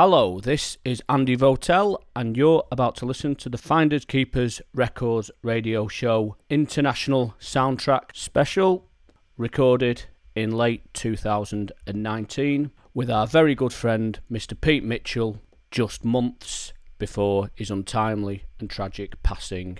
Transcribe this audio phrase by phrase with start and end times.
[0.00, 5.28] Hello, this is Andy Votel, and you're about to listen to the Finders Keepers Records
[5.42, 8.88] radio show International Soundtrack Special,
[9.36, 10.04] recorded
[10.36, 14.54] in late 2019 with our very good friend Mr.
[14.60, 15.42] Pete Mitchell,
[15.72, 19.78] just months before his untimely and tragic passing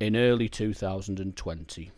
[0.00, 1.92] in early 2020.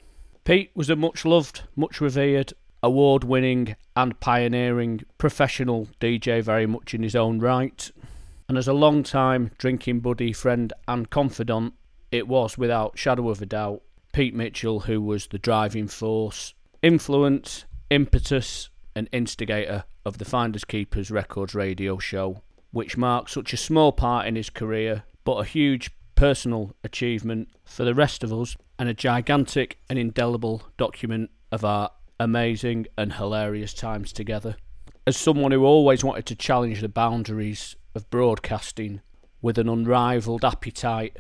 [0.45, 2.52] Pete was a much loved, much revered,
[2.83, 7.91] award winning, and pioneering professional DJ, very much in his own right.
[8.48, 11.75] And as a long time drinking buddy, friend, and confidant,
[12.11, 17.65] it was without shadow of a doubt Pete Mitchell who was the driving force, influence,
[17.91, 22.42] impetus, and instigator of the Finders Keepers Records radio show,
[22.73, 27.84] which marked such a small part in his career, but a huge personal achievement for
[27.84, 31.91] the rest of us, and a gigantic and indelible document of our
[32.23, 34.57] amazing and hilarious times together.
[35.07, 39.01] As someone who always wanted to challenge the boundaries of broadcasting
[39.41, 41.17] with an unrivaled appetite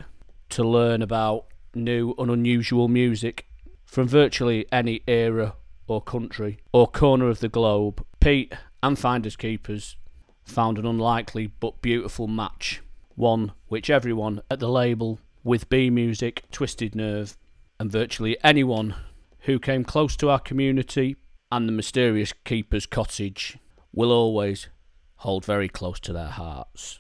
[0.50, 3.46] to learn about new and unusual music
[3.84, 5.54] from virtually any era
[5.88, 9.96] or country or corner of the globe, Pete and Finders Keepers
[10.44, 12.80] found an unlikely but beautiful match,
[13.16, 17.36] one which everyone at the label with B Music, Twisted Nerve,
[17.80, 18.94] and virtually anyone
[19.42, 21.16] who came close to our community
[21.50, 23.58] and the mysterious Keeper's cottage
[23.92, 24.68] will always
[25.16, 26.98] hold very close to their hearts.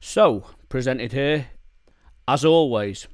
[0.00, 1.48] So, presented here,
[2.28, 3.08] as always,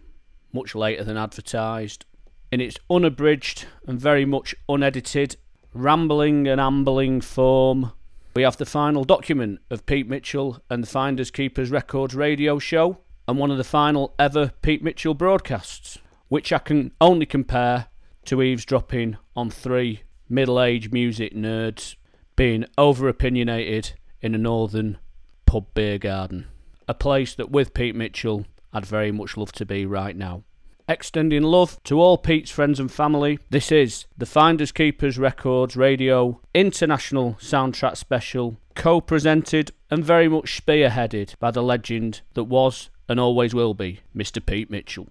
[0.52, 2.04] much later than advertised,
[2.50, 5.36] in its unabridged and very much unedited,
[5.74, 7.92] rambling and ambling form,
[8.34, 12.98] we have the final document of Pete Mitchell and the Finders Keepers Records radio show,
[13.28, 17.88] and one of the final ever Pete Mitchell broadcasts, which I can only compare
[18.26, 21.96] to eavesdropping on three middle aged music nerds
[22.36, 24.98] being over opinionated in a northern
[25.46, 26.46] pub beer garden.
[26.88, 30.42] A place that, with Pete Mitchell, I'd very much love to be right now.
[30.88, 36.40] Extending love to all Pete's friends and family, this is the Finders Keepers Records Radio
[36.54, 43.20] International Soundtrack Special, co presented and very much spearheaded by the legend that was and
[43.20, 44.44] always will be Mr.
[44.44, 45.08] Pete Mitchell.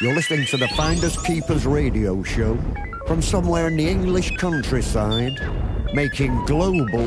[0.00, 2.56] You're listening to the Finders Keepers radio show
[3.08, 5.40] from somewhere in the English countryside,
[5.92, 7.04] making global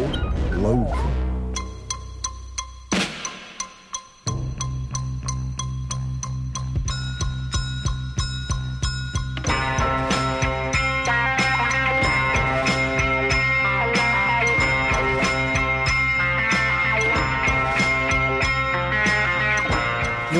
[0.51, 1.20] local.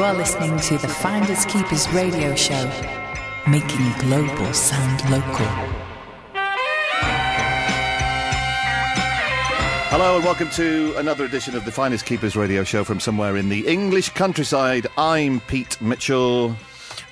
[0.02, 2.66] You are listening to the Finders Keepers radio show,
[3.48, 5.46] making global sound local.
[9.92, 13.48] Hello and welcome to another edition of the Finders Keepers radio show from somewhere in
[13.48, 14.88] the English countryside.
[14.98, 16.56] I'm Pete Mitchell.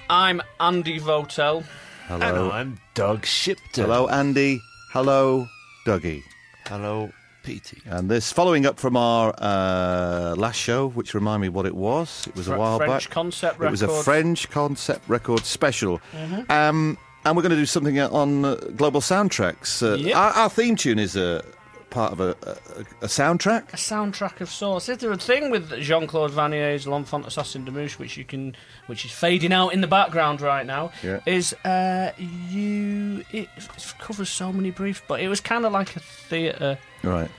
[0.09, 1.63] I'm Andy Votel.
[2.07, 2.49] Hello.
[2.49, 3.83] I'm Doug Shipton.
[3.83, 4.59] Hello, Andy.
[4.93, 5.47] Hello,
[5.85, 6.23] Dougie.
[6.65, 7.11] Hello,
[7.49, 7.81] Petey.
[7.85, 12.27] And this following up from our uh, last show, which remind me what it was.
[12.27, 13.11] It was a while French back.
[13.11, 13.87] concept It was a.
[13.87, 15.99] French concept record special.
[16.13, 16.51] Mm-hmm.
[16.51, 16.95] Um,
[17.25, 19.81] and we're going to do something on uh, global soundtracks.
[19.81, 20.15] Uh, Yep.
[20.15, 21.43] our, our theme tune is a
[21.89, 23.73] part of a, a, a soundtrack.
[23.73, 24.87] a soundtrack of sorts.
[24.87, 28.55] Is there a thing with Jean Claude Vannier's L'Enfant Assassin de Mouche, which you can,
[28.85, 30.91] which is fading out in the background right now?
[31.01, 31.19] Yeah.
[31.25, 33.25] Is uh, you?
[33.31, 33.49] It
[33.97, 36.77] covers so many briefs, but it was kind of like a theatre.
[37.03, 37.29] Right.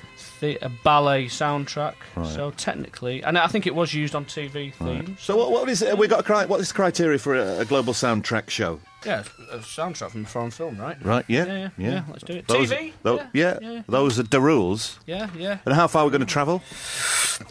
[0.41, 2.27] The, ballet soundtrack, Right.
[2.27, 5.21] so technically, and I think it was used on TV themes.
[5.21, 5.99] So what, what is it?
[5.99, 8.81] We got a cri- what is the criteria for a, a global soundtrack show?
[9.05, 10.97] Yeah, a soundtrack from a foreign film, right?
[11.05, 11.27] Right?
[11.29, 11.45] Yeah.
[11.45, 12.49] Yeah, yeah, yeah, let's do it.
[12.49, 12.93] Those, TV?
[13.03, 13.83] tho- Yeah, yeah, yeah, yeah.
[13.87, 14.99] Those are the rules.
[15.07, 15.59] Yeah, yeah.
[15.67, 16.63] And how far are we going to travel?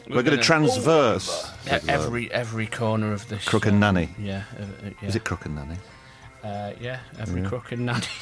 [0.08, 1.52] We're, going to gonna- transverse.
[1.88, 3.46] Every every corner of this.
[3.46, 4.10] Crook and Nanny.
[4.20, 5.08] Yeah, uh, uh, yeah.
[5.10, 5.76] Is it Crook and Nanny?
[6.44, 8.06] Uh, yeah, every crook and nanny.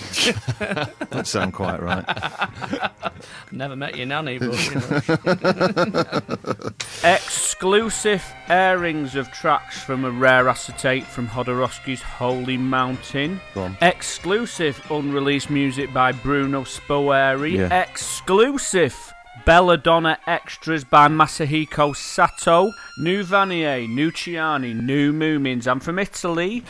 [1.09, 2.03] That sound quite right.
[3.51, 6.71] Never met your nanny, but you know.
[7.03, 13.39] Exclusive airings of tracks from a rare acetate from Jodorowsky's Holy Mountain.
[13.81, 17.53] Exclusive unreleased music by Bruno Spoerri.
[17.53, 17.83] Yeah.
[17.83, 19.13] Exclusive
[19.45, 22.71] Belladonna extras by Masahiko Sato.
[22.99, 25.67] New Vannier, New Ciani, New Moomins.
[25.67, 26.63] I'm from Italy.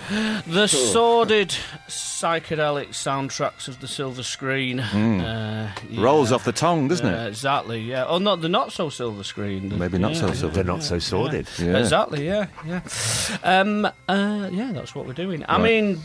[0.46, 1.56] The sordid
[1.88, 4.80] psychedelic soundtracks of the silver screen.
[4.80, 6.02] Uh, yeah.
[6.02, 7.28] Rolls off the tongue, doesn't Uh, it?
[7.30, 8.06] exactly, yeah.
[8.06, 9.70] Oh, not the not so silver screen.
[9.70, 10.56] The- Maybe not yeah, so yeah, silver.
[10.56, 11.48] They're not so sordid.
[11.58, 11.78] Yeah.
[11.78, 12.82] Exactly, yeah, yeah.
[13.44, 15.44] Um, uh, yeah, that's what we're doing.
[15.48, 16.02] I mean,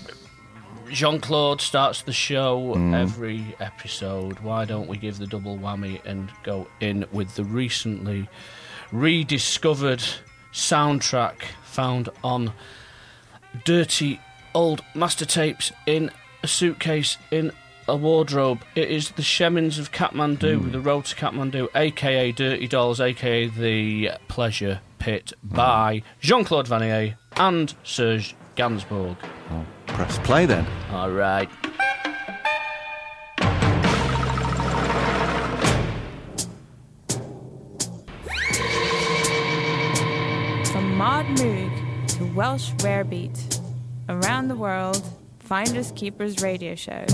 [0.92, 2.94] Jean Claude starts the show mm.
[2.94, 4.38] every episode.
[4.40, 8.28] Why don't we give the double whammy and go in with the recently
[8.92, 10.02] rediscovered
[10.52, 12.52] soundtrack found on
[13.64, 14.20] dirty
[14.54, 16.10] old master tapes in
[16.42, 17.52] a suitcase in
[17.88, 18.62] a wardrobe.
[18.74, 20.72] It is the Chemins of Kathmandu, mm.
[20.72, 25.56] the Road to Kathmandu, aka Dirty Dolls, aka The Pleasure Pit, mm.
[25.56, 29.16] by Jean Claude Vannier and Serge Gainsbourg.
[29.86, 30.66] Press play then.
[30.90, 31.48] All right.
[40.66, 43.60] From Mod Moog to Welsh Rarebeat,
[44.08, 45.02] around the world,
[45.40, 47.04] Finders Keepers radio show.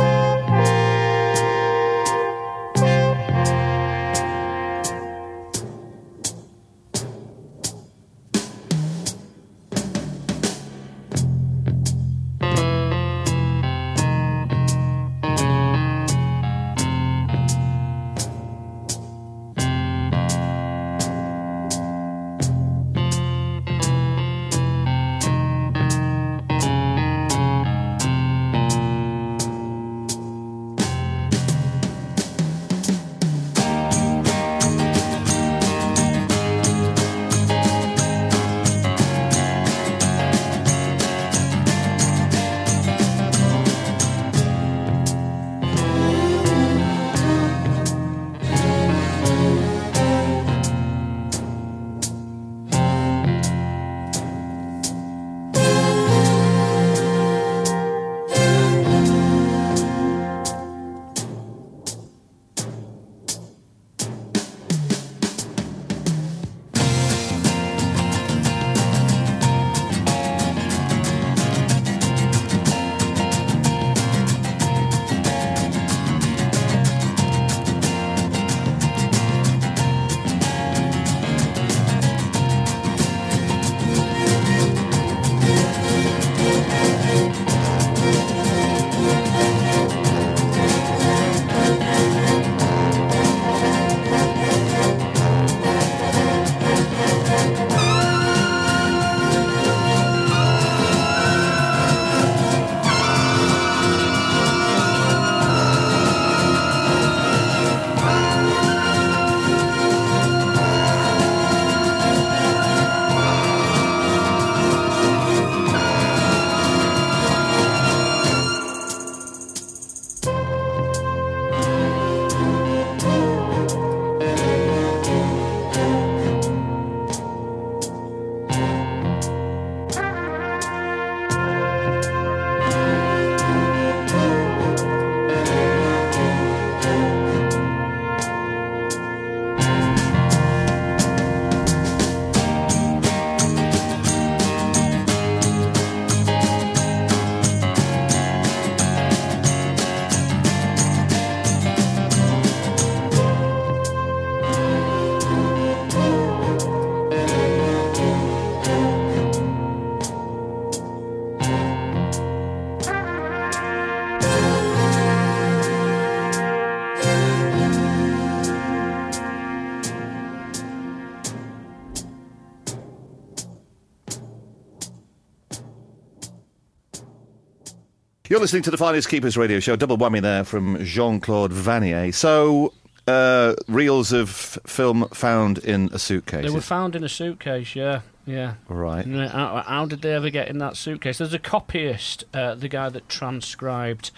[178.29, 179.75] You're listening to the Finders Keepers radio show.
[179.75, 182.13] Double whammy there from Jean Claude Vannier.
[182.13, 182.75] So,
[183.07, 184.29] uh, reels of
[184.67, 186.45] film found in a suitcase.
[186.45, 188.03] They were found in a suitcase, yeah.
[188.27, 188.57] Yeah.
[188.69, 189.07] Right.
[189.07, 191.17] How, how did they ever get in that suitcase?
[191.17, 194.11] There's a copyist, uh, the guy that transcribed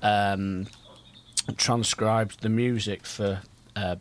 [0.00, 0.68] um,
[1.56, 3.40] transcribed the music for
[3.74, 3.96] uh,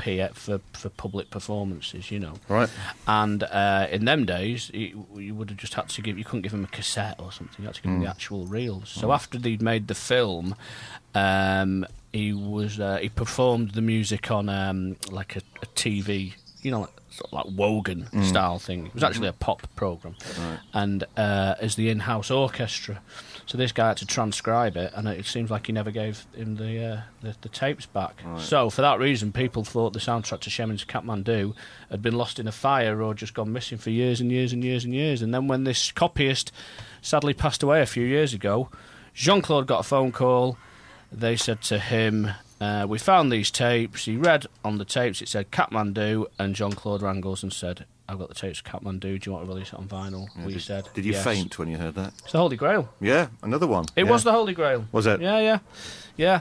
[0.00, 2.34] p- for for public performances, you know.
[2.48, 2.70] Right.
[3.06, 6.18] And uh, in them days, you, you would have just had to give.
[6.18, 7.56] You couldn't give him a cassette or something.
[7.58, 8.88] You had to give him the actual reels.
[8.88, 10.54] So after they'd made the film,
[11.14, 16.70] um, he was uh, he performed the music on um, like a, a TV, you
[16.70, 18.86] know, like, sort of like Wogan style thing.
[18.86, 20.16] It was actually a pop program,
[20.72, 23.00] and uh, as the in-house orchestra.
[23.50, 26.54] So this guy had to transcribe it, and it seems like he never gave him
[26.54, 28.22] the uh, the, the tapes back.
[28.38, 31.56] So for that reason, people thought the soundtrack to Chemins Kathmandu
[31.90, 34.62] had been lost in a fire or just gone missing for years and years and
[34.62, 35.20] years and years.
[35.20, 36.52] And then when this copyist
[37.02, 38.68] sadly passed away a few years ago,
[39.14, 40.56] Jean Claude got a phone call.
[41.10, 42.30] They said to him,
[42.60, 46.74] uh, "We found these tapes." He read on the tapes; it said Kathmandu, and Jean
[46.74, 49.00] Claude Rangles and said, I've got the tapes of Kathmandu.
[49.00, 50.26] Do you want to release it on vinyl?
[50.44, 50.88] we did, said.
[50.94, 51.22] Did you yes.
[51.22, 52.12] faint when you heard that?
[52.24, 52.88] It's the Holy Grail.
[53.00, 53.84] Yeah, another one.
[53.94, 54.10] It Yeah.
[54.10, 54.86] was the Holy Grail.
[54.90, 55.20] Was it?
[55.20, 55.58] Yeah, yeah,
[56.16, 56.40] yeah.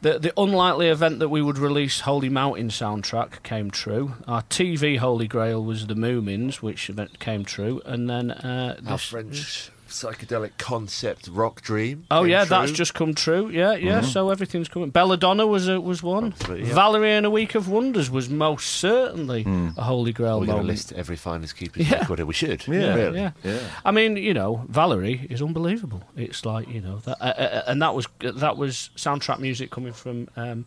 [0.00, 4.14] The the unlikely event that we would release Holy Mountain soundtrack came true.
[4.26, 8.98] Our TV Holy Grail was the Moomins, which event came true, and then uh, Our
[8.98, 12.04] French psychedelic concept rock dream.
[12.10, 12.48] Oh yeah, true.
[12.50, 13.48] that's just come true.
[13.50, 14.00] Yeah, yeah.
[14.00, 14.90] So everything's coming.
[14.90, 16.32] Belladonna was a, was one.
[16.32, 16.74] Absolutely, yeah.
[16.74, 19.44] Valerie and a Week of Wonders was most certainly
[19.76, 22.00] a Holy Grail We're going to list every finder's keeper's Yeah.
[22.00, 22.20] record.
[22.20, 22.66] We should.
[22.66, 22.94] Yeah.
[22.94, 23.18] really.
[23.20, 23.30] Yeah.
[23.44, 23.58] Yeah.
[23.84, 26.02] I mean, you know, Valerie is unbelievable.
[26.16, 29.92] It's like you know that, uh, uh, and that was that was soundtrack music coming
[29.92, 30.66] from um,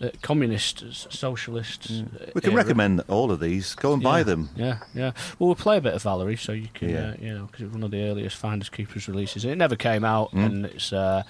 [0.00, 1.90] uh, communist, s- socialist.
[1.90, 2.62] uh, We can era.
[2.62, 3.74] recommend all of these.
[3.74, 4.50] Go and buy them.
[4.56, 5.12] Yeah, yeah.
[5.38, 7.08] Well, we'll play a bit of Valerie, so you can, Yeah.
[7.10, 9.44] uh, you know, because it was one of the earliest Finders Keepers releases.
[9.44, 10.44] It never came out, Mm.
[10.46, 11.22] and it's, uh,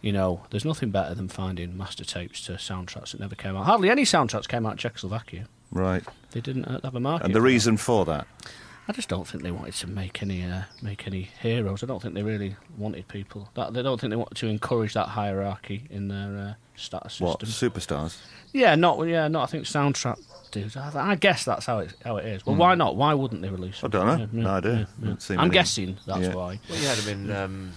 [0.00, 3.66] you know, there's nothing better than finding master tapes to soundtracks that never came out.
[3.66, 5.46] Hardly any soundtracks came out in Czechoslovakia.
[5.70, 6.02] Right.
[6.30, 7.26] They didn't have a market.
[7.26, 7.46] And the for that.
[7.52, 8.26] reason for that?
[8.88, 11.82] I just don't think they wanted to make any uh, make any heroes.
[11.84, 13.50] I don't think they really wanted people.
[13.54, 17.26] That they don't think they wanted to encourage that hierarchy in their uh, status system.
[17.28, 17.40] What?
[17.40, 18.16] Superstars?
[18.52, 19.42] Yeah, not yeah, not.
[19.44, 20.18] I think soundtrack
[20.50, 20.76] dudes.
[20.76, 22.44] I, I guess that's how it how it is.
[22.46, 22.96] Well, why not?
[22.96, 23.80] Why wouldn't they release?
[23.80, 23.86] Hmm.
[23.86, 24.16] I don't know.
[24.16, 24.72] Yeah, yeah, No idea.
[24.72, 25.14] yeah, yeah.
[25.30, 25.50] I'm many.
[25.50, 26.34] guessing that's Yeah.
[26.34, 26.60] why.
[26.68, 27.72] Well, you had them in um,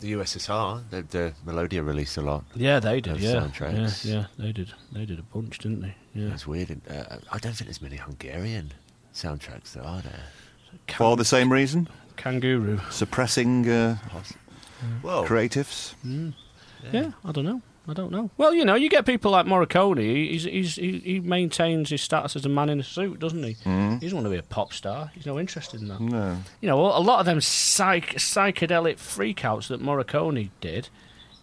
[0.00, 0.82] the USSR.
[0.90, 2.44] The, the Melodiya released a lot.
[2.54, 3.18] Yeah, they did.
[3.18, 4.04] Yeah, soundtracks.
[4.04, 4.72] yeah, yeah, they did.
[4.92, 5.94] They did a bunch, didn't they?
[6.14, 6.32] Yeah.
[6.34, 6.70] It's weird.
[6.70, 8.72] and, Uh, I don't think there's many Hungarian
[9.14, 10.24] soundtracks that are there.
[10.96, 11.88] For the same reason?
[12.16, 12.80] Kangaroo.
[12.90, 13.96] Suppressing uh,
[15.02, 15.94] Well, creatives?
[16.92, 17.12] Yeah.
[17.24, 17.62] I don't know.
[17.88, 18.30] I don't know.
[18.36, 19.98] Well, you know, you get people like Morricone.
[20.00, 23.54] He's, he's, he, he maintains his status as a man in a suit, doesn't he?
[23.64, 23.94] Hmm.
[23.94, 25.10] He doesn't want to be a pop star.
[25.14, 26.00] He's no interested in that.
[26.00, 26.36] No.
[26.60, 30.88] You know, a lot of them psych, psychedelic freakouts that Morricone did,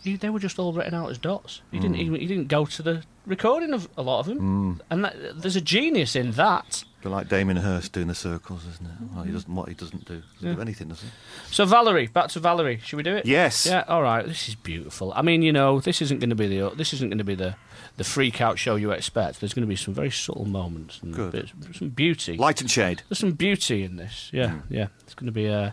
[0.04, 1.62] he, they were just all written out as dots.
[1.72, 5.04] He didn't even, he didn't go to the recording of a lot of them, and
[5.04, 6.84] that, there's a genius in that.
[7.08, 8.92] Bit like Damien Hirst doing the circles, isn't it?
[9.16, 9.56] Well, he doesn't.
[9.56, 10.22] What he doesn't do.
[10.36, 10.56] Doesn't Yeah.
[10.56, 11.08] do anything, does he?
[11.52, 12.82] So Valerie, back to Valerie.
[12.84, 13.26] Should we do it?
[13.26, 13.66] Yes.
[13.66, 13.86] Yeah.
[13.88, 14.26] All right.
[14.28, 15.14] This is beautiful.
[15.16, 17.36] I mean, you know, this isn't going to be the this isn't going to be
[17.36, 17.56] the
[17.96, 19.40] the freak out show you expect.
[19.40, 21.32] There's going to be some very subtle moments and Good.
[21.32, 22.36] bits, some beauty.
[22.36, 23.04] Light and shade.
[23.08, 24.30] There's some beauty in this.
[24.34, 24.56] Yeah.
[24.70, 24.88] Yeah.
[25.06, 25.72] It's going to be uh,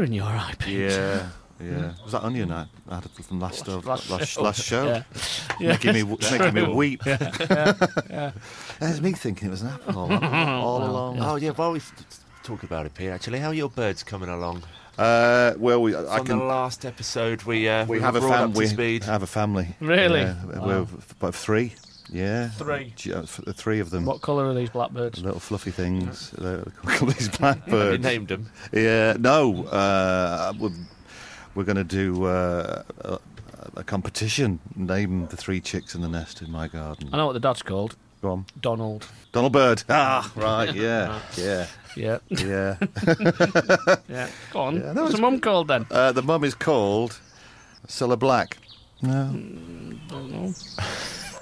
[0.00, 0.78] Tear in your eye, Pete.
[0.78, 1.28] Yeah,
[1.62, 1.92] yeah.
[2.02, 4.42] Was that onion I, I had from last last, Last last, show.
[4.42, 4.86] last show?
[4.86, 5.02] Yeah.
[5.72, 7.04] Making me Yes, making me weep.
[7.06, 7.32] Yeah,
[8.10, 8.32] yeah.
[8.78, 11.18] There's me thinking it was an apple all, all along.
[11.20, 13.08] Oh yeah, while we f- talk about it, Pete.
[13.10, 14.62] Actually, how are your birds coming along?
[14.98, 16.38] Uh, well, we I From can.
[16.38, 19.04] the last episode, we uh, We were have a brought fam- up to we speed.
[19.04, 19.68] have a family.
[19.80, 20.20] Really?
[20.20, 21.74] Yeah, we're about three.
[22.12, 22.48] Yeah.
[22.50, 22.92] Three.
[22.96, 24.04] G- uh, Three of them.
[24.04, 25.22] What colour are these blackbirds?
[25.22, 26.30] Little fluffy things.
[26.38, 28.02] They're called these You blackbirds.
[28.02, 28.50] named them.
[28.72, 29.16] Yeah.
[29.18, 29.64] No.
[29.66, 30.70] Uh, we're
[31.54, 33.18] we're going to do uh, a,
[33.76, 34.58] a competition.
[34.76, 37.10] Name the three chicks in the nest in my garden.
[37.12, 37.96] I know what the dad's called.
[38.22, 38.46] Go on.
[38.60, 39.06] Donald.
[39.32, 39.82] Donald Bird.
[39.88, 40.74] Ah, right.
[40.74, 41.20] Yeah.
[41.36, 41.66] Yeah.
[41.96, 42.18] Yeah.
[42.28, 42.76] Yeah.
[44.08, 44.28] Yeah.
[44.52, 44.74] Go on.
[44.76, 45.86] Yeah, that What's was the mum called then?
[45.90, 47.18] Uh, the mum is called
[47.86, 48.58] Cilla Black.
[49.02, 50.52] No.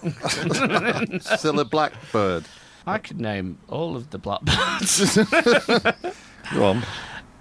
[1.20, 2.44] Cilla Blackbird.
[2.86, 5.16] I could name all of the blackbirds.
[6.54, 6.82] Go on.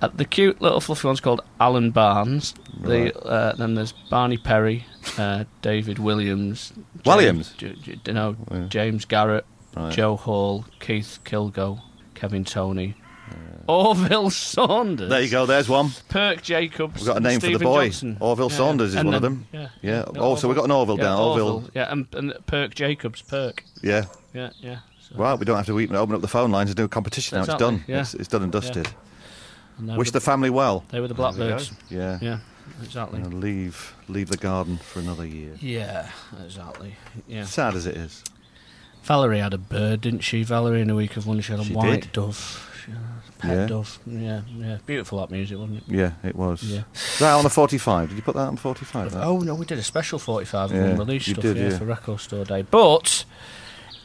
[0.02, 2.54] Uh, the cute little fluffy one's called Alan Barnes.
[2.82, 3.14] Right.
[3.14, 4.86] The uh, then there's Barney Perry,
[5.18, 7.54] uh, David Williams, James- Williams?
[7.58, 8.66] J- J- no, Yeah.
[8.68, 9.46] James Garrett,
[9.76, 9.92] Right.
[9.92, 11.80] Joe Hall, Keith Kilgo,
[12.14, 12.94] Kevin Tony,
[13.68, 15.10] Orville Saunders.
[15.10, 15.46] There you go.
[15.46, 15.92] There's one.
[16.10, 17.02] Perk Jacobs.
[17.02, 17.86] We've got a name for the Stephen boy.
[17.86, 18.18] Johnson.
[18.20, 19.48] Orville Saunders is And one of them.
[19.52, 19.70] Yeah.
[19.82, 19.92] Yeah.
[20.14, 21.20] yeah, Oh, so we've got an Orville yeah, down.
[21.20, 21.70] Orville.
[21.74, 23.22] Yeah, and, and Perk Jacobs.
[23.22, 23.64] Perk.
[23.84, 24.06] Yeah.
[24.34, 24.80] Yeah, yeah.
[25.02, 26.88] So, Well, we don't have to even open up the phone lines and do a
[26.90, 27.44] competition now.
[27.44, 27.84] It's done.
[27.88, 28.02] yeah.
[28.02, 28.88] It's, it's done and dusted.
[29.78, 30.84] and Wish were the family well.
[30.90, 31.72] They were the we blackbirds.
[31.90, 32.20] Yeah.
[32.22, 32.40] Yeah,
[32.84, 33.22] exactly.
[33.22, 35.54] And leave leave the garden for another year.
[35.60, 36.10] Yeah,
[36.44, 36.96] exactly.
[37.28, 37.46] Yeah.
[37.46, 38.24] Sad as it is.
[39.04, 40.44] Valerie had a bird, didn't she?
[40.44, 42.12] Valerie in a week of wonder she had a She white did.
[42.12, 42.67] dove.
[43.38, 43.66] A pet Yeah.
[43.68, 44.00] dove.
[44.06, 44.78] Yeah, yeah.
[44.86, 45.84] Beautiful that music, wasn't it?
[45.88, 46.64] Yeah, it was.
[46.64, 46.84] Yeah.
[46.94, 48.10] Is that on the 45?
[48.10, 49.12] Did you put that on 45?
[49.14, 49.24] that?
[49.24, 51.78] Oh no, we did a special forty-five Yeah, unreleased you stuff did, yeah, yeah.
[51.78, 52.62] for Record Store Day.
[52.64, 53.26] But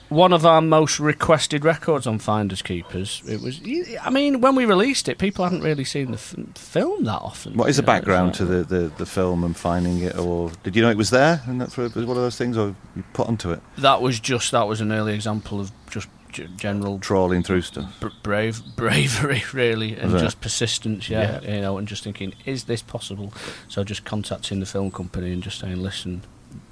[0.08, 3.22] one of our most requested records on Finders Keepers.
[3.26, 3.60] It was.
[4.02, 7.56] I mean, when we released it, people hadn't really seen the f- film that often.
[7.56, 10.76] What is the know, background to the, the, the film and finding it, or did
[10.76, 13.02] you know it was there and that's it was one of those things, or you
[13.14, 16.08] put onto it, That was just that was an early example of just
[16.56, 18.00] general trawling through stuff?
[18.00, 22.82] br- brave bravery really and just persistence yeah, you know and just thinking is this
[22.82, 23.32] possible?
[23.68, 26.22] So just contacting the film company and just saying listen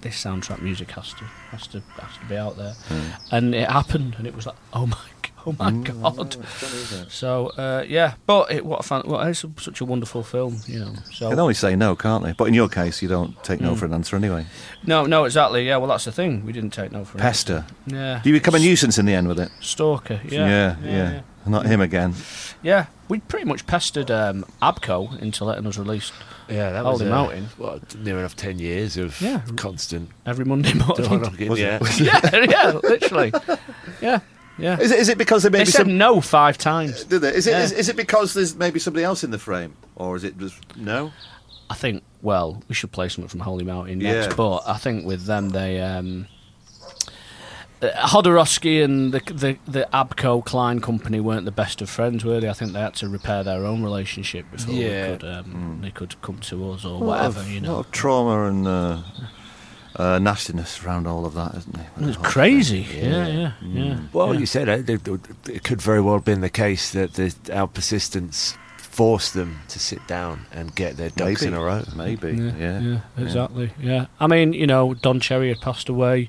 [0.02, 2.74] this soundtrack music has to has to has to be out there.
[2.88, 3.34] Hmm.
[3.34, 4.96] And it happened and it was like oh my
[5.46, 6.36] oh my god
[7.08, 10.60] so uh, yeah but it what a fan well, it's a, such a wonderful film
[10.66, 12.32] you know They so can only say no, can't they?
[12.32, 13.62] But in your case, you don't take Mm.
[13.62, 14.46] no for an answer anyway.
[14.86, 17.64] no no exactly yeah well that's the thing we didn't take no for an Pester.
[17.86, 17.96] answer.
[17.96, 19.50] yeah Do you become a nuisance in the end with it?
[19.60, 20.76] stalker yeah yeah.
[20.82, 21.20] yeah, yeah.
[21.46, 22.14] Not him again.
[22.62, 26.12] Yeah, we pretty much pestered um, ABKCO into letting us release
[26.50, 27.48] Yeah, that Holy was uh, Mountain.
[27.56, 29.40] What, near enough ten years of Yeah.
[29.56, 31.08] constant every Monday morning.
[31.08, 31.40] dialogue.
[31.40, 31.78] Yeah.
[31.98, 33.32] yeah, yeah, literally.
[34.02, 34.18] Yeah,
[34.60, 34.78] yeah.
[34.78, 35.98] Is it, is it because there may They be said some?
[35.98, 37.04] no five times.
[37.04, 37.34] Did they?
[37.34, 37.62] Is it, Yeah.
[37.64, 40.58] is, is it because there's maybe somebody else in the frame, or is it just
[40.76, 41.12] no?
[41.68, 42.02] I think.
[42.22, 44.28] Well, we should play something from Holy Mountain next.
[44.30, 44.34] Yeah.
[44.36, 45.80] But I think with them, they.
[45.80, 46.26] Um,
[47.82, 52.38] uh, Jodorowsky and the, the the ABKCO Klein company weren't the best of friends, were
[52.40, 52.48] they?
[52.48, 54.88] I think they had to repair their own relationship before Yeah.
[55.12, 57.40] they could um, they could come to us or whatever.
[57.40, 58.98] of- you a know, lot of trauma and uh,
[60.00, 61.90] uh, nastiness around all of that, isn't there?
[62.00, 62.86] it was crazy.
[62.94, 63.98] Yeah, yeah, yeah.
[64.12, 64.40] Well, yeah.
[64.40, 65.06] you said it, it,
[65.48, 69.78] it could very well have been the case that the, our persistence forced them to
[69.78, 71.46] sit down and get their ducks Maybe.
[71.46, 71.82] in a row.
[71.94, 72.80] Maybe, Yeah, yeah.
[72.80, 73.70] yeah, exactly.
[73.80, 76.28] Yeah, I mean, you know, Don Cherry had passed away.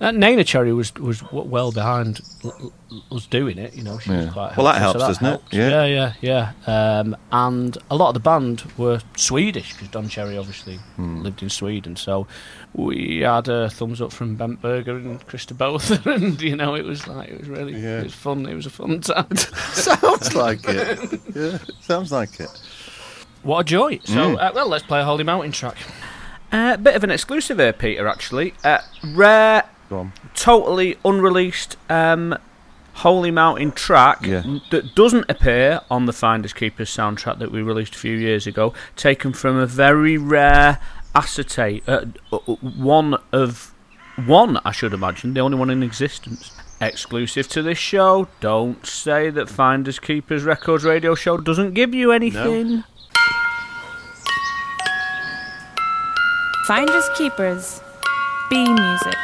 [0.00, 3.74] Uh, Neneh Cherry was was well behind l- l- us doing it.
[3.74, 4.56] You know, she was quite.
[4.56, 5.56] Well, that helpful, so helps, doesn't it?
[5.58, 5.84] Yeah.
[5.84, 6.98] yeah, yeah, yeah.
[7.00, 11.22] Um, and a lot of the band were Swedish because Don Cherry obviously Hmm.
[11.22, 11.96] lived in Sweden.
[11.96, 12.26] So
[12.74, 16.84] we had a thumbs up from Bengt Berger and Christer Bothén, and you know, it
[16.84, 18.00] was like it was really Yeah.
[18.00, 18.46] it was fun.
[18.46, 19.36] It was a fun time.
[19.36, 21.20] sounds like it.
[21.34, 22.48] Yeah, sounds like it.
[23.42, 23.98] What a joy!
[24.04, 24.36] So, Mm.
[24.40, 25.76] uh, well, let's play a Holy Mountain track.
[26.52, 28.06] A uh, bit of an exclusive here, Peter.
[28.06, 30.12] Actually, uh, rare, Go on.
[30.34, 32.36] totally unreleased um,
[32.94, 34.42] Holy Mountain track Yeah.
[34.70, 38.74] that doesn't appear on the Finders Keepers soundtrack that we released a few years ago.
[38.96, 40.78] Taken from a very rare
[41.14, 43.74] acetate, uh, uh, one of
[44.26, 46.52] one, I should imagine, the only one in existence.
[46.80, 48.28] Exclusive to this show.
[48.40, 52.82] Don't say that Finders Keepers Records Radio Show doesn't give you anything.
[56.66, 57.80] Finders Keepers.
[58.50, 59.16] B Music.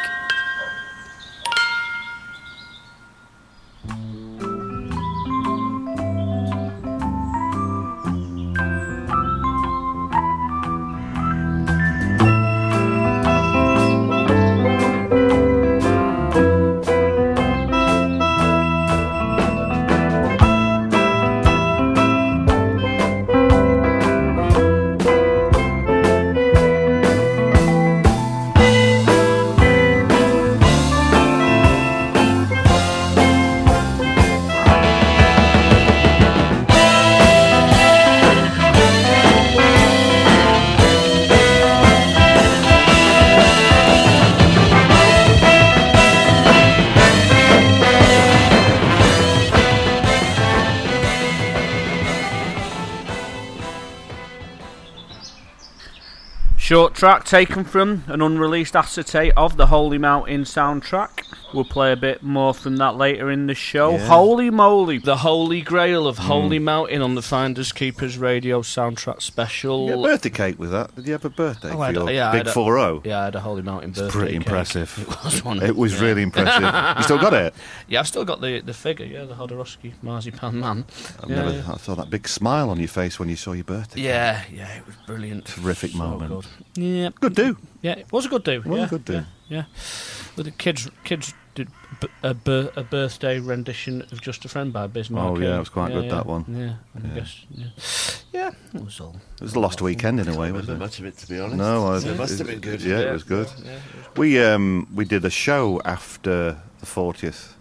[56.69, 61.25] Short track taken from an unreleased acetate of the Holy Mountain soundtrack.
[61.53, 63.91] We'll play a bit more from that later in the show.
[63.91, 64.07] Yeah.
[64.07, 64.99] Holy moly!
[64.99, 66.23] The Holy Grail of hmm.
[66.25, 69.87] Holy Mountain on the Finders Keepers radio soundtrack special.
[69.87, 70.95] You a birthday cake with that.
[70.95, 72.51] Did you have a birthday Oh, for I had a- your yeah, big had a-
[72.51, 73.01] 4 0?
[73.03, 74.09] Yeah, I had a Holy Mountain birthday.
[74.11, 74.47] Pretty cake.
[74.47, 74.97] impressive.
[74.99, 75.61] It was one.
[75.63, 76.07] It was yeah.
[76.07, 76.97] really impressive.
[76.97, 77.53] you still got it?
[77.87, 79.05] Yeah, I've still got the, the figure.
[79.05, 80.85] Yeah, the Jodorowsky marzipan man.
[81.23, 81.73] I've yeah, never, yeah.
[81.73, 84.01] I saw that big smile on your face when you saw your birthday.
[84.01, 85.45] Yeah, yeah, it was brilliant.
[85.45, 86.29] Terrific So moment.
[86.29, 86.45] good.
[86.75, 87.57] Yeah, Good do.
[87.81, 88.61] yeah, it was a good do.
[88.61, 89.13] Was a yeah, good do.
[89.13, 89.63] Yeah, yeah.
[90.35, 91.67] With the kids, kids did
[91.99, 95.43] b- a, bir- a birthday rendition of "Just a Friend" by Biz Markie.
[95.43, 96.45] Oh, yeah, it was quite Yeah, good, yeah, that one.
[96.47, 97.13] Yeah, I Yeah.
[97.15, 97.45] guess.
[97.51, 97.65] Yeah,
[98.31, 99.15] yeah, it was all.
[99.35, 100.79] It was a lost weekend in a way, wasn't it?
[100.79, 101.57] much of it, to be honest.
[101.57, 102.81] No, I, So it must have been good.
[102.81, 103.47] Yeah, it was good.
[103.63, 107.55] Yeah, it was We um we did a show after the fortieth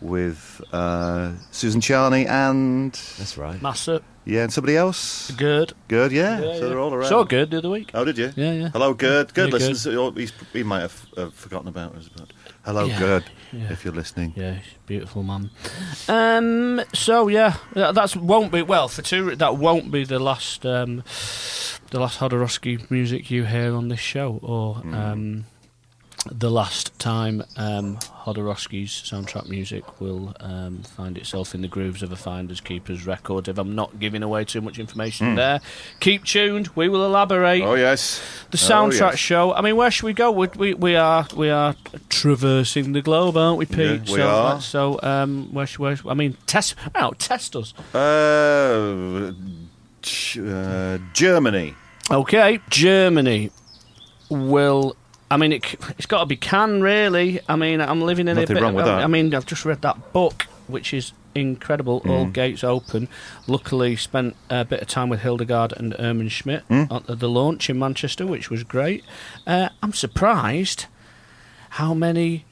[0.00, 3.60] with uh, Susan Charney and That's right.
[3.62, 5.30] Massa, yeah, and somebody else.
[5.32, 5.72] good.
[5.88, 6.38] Good, yeah.
[6.38, 6.68] Yeah, so yeah.
[6.68, 7.08] they're all around.
[7.08, 7.90] So good the other week.
[7.94, 8.30] Oh, did you?
[8.36, 8.68] Yeah, yeah.
[8.70, 9.32] Hello, good.
[9.32, 9.48] Good.
[9.48, 10.28] Yeah, Listen, good.
[10.28, 12.28] so he might have uh, forgotten about us, but
[12.66, 13.24] hello, Yeah, good.
[13.52, 13.72] yeah.
[13.72, 14.34] If you're listening.
[14.36, 15.50] Yeah, he's beautiful man.
[16.08, 19.34] Um, so yeah, that that's won't be well for two.
[19.36, 21.02] That won't be the last um,
[21.90, 25.46] the last Jodorowsky music you hear on this show, or um,
[26.32, 32.10] the last time um, Jodorowsky's soundtrack music will um, find itself in the grooves of
[32.12, 33.48] a Finders Keepers record.
[33.48, 35.60] If I'm not giving away too much information there,
[36.00, 36.68] keep tuned.
[36.74, 38.20] We will elaborate Oh yes.
[38.50, 39.18] the Oh, soundtrack yes.
[39.18, 39.52] show.
[39.54, 40.30] I mean, where should we go?
[40.30, 41.74] We, we we are we are
[42.08, 43.78] traversing the globe, aren't we, Pete?
[44.08, 44.60] Yeah, we so, are.
[44.60, 46.74] So, um, where should where, I mean, test.
[46.94, 47.72] Oh, test us.
[47.94, 49.32] Uh,
[50.40, 51.74] uh, Germany.
[52.10, 53.50] Okay, Germany
[54.30, 54.96] will.
[55.30, 57.40] I mean, it it's got to be can really.
[57.48, 58.60] I mean, I'm living in a bit.
[58.60, 59.04] wrong with I, that.
[59.04, 62.00] I mean, I've just read that book, which is incredible.
[62.02, 62.10] Mm.
[62.10, 63.08] All gates open.
[63.46, 67.08] Luckily, spent a bit of time with Hildegard and Irmin Schmidt Mm.
[67.10, 69.04] at the launch in Manchester, which was great.
[69.46, 70.86] Uh, I'm surprised
[71.70, 72.44] how many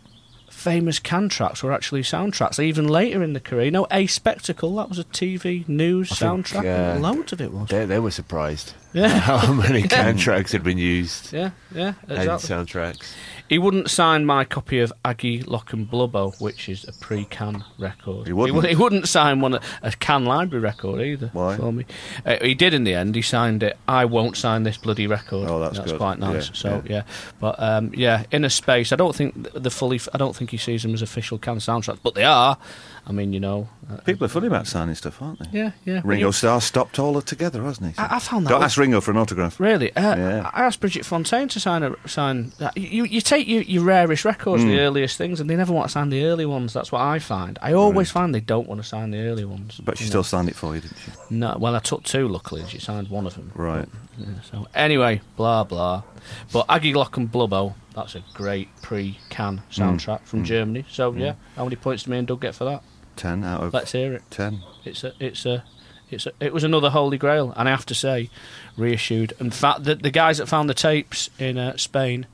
[0.50, 2.58] famous Can tracks were actually soundtracks.
[2.62, 6.14] Even later in the career, you know, A Spectacle that was a TV news I
[6.16, 6.96] think, soundtrack.
[6.96, 7.68] uh, Loads of it was.
[7.68, 9.08] They, they were surprised Yeah.
[9.18, 12.48] how many Can tracks had been used Yeah, yeah, and exactly.
[12.48, 13.12] soundtracks.
[13.48, 18.26] He wouldn't sign my copy of Agilok and Blubbo, which is a pre-Can record.
[18.26, 18.66] He wouldn't?
[18.66, 21.28] He, would, not sign one a Can Library record either.
[21.32, 21.56] Why?
[21.56, 21.84] For me,
[22.24, 23.14] uh, he did in the end.
[23.14, 23.76] He signed it.
[23.86, 25.50] I won't sign this bloody record.
[25.50, 25.98] Oh, that's good.
[25.98, 26.48] quite nice.
[26.48, 26.92] Yeah, so yeah.
[26.92, 27.02] yeah,
[27.38, 28.92] but um, yeah, in a space.
[28.92, 30.00] I don't think the fully.
[30.14, 32.56] I don't think he sees them as official Can soundtracks, but they are.
[33.06, 33.68] I mean, you know.
[33.90, 35.58] Uh, People are funny about signing stuff, aren't they?
[35.58, 36.00] yeah, yeah.
[36.04, 37.98] Ringo Starr stopped all together, hasn't he?
[38.00, 38.50] I, I found that.
[38.50, 39.60] Don't ask Ringo for an autograph.
[39.60, 39.94] Really?
[39.94, 40.50] Uh, Yeah.
[40.54, 42.52] I asked Brigitte Fontaine to sign a sign.
[42.76, 44.70] You you take your, your rarest records, Hmm.
[44.70, 46.72] the earliest things, and they never want to sign the early ones.
[46.72, 47.58] That's what I find.
[47.60, 49.78] I always find they don't want to sign the early ones.
[49.84, 50.22] But she you still know.
[50.22, 51.10] signed it for you, didn't she?
[51.28, 51.56] no.
[51.58, 52.26] Well, I took two.
[52.26, 53.52] Luckily, and she signed one of them.
[53.54, 53.86] Right.
[54.16, 56.04] Yeah, so anyway, blah blah.
[56.52, 57.74] But Agilok and Blubbo.
[57.94, 59.82] That's a great pre-Can Hmm.
[59.82, 60.84] soundtrack from Germany.
[60.90, 62.82] So yeah, how many points do me and Doug get for that?
[63.16, 64.22] Ten out of Let's hear it.
[64.30, 64.60] ten.
[64.84, 65.64] It's a, it's a,
[66.10, 68.30] it's a, it was another holy grail, and I have to say,
[68.76, 69.32] reissued.
[69.40, 72.26] In fact, the, the guys that found the tapes in uh, Spain,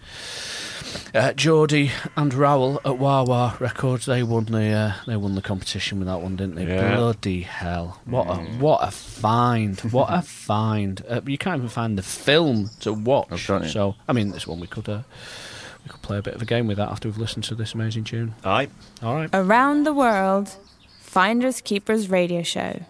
[1.14, 5.42] uh, Geordie and Raoul at Wah Wah Records, they won the uh, they won the
[5.42, 6.66] competition with that one, didn't they?
[6.66, 6.96] Yeah.
[6.96, 8.00] Bloody hell!
[8.04, 9.78] What a what a find!
[9.92, 11.02] What a find!
[11.08, 13.48] Uh, you can't even find the film to watch.
[13.48, 14.88] Oh, so I mean, this one we could.
[14.88, 15.02] Uh,
[15.84, 17.72] we could play a bit of a game with that after we've listened to this
[17.72, 18.34] amazing tune.
[18.44, 18.68] Aye.
[19.02, 19.30] All right.
[19.32, 20.54] Around the world,
[21.10, 22.84] Finders Keepers Radio Show.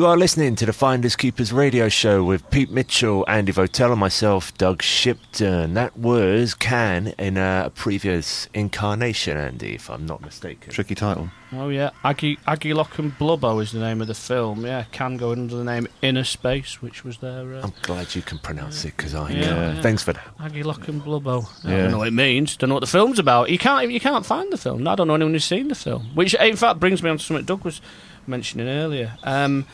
[0.00, 4.00] You are listening to the Finders Keepers radio show with Pete Mitchell, Andy Votel, and
[4.00, 5.74] myself, Doug Shipton.
[5.74, 10.72] That was Can in a previous incarnation, Andy, if I'm not mistaken.
[10.72, 11.28] Tricky title.
[11.52, 14.64] Oh yeah, Aggie Agilok and Blubbo is the name of the film.
[14.64, 18.22] Yeah, can go under the name Inner Space, which was their uh, I'm glad you
[18.22, 19.72] can pronounce it because I Yeah, know.
[19.74, 19.82] yeah.
[19.82, 20.26] Thanks for that.
[20.38, 21.46] Agilok and Blubbo.
[21.62, 21.76] I Yeah.
[21.82, 22.56] don't know what it means.
[22.56, 23.50] Don't know what the film's about.
[23.50, 24.88] You can't you can't find the film.
[24.88, 26.06] I don't know anyone who's seen the film.
[26.14, 27.82] Which in fact brings me on to something Doug was
[28.26, 29.18] mentioning earlier.
[29.24, 29.66] Um,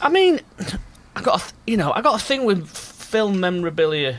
[0.00, 0.40] I mean,
[1.16, 4.18] I got a th- you know I got a thing with film memorabilia.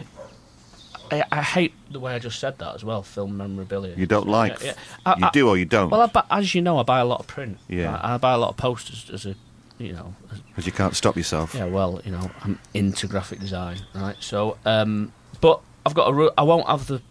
[1.11, 3.03] I, I hate the way I just said that as well.
[3.03, 3.93] Film memorabilia.
[3.95, 4.59] You don't like.
[4.61, 4.73] Yeah, yeah.
[5.05, 5.89] I- you I- do or you don't.
[5.91, 7.59] Well, I, bu- as you know, I buy a lot of print.
[7.67, 7.95] Yeah.
[7.97, 9.35] I, I buy a lot of posters as a,
[9.77, 10.15] you know,
[10.47, 11.53] Because you can't stop yourself.
[11.53, 11.65] yeah.
[11.65, 14.15] Well, you know, I'm into graphic design, right?
[14.19, 15.11] So, um,
[15.41, 16.13] but I've got a.
[16.13, 17.01] ru- I won't have the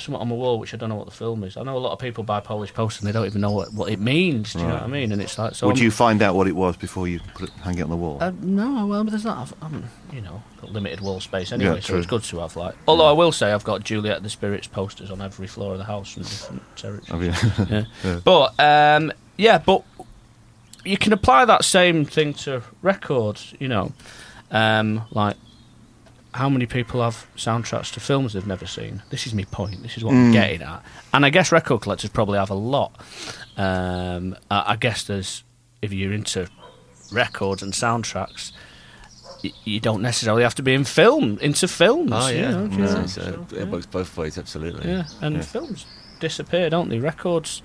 [0.00, 1.56] something on my wall which I don't know what the film is.
[1.56, 3.72] I know a lot of people buy Polish posters and they don't even know what,
[3.72, 4.52] what it means.
[4.52, 5.12] Do you know what I mean?
[5.12, 7.48] And it's like, so Would I'm- you find out what it was before you put
[7.48, 8.18] it, hang it on the wall?
[8.20, 9.38] Uh, no, well, but there's not.
[9.38, 12.56] I've, I'm, you know, got limited wall space anyway, Yeah, so it's good to have
[12.56, 12.74] like.
[12.88, 15.84] Although I will say I've got Juliet the Spirits posters on every floor of the
[15.84, 17.36] house from different territories.
[17.70, 17.84] Yeah.
[18.04, 18.20] Yeah.
[18.24, 19.82] But um, yeah, but
[20.84, 23.54] you can apply that same thing to records.
[23.58, 23.92] You know,
[24.50, 25.36] um, like
[26.36, 29.02] how many people have soundtracks to films they've never seen?
[29.10, 29.82] This is my point.
[29.82, 30.82] This is what I'm getting at.
[31.12, 32.92] And I guess record collectors probably have a lot.
[33.56, 35.42] Um, I, I guess there's
[35.82, 36.48] if you're into
[37.12, 38.52] records and soundtracks.
[39.44, 42.10] y- You don't necessarily have to be in film into films.
[42.12, 42.50] Oh, you yeah.
[42.50, 44.90] know, do you No, know, so so, it works both ways, absolutely.
[44.90, 45.86] yeah, and films
[46.20, 46.98] disappear, don't they?
[46.98, 47.62] Records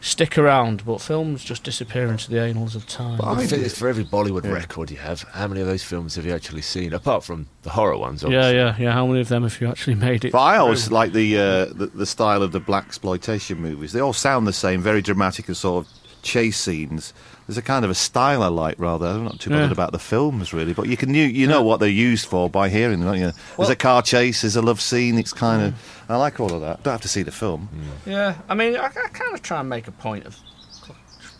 [0.00, 3.20] stick around, but films just disappear into the annals of time.
[3.22, 6.24] I think it's for every Bollywood record you have, how many of those films have
[6.24, 6.92] you actually seen?
[6.92, 8.56] Apart from the horror ones, yeah, obviously.
[8.56, 8.92] yeah, yeah.
[8.92, 10.32] How many of them have you actually made it?
[10.32, 10.94] But I always through?
[10.94, 13.92] like the, uh, the the style of the black exploitation movies.
[13.92, 17.12] They all sound the same, very dramatic and sort of chase scenes.
[17.48, 18.78] There's a kind of a style I like.
[18.78, 19.72] Rather, I'm not too bothered Yeah.
[19.72, 22.68] about the films really, but you can you, you know what they're used for by
[22.68, 23.08] hearing them.
[23.08, 23.32] Don't you?
[23.56, 24.42] There's a car chase.
[24.42, 25.16] There's a love scene.
[25.18, 26.82] It's kind of I like all of that.
[26.82, 27.70] Don't have to see the film.
[28.06, 28.10] Mm.
[28.12, 30.36] Yeah, I mean, I, I kind of try and make a point of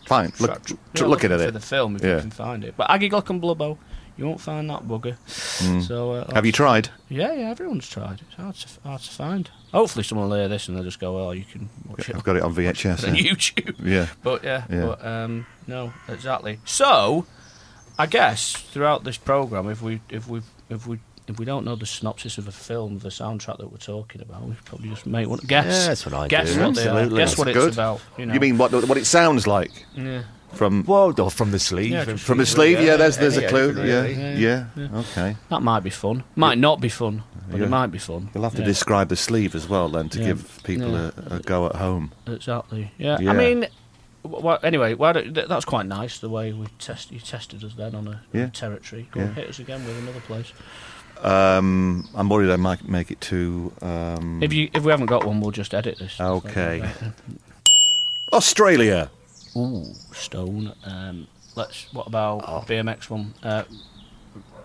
[0.06, 0.32] Fine.
[0.40, 1.44] Look, tr- you know, looking at it.
[1.44, 2.14] for the film if Yeah.
[2.14, 2.72] you can find it.
[2.78, 3.76] But Agilok and Blubbo,
[4.18, 5.16] you won't find that bugger.
[5.86, 6.32] So uh, Mm.
[6.34, 6.90] Have you tried?
[7.08, 7.50] Yeah, yeah.
[7.50, 8.20] Everyone's tried.
[8.26, 9.50] It's hard to hard to find.
[9.72, 12.24] Hopefully, someone will hear this and they'll just go, "Well, you can watch it I've
[12.24, 13.06] got it on VHS.
[13.08, 13.22] on yeah.
[13.32, 14.06] YouTube." Yeah.
[14.22, 14.86] But yeah, Yeah.
[14.86, 16.58] but um, no, exactly.
[16.64, 17.26] So,
[17.98, 21.76] I guess throughout this program, if we if we if we if we don't know
[21.76, 25.28] the synopsis of a film, the soundtrack that we're talking about, we probably just make
[25.28, 25.66] one guess.
[25.66, 27.18] Yeah, that's what I guess do, What absolutely.
[27.18, 27.72] guess That's what it's good.
[27.74, 28.00] about.
[28.16, 28.34] You, know.
[28.34, 30.22] You mean what what it sounds like Yeah.
[30.52, 31.90] From Well, or from the sleeve.
[31.92, 32.80] Yeah, and from the sleeve?
[32.80, 33.72] Yeah, there's there's a clue.
[33.72, 33.88] really.
[34.14, 34.98] Yeah, Yeah, yeah.
[35.00, 35.36] Okay.
[35.50, 36.24] That might be fun.
[36.36, 37.66] Might not be fun, but Yeah.
[37.66, 38.30] it might be fun.
[38.34, 38.66] You'll have to Yeah.
[38.66, 40.26] describe the sleeve as well then to Yeah.
[40.26, 41.10] give people Yeah.
[41.30, 42.12] a, a go at home.
[42.26, 42.92] Exactly.
[42.98, 43.18] Yeah.
[43.20, 43.30] Yeah.
[43.30, 43.66] I mean,
[44.24, 47.74] wh- wh- anyway, why don't, that's quite nice the way we test you tested us
[47.76, 48.46] then on a, Yeah.
[48.48, 49.08] territory.
[49.12, 49.32] Go on, Yeah.
[49.34, 50.52] hit us again with another place.
[51.22, 53.72] Um, I'm worried I might make it too.
[53.82, 56.20] Um, If you if we haven't got one, we'll just edit this.
[56.20, 56.82] Okay.
[58.32, 59.10] Australia.
[59.58, 60.74] Ooh, Stone.
[60.84, 61.92] Um, let's.
[61.92, 62.64] What about Oh.
[62.66, 63.34] BMX one?
[63.42, 63.64] Uh,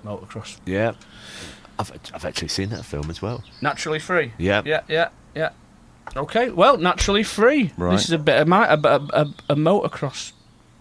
[0.06, 0.58] motocross.
[0.66, 0.94] Yeah.
[1.80, 3.44] I've, I've actually seen that film as well.
[3.62, 4.34] Naturally free.
[4.38, 4.62] Yeah.
[4.66, 4.82] Yeah.
[4.88, 5.10] Yeah.
[5.36, 5.50] Yeah.
[6.16, 6.50] Okay.
[6.50, 7.72] Well, naturally free.
[7.78, 7.94] Right.
[7.94, 10.34] This is a bit of my, a, a, a, a motocross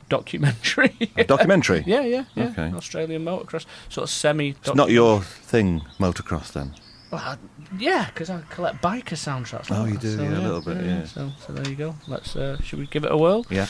[0.09, 0.95] documentary.
[1.17, 1.83] A documentary.
[1.87, 2.03] yeah.
[2.03, 2.25] Yeah.
[2.35, 2.45] Yeah.
[2.49, 2.71] Okay.
[2.77, 4.51] Australian motocross, sort of semi.
[4.51, 6.75] It's not your thing, motocross then.
[7.13, 7.37] Well, I,
[7.79, 9.69] yeah, because I collect biker soundtracks.
[9.69, 10.99] Like oh, you that, do, so, yeah, yeah, a little bit, yeah.
[11.01, 11.05] yeah.
[11.05, 11.95] So, so there you go.
[12.09, 12.35] Let's.
[12.35, 13.45] Uh, should we give it a whirl?
[13.51, 13.67] Yeah.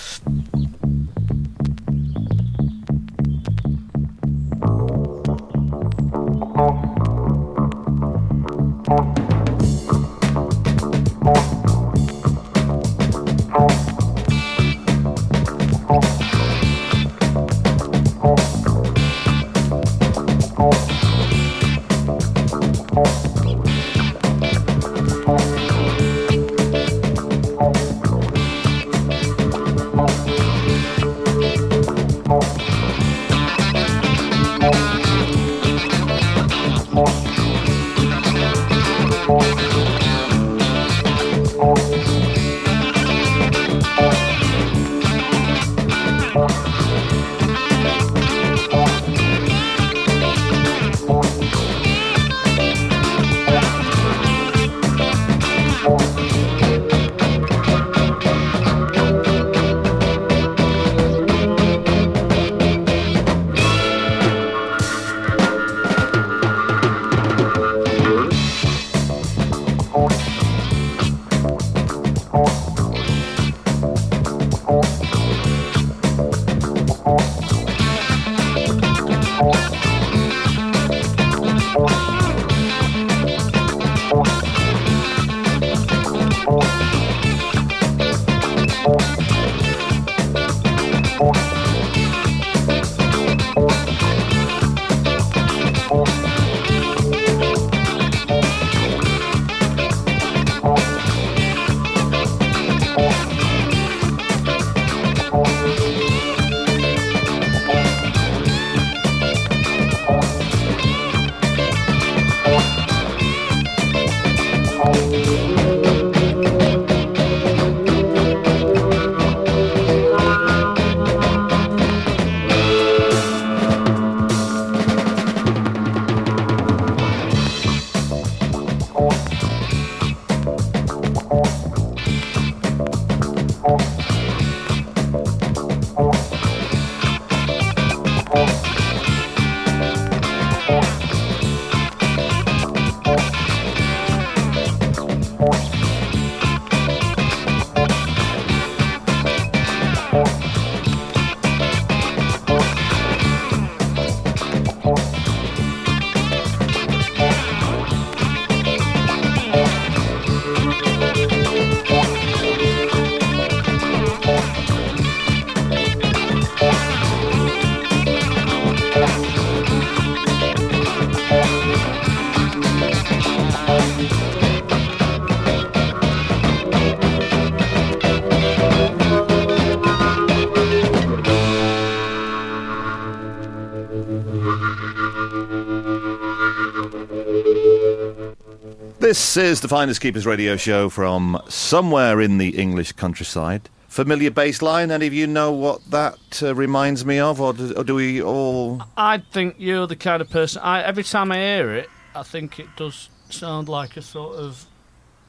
[189.13, 193.69] This is the Finders Keepers radio show from somewhere in the English countryside.
[193.87, 194.91] Familiar bass line?
[194.91, 198.23] Any of you know what that uh, reminds me of, or do, or do we
[198.23, 198.83] all?
[198.97, 200.63] I think you're the kind of person.
[200.63, 204.65] I every time I hear it, I think it does sound like a sort of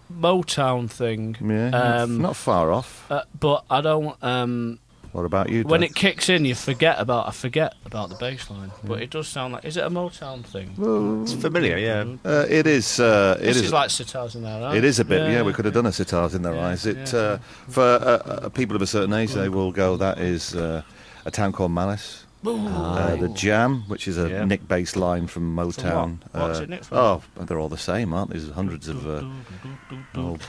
[0.09, 1.35] Motown thing.
[1.41, 3.05] Yeah, Um, not far off.
[3.11, 4.15] Uh, but I don't.
[4.23, 4.79] Um,
[5.13, 5.63] What about you?
[5.63, 5.91] when Dave?
[5.91, 7.27] it kicks in, you forget about.
[7.27, 8.71] I forget about the bass line.
[8.83, 9.63] But it does sound like.
[9.63, 10.73] Is it a Motown thing?
[11.21, 12.03] It's familiar, yeah.
[12.25, 12.99] uh, it is.
[12.99, 13.63] Uh, it this is.
[13.65, 14.75] is like sitars in there, right?
[14.75, 15.43] It is a bit, yeah.
[15.43, 16.85] we could have done a sitars in their Yeah, eyes.
[16.87, 17.19] It yeah.
[17.19, 17.37] uh,
[17.69, 19.97] for uh, uh, people of a certain age, they will go.
[19.97, 20.81] That is uh,
[21.25, 22.22] a town called Malice.
[22.45, 24.45] Uh, the Jam, which is a Yeah.
[24.45, 26.19] nick bass line from Motown.
[26.31, 26.41] what?
[26.49, 26.97] What's Uh, it nicked from?
[26.97, 28.39] Oh, they're all the same, aren't they?
[28.39, 29.07] There's hundreds of.
[29.07, 29.23] Uh,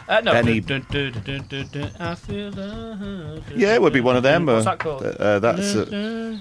[0.09, 0.33] Uh, no.
[0.33, 3.43] Benny- Dun, dun, dun, dun, dun, dun, I feel love.
[3.55, 4.47] yeah, it would be one of them.
[4.47, 5.03] What's uh, that called?
[5.05, 5.75] Uh, that's.
[5.77, 5.83] Uh,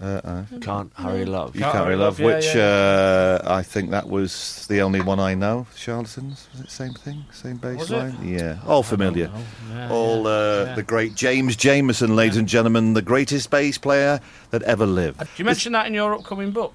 [0.00, 1.54] uh, Can't hurry love.
[1.54, 2.62] you Can't can't Hurry love, Love, yeah, which yeah.
[2.62, 5.66] Uh, I think that was the only one I know.
[5.76, 7.96] Charlatans, was it same thing, same bass Was it?
[7.96, 8.16] line?
[8.26, 9.30] Yeah, all familiar.
[9.70, 10.74] Yeah, All uh, yeah.
[10.74, 14.20] the great James Jamerson, ladies and gentlemen, the greatest bass player
[14.50, 15.20] that ever lived.
[15.20, 16.74] Uh, Do you mention that in your upcoming book?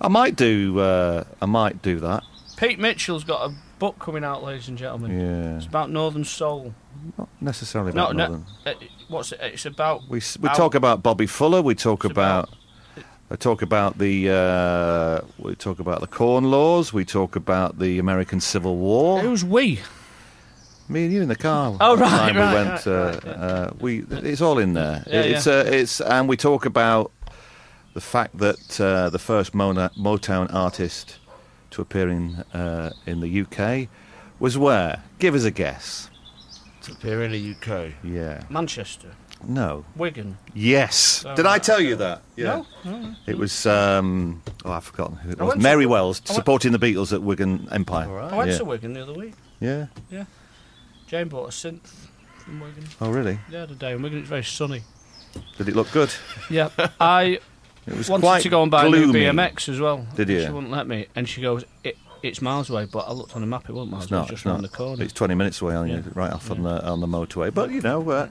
[0.00, 0.78] I might do.
[0.78, 2.22] Uh, I might do that.
[2.56, 5.18] Pete Mitchell's got a book coming out, ladies and gentlemen.
[5.18, 6.74] Yeah, It's about Northern Soul.
[7.18, 8.26] not necessarily about no.
[8.28, 8.46] Northern.
[8.64, 8.74] Uh,
[9.12, 9.40] what's it?
[9.42, 10.08] It's about.
[10.08, 11.62] We we talk about Bobby Fuller.
[11.62, 12.44] We talk about.
[12.48, 12.58] about-
[13.30, 16.92] I talk about the uh, we talk about the Corn Laws.
[16.92, 19.20] We talk about the American Civil War.
[19.20, 19.80] Who's we?
[20.86, 21.74] Me and you in the car.
[21.80, 22.68] Oh, right, right, we went.
[22.68, 23.30] right, uh, right, yeah.
[23.32, 25.02] uh, we it's all in there.
[25.06, 27.10] Yeah, it's Uh, it's and we talk about
[27.94, 31.18] the fact that uh, the first Mona, Motown artist
[31.70, 33.88] to appear in uh, in the UK
[34.40, 35.02] was where?
[35.18, 36.10] Give us a guess.
[36.82, 37.92] To appear in the UK.
[38.02, 38.42] Yeah.
[38.50, 39.08] Manchester,
[39.46, 39.84] No.
[39.96, 40.36] Wigan.
[40.54, 41.24] Yes.
[41.26, 42.22] Oh, Did I tell you that?
[42.36, 43.14] No, no.
[43.26, 43.66] It was.
[43.66, 45.48] Um, oh, I've forgotten who it was.
[45.48, 48.08] went to- Mary Wells went- supporting the Beatles at Wigan Empire.
[48.08, 48.32] All right.
[48.32, 48.58] I went yeah.
[48.58, 49.34] to Wigan the other week.
[49.60, 49.86] Yeah.
[50.10, 50.24] Yeah.
[51.06, 51.92] Jane bought a synth
[52.38, 52.84] from Wigan.
[53.00, 53.38] Oh, really?
[53.50, 54.82] The other day in Wigan, it's very sunny.
[55.58, 56.12] Did it look good?
[56.50, 56.68] Yeah,
[57.00, 57.38] I
[57.86, 59.12] It was wanted quite to go and buy a new.
[59.12, 60.06] BMX as well.
[60.14, 60.46] Did and you?
[60.46, 63.40] She wouldn't let me, and she goes, it, "It's miles away." But I looked on
[63.42, 64.20] the map; it wasn't miles It's away.
[64.20, 64.28] not.
[64.28, 64.70] just It's round not.
[64.70, 65.02] the corner.
[65.04, 65.96] It's 20 minutes away, on Yeah.
[65.96, 67.52] you, right off on the on the motorway.
[67.52, 68.28] But you know, uh,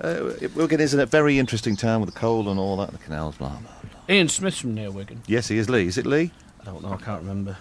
[0.00, 2.92] uh, Wigan is a very interesting town with the coal and all that.
[2.92, 3.58] The canals, blah blah.
[3.58, 4.14] blah.
[4.14, 5.22] Ian Smith's from near Wigan.
[5.26, 5.86] Yes, he is Lee.
[5.86, 6.30] Is it Lee?
[6.60, 6.92] I don't know.
[6.92, 7.56] I can't remember.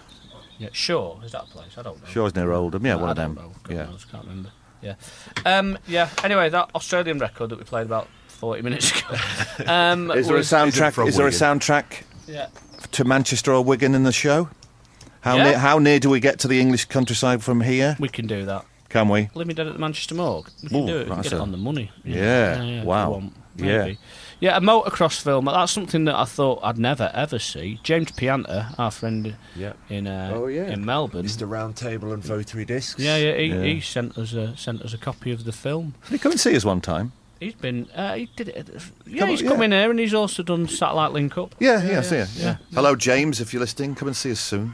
[0.59, 1.19] Yeah, sure.
[1.23, 1.77] Is that a place?
[1.77, 2.09] I don't know.
[2.09, 2.85] Shaw, near Oldham.
[2.85, 3.35] Yeah, I one of them.
[3.35, 3.51] know.
[3.63, 3.83] God Yeah.
[3.85, 4.49] knows, can't remember.
[4.81, 4.95] Yeah.
[5.45, 6.09] Um, yeah.
[6.23, 9.15] Anyway, that Australian record that we played about 40 minutes ago.
[9.67, 10.93] Um, Is there a soundtrack?
[10.93, 12.47] from Is there a soundtrack Yeah.
[12.91, 14.49] to Manchester or Wigan in the show?
[15.27, 15.43] How Yeah.
[15.43, 15.57] near?
[15.57, 17.97] How near do we get to the English countryside from here?
[17.99, 18.63] We can do that.
[18.87, 19.29] Can we?
[19.35, 20.49] Living Dead at the Manchester Morgue.
[20.63, 20.99] We can Ooh, do it.
[20.99, 21.91] We can that's get it on the money.
[22.05, 23.05] Yeah, if wow.
[23.07, 23.77] you want, Yeah.
[23.79, 23.97] maybe.
[24.39, 25.45] Yeah, a motocross film.
[25.45, 27.81] That's something that I thought I'd never ever see.
[27.83, 29.73] James Pianta, our friend Yeah.
[29.89, 30.69] in uh, Oh, yeah.
[30.71, 31.25] in Melbourne.
[31.25, 31.49] Mr.
[31.49, 32.97] Round Table and Votary Discs.
[32.97, 33.63] Yeah, yeah, he, Yeah.
[33.63, 35.95] he sent us a sent us a copy of the film.
[36.05, 37.11] Did he come and see us one time?
[37.41, 38.69] He's been, uh, he did it.
[39.05, 39.49] Yeah, Come on, he's yeah.
[39.49, 41.53] come in here and he's also done Satellite Link Up.
[41.59, 42.55] Yeah, yeah, see ya, yeah, yeah.
[42.73, 43.41] Hello, James.
[43.41, 44.73] If you're listening, come and see us soon.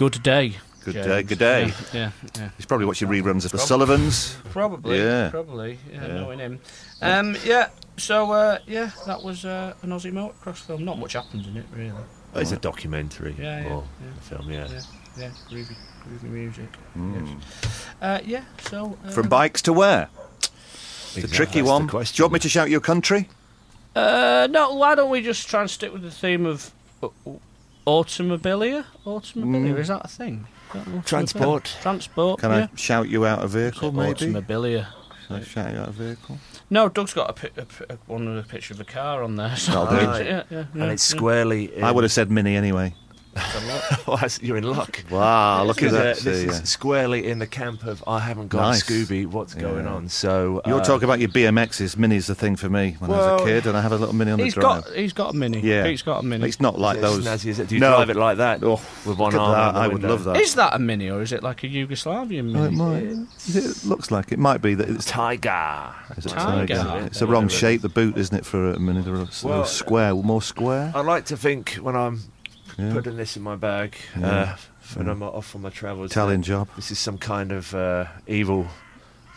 [0.00, 0.56] Good day.
[0.82, 1.06] Good James.
[1.06, 1.22] day.
[1.24, 1.60] Good day.
[1.66, 2.50] Yeah, yeah, yeah.
[2.56, 4.34] He's probably watching reruns of The Sullivans.
[4.50, 4.96] Probably.
[4.96, 5.28] Yeah.
[5.28, 5.78] Probably.
[5.92, 6.14] Yeah, Yeah.
[6.14, 6.58] knowing him.
[7.02, 7.68] Um, yeah.
[7.98, 10.86] So uh, yeah, that was uh, an Aussie motocross film.
[10.86, 11.92] Not much happens in it, really.
[12.34, 13.36] It's a documentary.
[13.38, 14.08] Yeah, yeah, or yeah.
[14.08, 14.68] a film, yeah.
[14.70, 14.80] Yeah,
[15.18, 15.76] yeah, groovy,
[16.08, 16.68] groovy music.
[16.96, 17.38] Mm.
[17.62, 17.86] Yes.
[18.00, 18.44] Uh, yeah.
[18.70, 20.08] So uh, From bikes to where?
[21.14, 21.86] It's a tricky that's the one.
[21.88, 23.28] Do you want me to shout your country?
[23.94, 26.72] Uh, no, why don't we just try and stick with the theme of
[27.86, 28.84] automobilia?
[29.06, 30.46] Automobilia is that a thing?
[30.68, 31.76] Is that an Transport.
[31.82, 32.40] Transport.
[32.40, 32.68] Can yeah.
[32.72, 34.26] I shout you out a vehicle, maybe?
[34.26, 34.86] Automobilia.
[35.26, 36.38] Can I shout you out a vehicle?
[36.70, 39.36] No, Doug's got a, pi- a, a one with a picture of a car on
[39.36, 39.56] there.
[39.56, 40.24] So That'll do.
[40.24, 41.16] yeah, yeah, yeah, And it's yeah.
[41.16, 41.76] squarely.
[41.76, 42.94] In, I would have said Mini anyway.
[44.06, 45.04] Well, that's- You're in luck.
[45.10, 46.30] Wow, look at Because, that.
[46.30, 48.82] this see, is squarely in the camp of I haven't got Nice.
[48.82, 49.26] Scooby.
[49.26, 50.08] What's going on?
[50.08, 51.96] So You're uh, talking about your BMXs.
[51.96, 54.14] Mini's the thing for me when I was a kid, and I have a little
[54.14, 54.84] Mini on the He's drive.
[54.84, 55.60] got he's got a mini.
[55.60, 55.84] Yeah.
[55.84, 56.46] Pete's got a mini.
[56.46, 57.26] It's not like is it those.
[57.26, 57.68] snazzy, is it?
[57.68, 57.90] Do you No.
[57.96, 58.62] drive it like that?
[58.64, 59.52] Oh, with one look at arm.
[59.74, 59.78] that.
[59.78, 60.40] on I would love that.
[60.40, 63.08] Is that a mini or is it like a Yugoslavian Oh, mini?
[63.08, 63.56] it might.
[63.56, 65.04] It looks like it might be that it's.
[65.06, 65.94] Tiger.
[66.16, 66.74] It's a Tiger.
[66.76, 67.06] tiger.
[67.06, 67.82] It's a wrong shape.
[67.82, 69.02] The boot, isn't it, for a Mini?
[69.02, 69.14] They're
[69.44, 70.92] Well, square, more square.
[70.94, 72.20] I like to think when I'm
[72.78, 72.92] Yeah.
[72.92, 74.26] putting this in my bag, Yeah.
[74.26, 74.56] uh,
[74.94, 75.12] when Yeah.
[75.12, 76.68] I'm off on my travels, Italian job.
[76.76, 78.66] This is some kind of uh, evil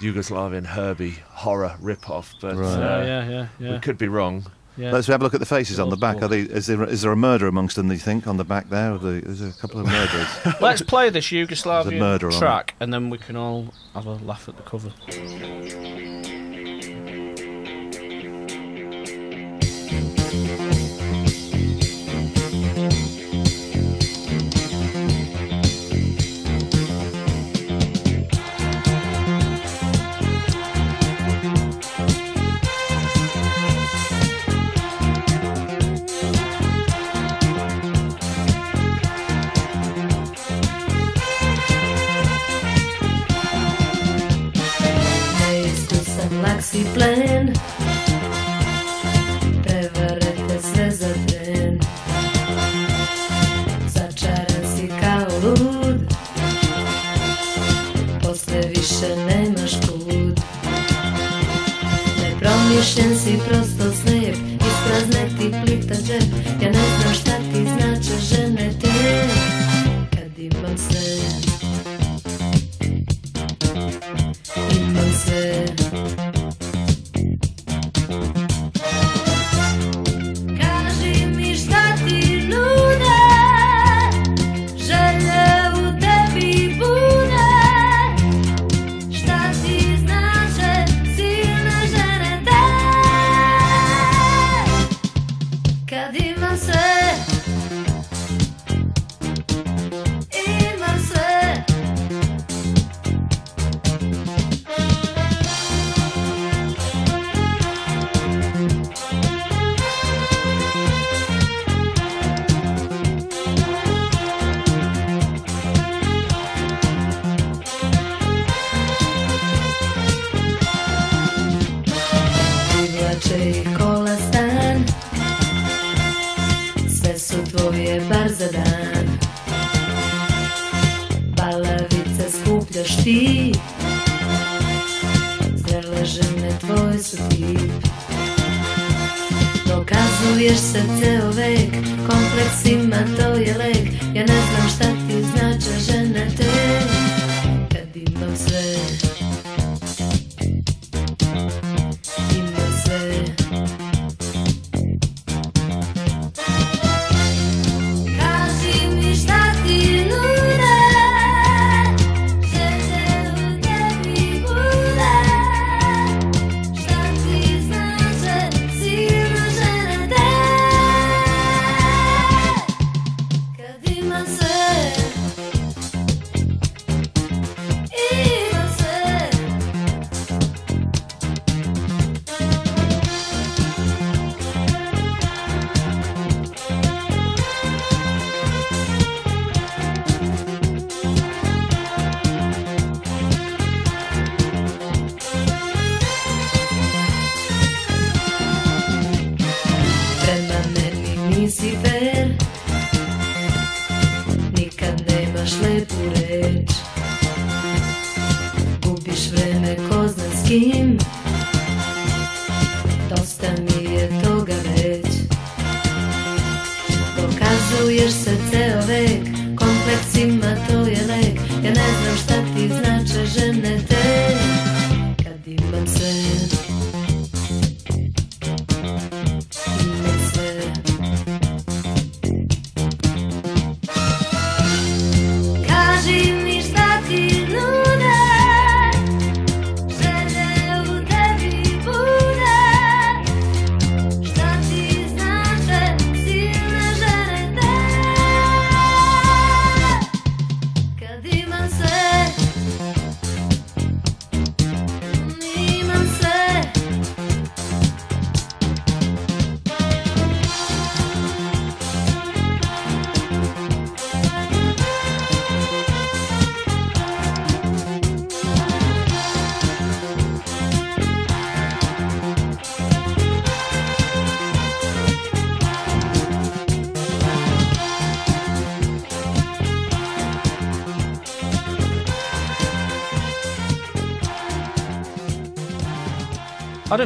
[0.01, 2.67] Yugoslavian Herbie horror rip-off, but Right.
[2.67, 4.45] uh, yeah, yeah, yeah, we could be wrong.
[4.75, 4.91] Yeah.
[4.91, 6.23] Let's have a look at the faces on the back.
[6.23, 8.43] Are they, is, there, is there a murder amongst them, do you think, on the
[8.43, 8.93] back there?
[8.93, 10.27] Are there- There's a couple of murders?
[10.61, 14.49] Let's play this There's Yugoslavian murder track, and then we can all have a laugh
[14.49, 14.91] at the cover.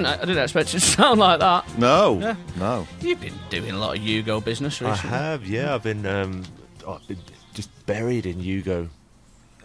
[0.03, 0.21] Didn't.
[0.21, 1.77] I didn't expect it to sound like that.
[1.77, 2.35] No, Yeah.
[2.57, 2.87] no.
[3.01, 5.75] You've been doing a lot of Yugo business I have, yeah.
[5.75, 6.43] I've been, um,
[6.87, 7.19] I've been
[7.53, 8.89] just buried in Yugo,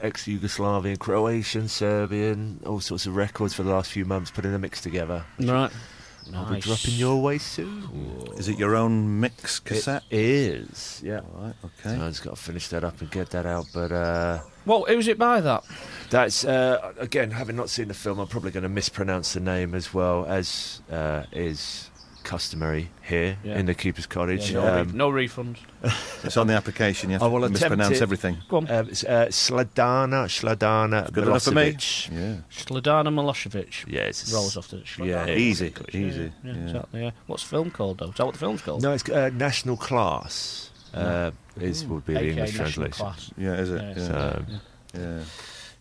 [0.00, 4.80] ex-Yugoslavian, Croatian, Serbian, all sorts of records for the last few months, putting a mix
[4.80, 5.24] together.
[5.38, 5.70] Right.
[6.34, 8.28] I'll be dropping your way soon.
[8.36, 10.04] Is it your own mix cassette?
[10.08, 11.18] It is, yeah.
[11.34, 11.96] All right, okay.
[11.96, 13.66] So I just got to finish that up and get that out.
[13.74, 15.64] But uh, Well, who's it by that?
[16.10, 19.74] that's uh, again, having not seen the film, I'm probably going to mispronounce the name
[19.74, 21.88] as well as uh, is
[22.22, 23.58] customary here Yeah.
[23.58, 24.52] in the Keeper's Cottage.
[24.52, 25.56] no, re- Um, no refunds.
[26.24, 27.10] It's on the application.
[27.10, 28.02] You have I will attempt mispronounce it.
[28.02, 28.36] everything.
[28.48, 28.70] Go on.
[28.70, 31.70] um, it's, uh, Sladana, Sladana Good enough for me.
[32.12, 32.36] Yeah.
[32.50, 33.90] Sladana Milosevic.
[33.92, 35.36] Yeah, it's Rolls off the Yeah, Sladana.
[35.36, 36.32] Easy, Yeah, easy.
[36.44, 36.62] Yeah, yeah.
[36.62, 37.02] exactly.
[37.02, 37.10] Yeah.
[37.26, 38.10] What's the film called though?
[38.10, 38.82] Is that what the film's called?
[38.82, 40.70] No, it's uh, National Class.
[40.94, 41.30] Uh,
[41.60, 42.92] is would be the English translation.
[42.92, 43.30] Class.
[43.36, 43.80] Yeah, is it?
[43.82, 44.06] Yeah, Yeah.
[44.06, 44.44] So,
[44.94, 45.20] yeah.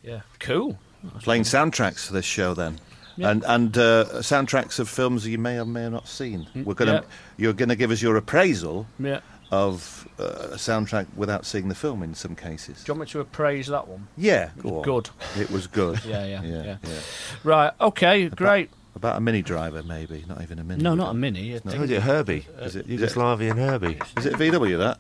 [0.03, 0.21] Yeah.
[0.39, 0.77] Cool.
[1.21, 2.79] Playing soundtracks for this show then.
[3.17, 3.29] Yeah.
[3.31, 6.47] And and uh, soundtracks of films you may or may have not seen.
[6.55, 7.01] We're gonna yeah.
[7.37, 9.19] you're gonna give us your appraisal Yeah.
[9.51, 12.83] of uh, a soundtrack without seeing the film in some cases.
[12.83, 14.07] Do you want me to appraise that one?
[14.17, 14.83] Yeah, go on.
[14.83, 15.09] Good.
[15.37, 15.99] It was good.
[16.05, 16.77] Yeah, yeah, yeah, yeah.
[16.83, 16.99] yeah.
[17.43, 17.71] Right.
[17.81, 18.29] Okay.
[18.29, 18.69] Great.
[18.95, 20.23] About a mini driver, maybe.
[20.27, 20.83] Not even a mini.
[20.83, 21.53] No, not a don't- mini.
[21.53, 22.45] I oh, think- is it Herbie?
[22.59, 23.99] Is it- is it- Yugoslavian Herbie?
[24.17, 24.99] Is it VW that?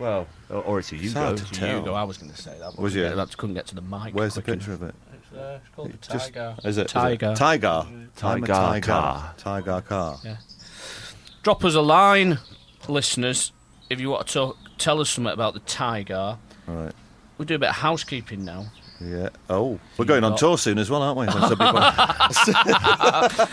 [0.00, 1.12] Well, or, or it's a It's Yugo.
[1.14, 1.78] hard to It's tell.
[1.78, 1.94] Hugo.
[1.94, 2.72] I was going to say that.
[2.74, 3.16] but Was couldn't you?
[3.16, 4.14] get- That couldn't get to the mic.
[4.14, 4.94] Where's the quick picture of it?
[5.14, 6.56] It's, uh, it's called the Just- Tiger.
[6.64, 6.68] Is it?
[6.68, 7.34] is it- Tiger.
[7.36, 7.68] Tiger.
[7.86, 9.34] I'm a Tiger Tiger car.
[9.36, 10.18] Tiger car.
[10.24, 10.36] Yeah.
[11.42, 12.38] Drop us a line,
[12.88, 13.52] listeners,
[13.88, 16.36] if you want to talk, tell us something about the Tiger.
[16.68, 16.92] All right.
[17.38, 18.66] We do a bit of housekeeping now.
[19.02, 19.30] Yeah.
[19.48, 21.26] Oh, we're going on tour soon as well, aren't we?
[21.26, 21.80] When some people-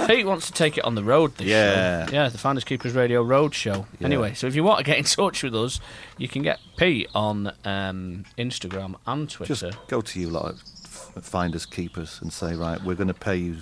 [0.08, 2.06] Pete wants to take it on the road this Yeah.
[2.08, 2.12] show.
[2.14, 3.86] Yeah, the Finders Keepers Radio Road Show.
[4.00, 4.06] Yeah.
[4.08, 5.80] Anyway, so if you want to get in touch with us,
[6.18, 9.54] you can get Pete on um, Instagram and Twitter.
[9.72, 13.38] Just go to you lot, f- finders keepers, and say, right, we're going to pay
[13.38, 13.58] you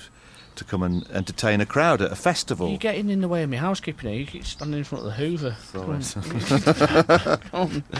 [0.55, 2.69] to come and entertain a crowd at a festival.
[2.69, 4.19] You're getting in the way of my housekeeping here.
[4.21, 5.55] You keep standing in front of the Hoover.
[5.73, 6.01] Come
[7.53, 7.83] on.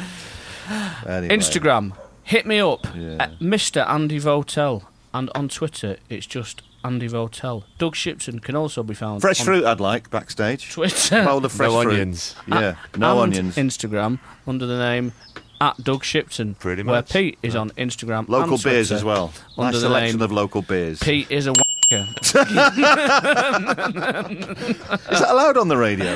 [1.07, 1.37] Anyway.
[1.37, 1.95] Instagram,
[2.25, 3.17] hit me up Yeah.
[3.19, 3.87] at Mr.
[3.89, 4.83] Andy Votel.
[5.13, 7.63] And on Twitter, it's just Andy Votel.
[7.77, 10.69] Doug Shipton can also be found Fresh on fruit, I'd like backstage.
[10.71, 11.23] Twitter.
[11.23, 11.93] Bowl of fresh No fruit.
[11.93, 12.35] onions.
[12.47, 13.55] Yeah, no and onions.
[13.55, 15.13] Instagram under the name
[15.61, 16.55] at Doug Shipton.
[16.55, 16.91] Pretty much.
[16.91, 17.01] Where.
[17.23, 18.27] Pete is on Instagram.
[18.27, 19.31] local and beers as well.
[19.57, 20.99] Under Nice the selection name of local beers.
[20.99, 21.53] Pete is a
[21.89, 22.07] wanker.
[25.11, 26.13] Is that allowed on the radio?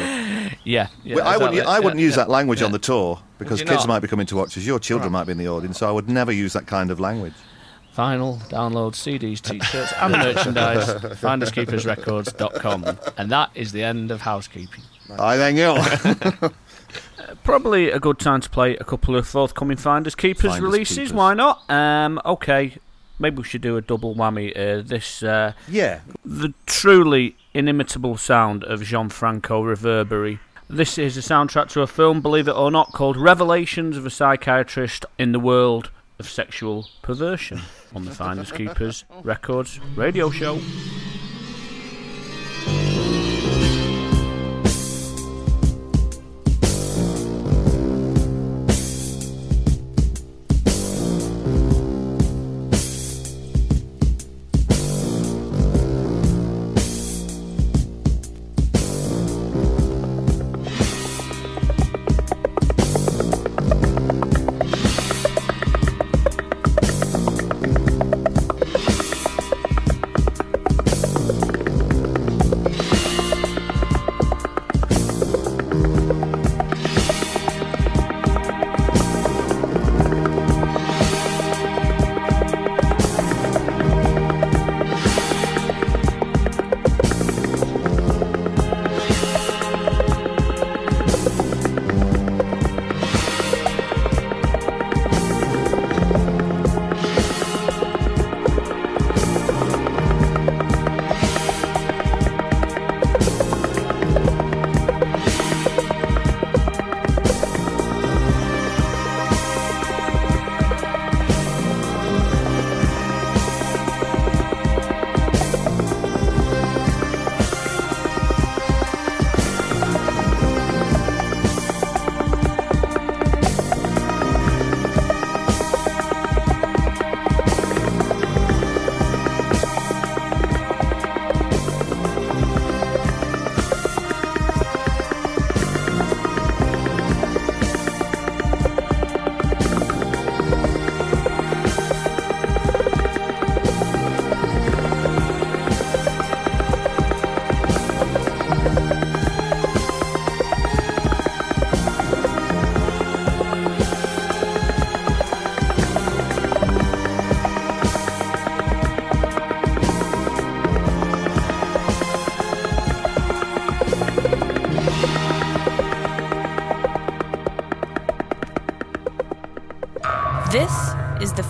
[0.64, 0.88] yeah.
[1.04, 1.54] yeah Well, I wouldn't.
[1.54, 1.76] exactly.
[1.76, 2.24] I wouldn't Yeah, use yeah.
[2.24, 3.88] that language on the tour because kids not?
[3.88, 4.66] might be coming to watch us.
[4.66, 7.00] Your children might be in the audience, so I would never use that kind of
[7.00, 7.34] language.
[7.96, 10.88] Vinyl, download CDs, t-shirts and merchandise.
[11.22, 12.98] finderskeepersrecords.com.
[13.18, 14.84] And that is the end of housekeeping.
[15.18, 16.50] I thank you.
[17.44, 20.98] Probably a good time to play a couple of forthcoming Finders Keepers Finders releases.
[20.98, 21.14] Keepers.
[21.14, 21.68] Why not?
[21.70, 22.78] Um, okay,
[23.20, 24.52] maybe we should do a double whammy.
[24.56, 26.00] Uh, this uh, yeah.
[26.26, 30.40] the truly inimitable sound of Gianfranco Reverberi.
[30.70, 34.12] This is a soundtrack to a film, believe it or not, called Revelations of a
[34.12, 35.90] Psychiatrist in the World
[36.20, 37.62] of Sexual Perversion
[37.96, 40.60] on the Finders Keepers Records radio show.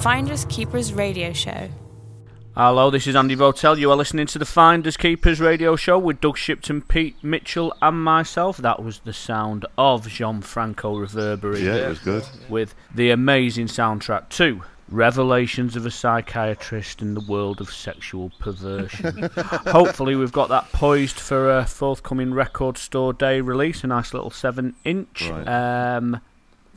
[0.02, 1.68] Finders Keepers radio show.
[2.56, 3.78] Hello, this is Andy Votel.
[3.78, 8.02] You are listening to the Finders Keepers radio show with Doug Shipton, Pete Mitchell, and
[8.02, 8.56] myself.
[8.56, 11.64] That was the sound of Gianfranco Reverberi.
[11.64, 12.24] Yeah, it was good.
[12.47, 19.30] With the amazing soundtrack to Revelations of a Psychiatrist in the World of Sexual Perversion.
[19.68, 24.32] Hopefully, we've got that poised for a forthcoming record store day release, a nice little
[24.32, 25.30] 7 inch.
[25.30, 25.45] Right.
[25.45, 26.22] Um,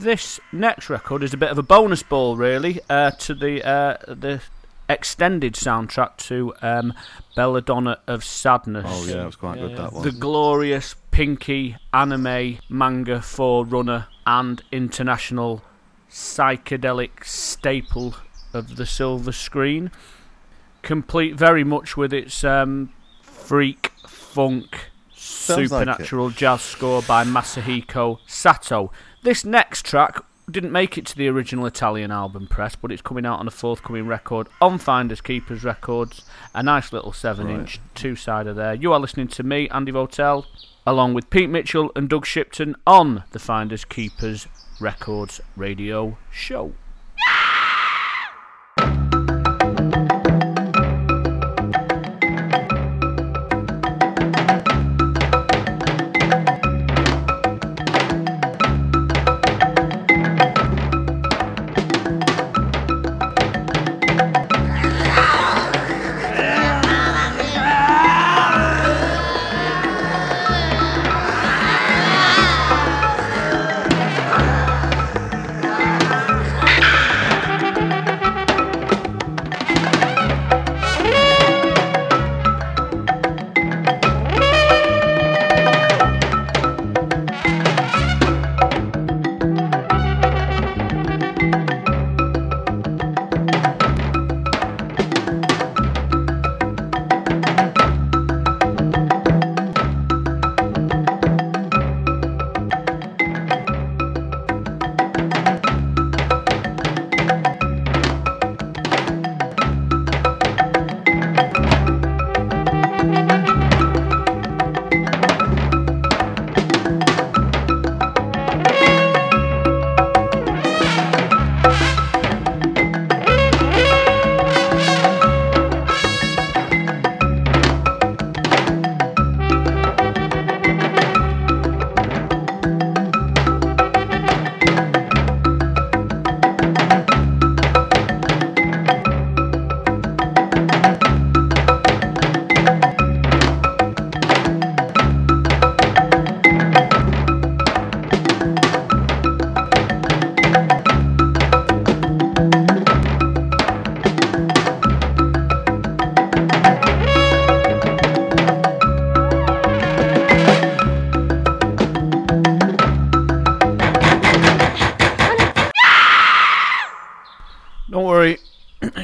[0.02, 3.96] this next record is a bit of a bonus ball, really, uh, to the uh,
[4.06, 4.40] the
[4.88, 6.92] extended soundtrack to um,
[7.34, 8.86] Belladonna of Sadness.
[8.86, 10.02] Oh yeah, it was quite good that one.
[10.04, 15.62] The glorious pinky anime manga forerunner and international
[16.10, 18.14] psychedelic staple
[18.52, 19.90] of the silver screen.
[20.82, 22.92] Complete very much with its um,
[23.22, 28.90] freak funk Sounds like supernatural jazz score by Masahiko Sato.
[29.24, 30.20] This next track
[30.50, 33.52] didn't make it to the original Italian album press, but it's coming out on a
[33.52, 36.24] forthcoming record on Finders Keepers Records.
[36.54, 38.74] A nice little 7 inch two sider there.
[38.74, 40.46] You are listening to me, Andy Votel,
[40.84, 44.48] along with Pete Mitchell and Doug Shipton on the Finders Keepers
[44.80, 46.72] Records radio show.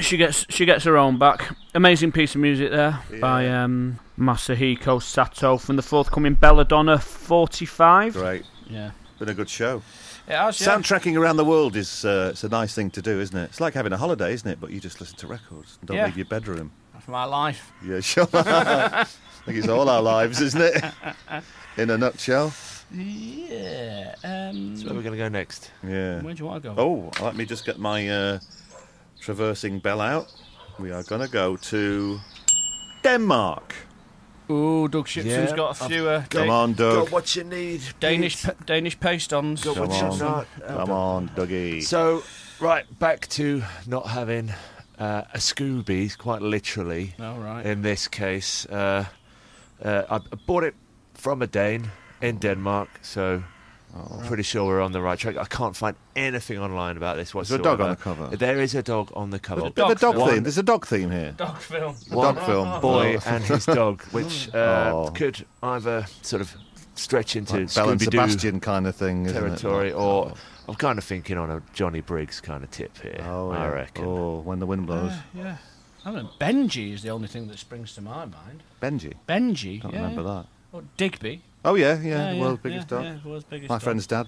[0.08, 1.54] She gets she gets her own back.
[1.74, 8.14] Amazing piece of music there by um, Masahiko Sato from the forthcoming Belladonna 45.
[8.14, 8.44] Great.
[8.68, 8.92] Yeah.
[9.18, 9.82] Been a good show.
[10.26, 13.36] It has, Soundtracking around the world is uh, it's a nice thing to do, isn't
[13.36, 13.44] it?
[13.44, 14.60] It's like having a holiday, isn't it?
[14.60, 16.06] But you just listen to records and don't Yeah.
[16.06, 16.70] leave your bedroom.
[16.94, 17.72] That's my life.
[17.84, 18.28] Yeah, sure.
[18.34, 19.04] I
[19.44, 20.84] think it's all our lives, isn't it?
[21.76, 22.52] In a nutshell.
[22.92, 24.14] Yeah.
[24.24, 25.70] Um, so Where we're going to go next?
[25.82, 26.20] Yeah.
[26.22, 26.74] where do you want to go?
[26.76, 28.38] Oh, let me just get my uh,
[29.32, 30.26] traversing bell out.
[30.78, 32.18] We are going to go to
[33.04, 33.74] Denmark.
[34.50, 37.10] Ooh, Doug Shipton's Yeah, got a few uh, Come Da- on, Doug.
[37.10, 37.82] what you need.
[38.00, 39.62] Danish pa- Danish pastons.
[39.62, 40.12] Got Come what on.
[40.12, 40.46] you not.
[40.66, 41.82] Come on, Dougie.
[41.82, 42.22] So,
[42.58, 44.50] right, back to not having
[44.98, 47.12] uh, a Scooby, quite literally.
[47.20, 47.66] All right.
[47.66, 49.04] In this case, uh,
[49.84, 50.74] uh, I I bought it
[51.12, 51.90] from a Dane
[52.22, 53.42] in Denmark, so
[53.94, 55.36] I'm pretty sure we're on the right track.
[55.36, 57.62] I can't find anything online about this Is there whatsoever.
[57.62, 58.36] a dog on the cover?
[58.36, 59.62] There is a dog on the cover.
[59.62, 60.30] With a Bit of a Dog dog film.
[60.34, 60.42] theme.
[60.44, 61.32] There's a dog theme here.
[61.36, 61.94] Dog film.
[62.10, 62.80] One dog film.
[62.80, 63.22] boy Oh.
[63.26, 65.10] and his dog, which uh, Oh.
[65.14, 66.54] could either sort of
[66.94, 69.94] stretch into Like Belle and Sebastian kind of thing, isn't territory, it?
[69.94, 70.32] or
[70.68, 73.24] I'm kind of thinking on a Johnny Briggs kind of tip here.
[73.26, 74.04] Oh, I reckon.
[74.04, 75.12] Oh, when the wind blows.
[75.34, 75.56] Yeah.
[76.04, 76.28] I don't.
[76.38, 78.62] Benji is the only thing that springs to my mind.
[78.80, 79.14] Benji.
[79.28, 79.80] Benji.
[79.82, 80.02] Can't yeah.
[80.02, 80.46] remember that.
[80.72, 81.42] Oh, Digby.
[81.64, 83.04] Oh yeah, yeah, the world's biggest yeah, dog.
[83.04, 83.82] Yeah, the world's biggest My dog.
[83.82, 84.26] friend's dad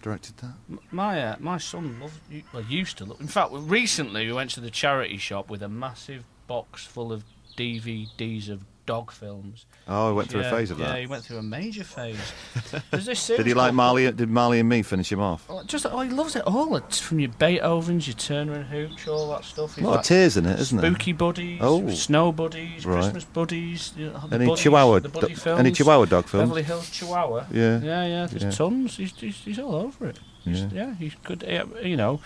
[0.00, 0.54] directed that.
[0.70, 3.20] M- My uh, my son loved, u- well used to look.
[3.20, 7.24] In fact, recently we went to the charity shop with a massive box full of
[7.56, 9.66] DVDs of dog films.
[9.86, 10.94] Oh, I went through yeah, a phase of that.
[10.94, 12.16] Yeah, he went through a major phase.
[12.90, 14.10] There's this Did he like Marley?
[14.12, 15.44] Did Marley and Me finish him off?
[15.48, 16.76] Oh, Just oh, he loves it all.
[16.76, 19.72] It's from your Beethovens, your Turner and Hooch, all that stuff.
[19.76, 20.82] A He's lot of tears in it, isn't it?
[20.88, 21.88] spooky buddies, Oh.
[21.90, 23.00] snow buddies, Right.
[23.02, 23.92] Christmas buddies.
[23.96, 24.98] You know, Any buddies, Chihuahua?
[25.00, 26.48] do- films, any Chihuahua dog films?
[26.48, 27.46] Beverly Hills Chihuahua.
[27.52, 27.80] Yeah.
[27.80, 28.26] yeah, yeah.
[28.26, 28.50] There's Yeah.
[28.50, 28.96] tons.
[28.96, 30.18] He's, he's he's all over it.
[30.44, 30.68] He's- Yeah.
[30.88, 31.44] yeah, he could.
[31.46, 32.20] yeah, You know,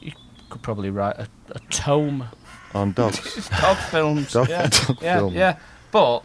[0.00, 0.14] he
[0.50, 2.24] could probably write a, a tome
[2.74, 3.48] On dogs.
[3.60, 4.32] dog films.
[4.32, 5.34] Dog- yeah, dog yeah, film.
[5.34, 5.56] yeah.
[5.90, 6.22] But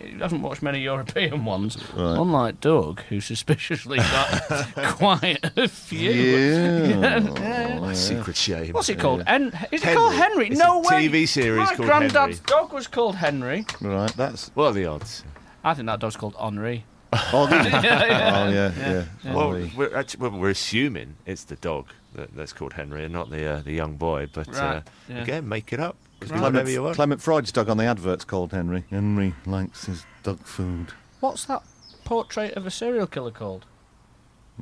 [0.00, 1.76] he hasn't watched many European ones.
[1.94, 2.18] Right.
[2.18, 4.42] Unlike Doug, who suspiciously got
[4.96, 6.10] quite a few.
[6.10, 6.86] Yeah.
[7.18, 7.76] yeah.
[7.78, 8.72] Oh, My secret shame.
[8.72, 9.20] What's it called?
[9.20, 9.34] Yeah.
[9.34, 9.96] En- is it Henry.
[9.96, 10.48] called Henry?
[10.48, 11.08] It's no a way.
[11.08, 12.40] TV series My called granddad's Henry.
[12.46, 13.64] dog was called Henry.
[13.80, 14.50] Right, that's.
[14.54, 15.24] What are the odds?
[15.62, 16.84] I think that dog's called Henri.
[17.32, 17.70] Oh, did you?
[17.70, 18.42] yeah, yeah.
[18.44, 19.34] Oh, yeah, yeah.
[19.34, 23.30] Well, we're, actually, well, we're assuming it's the dog that, that's called Henry and not
[23.30, 24.28] the uh, the young boy.
[24.32, 25.22] But uh, yeah.
[25.22, 25.96] again, make it up.
[26.20, 26.38] Right.
[26.38, 26.96] Clement, you want.
[26.96, 28.84] Clement Freud's dog on the advert's called Henry.
[28.90, 30.92] Henry likes his dog food.
[31.20, 31.62] What's that
[32.04, 33.66] portrait of a serial killer called?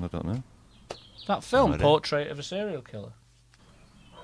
[0.03, 0.43] I don't know.
[1.27, 1.79] That film, No.
[1.79, 3.13] Portrait of a Serial Killer.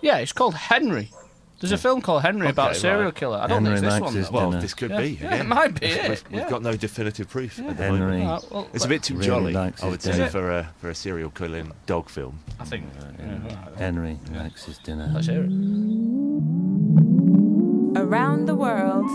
[0.01, 1.11] Yeah, it's called Henry.
[1.59, 3.15] There's a film called Henry about a serial right.
[3.15, 3.39] killer.
[3.39, 4.33] I don't Henry think it's this one.
[4.33, 4.39] though.
[4.39, 4.63] Well, dinner.
[4.63, 5.01] this could Yeah.
[5.01, 5.09] be.
[5.23, 6.51] Yeah, it might be We've, it, we've, we've yeah.
[6.51, 7.99] got no definitive proof at the Henry.
[8.21, 8.25] moment.
[8.29, 10.95] Ah, well, It's a bit too Really jolly, I would say, for a for a
[10.95, 12.39] serial killing dog film.
[12.61, 12.85] I think.
[13.19, 13.57] yeah.
[13.79, 15.11] Henry likes his dinner.
[15.15, 15.51] Let's hear it.
[17.99, 19.07] Around the world,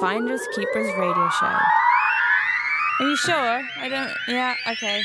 [0.00, 1.46] Finders Keepers radio show.
[3.00, 3.62] Are you sure?
[3.78, 4.10] I don't.
[4.28, 5.02] Yeah, okay.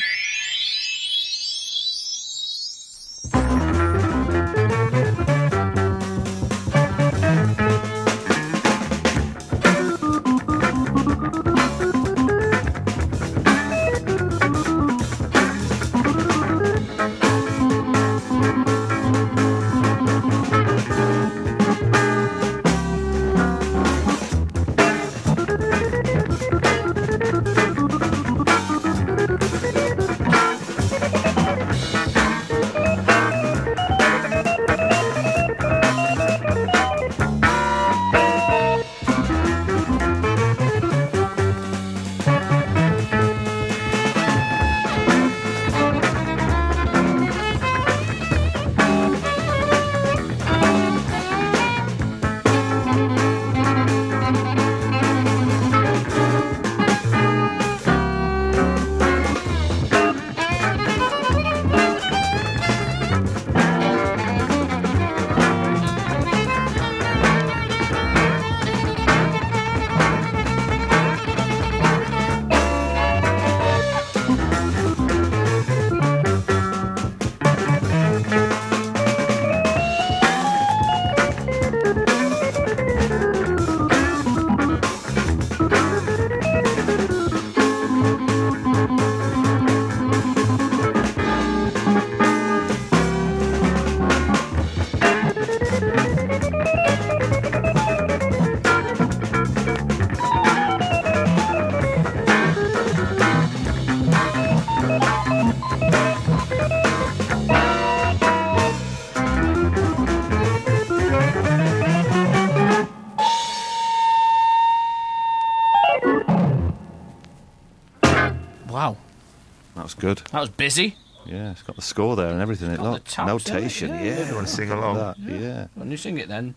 [120.08, 120.18] Good.
[120.32, 120.96] that was busy.
[121.26, 122.72] Yeah, it's got the score there and everything.
[122.72, 123.90] It Got the notation.
[123.90, 124.28] yeah, Yeah, yeah.
[124.30, 124.98] You want to sing along?
[124.98, 125.68] That, yeah.
[125.76, 126.54] When you sing it then.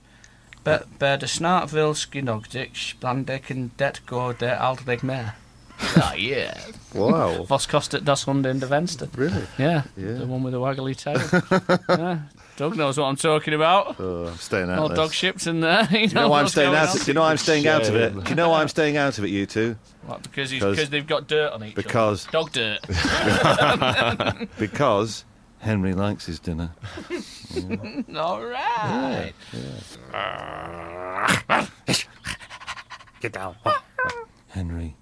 [0.64, 5.30] Be- Bear de Snartville, Skinogdic, Splandick, and Det går det aldrig mer.
[5.96, 6.52] Ah, yeah.
[6.94, 7.46] Wow.
[7.46, 9.06] Vos kostet das Hunde in de Venster.
[9.18, 9.46] really?
[9.58, 10.18] Yeah, Yeah.
[10.18, 11.20] the one with the waggly tail.
[11.98, 12.18] yeah.
[12.58, 13.96] Doug knows what I'm talking about.
[14.00, 15.84] Oh, I'm staying out All of dog ships in there.
[15.92, 16.88] You Do you know why I'm what's staying going out?
[16.90, 17.00] on.
[17.00, 18.24] Of, you know why I'm staying out of it?
[18.24, 19.28] Do you know why I'm staying out of it?
[19.30, 19.76] You two?
[20.06, 22.32] What, because he's, Because- because they've got dirt on each Because- other.
[22.32, 24.48] Dog dirt.
[24.58, 25.24] Because
[25.60, 26.72] Henry likes his dinner.
[28.16, 29.32] All right.
[33.20, 33.54] Get down.
[34.48, 34.96] Henry.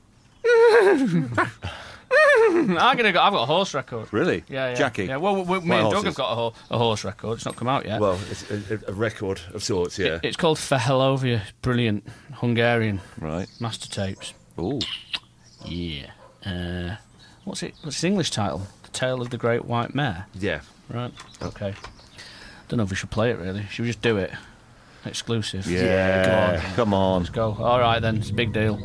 [2.10, 3.20] I'm gonna go.
[3.20, 4.08] I've got a horse record.
[4.12, 4.44] Really?
[4.48, 4.74] Yeah, yeah.
[4.74, 5.06] Jackie.
[5.06, 5.16] Yeah.
[5.16, 6.04] Well, we, me and Doug horses?
[6.04, 7.34] have got a, ho- a horse record.
[7.36, 8.00] It's not come out yet.
[8.00, 10.14] Well, it's a, a record of sorts, yeah.
[10.16, 11.42] It- it's called Fehérlófia.
[11.62, 13.48] Brilliant Hungarian Right.
[13.60, 14.34] master tapes.
[14.58, 14.78] Ooh.
[15.64, 16.10] Yeah.
[16.44, 16.96] Uh,
[17.44, 17.74] what's it?
[17.82, 18.62] What's its English title?
[18.84, 20.26] The Tale of the Great White Mare.
[20.38, 20.60] yeah.
[20.88, 21.12] Right.
[21.42, 21.74] Okay.
[22.68, 23.64] Don't know if we should play it really.
[23.70, 24.30] Should we just do it?
[25.04, 25.66] Exclusive.
[25.66, 26.24] Yeah.
[26.24, 26.74] Go on.
[26.74, 27.20] Come on.
[27.22, 27.56] Let's go.
[27.58, 28.16] All right then.
[28.16, 28.76] It's a big deal.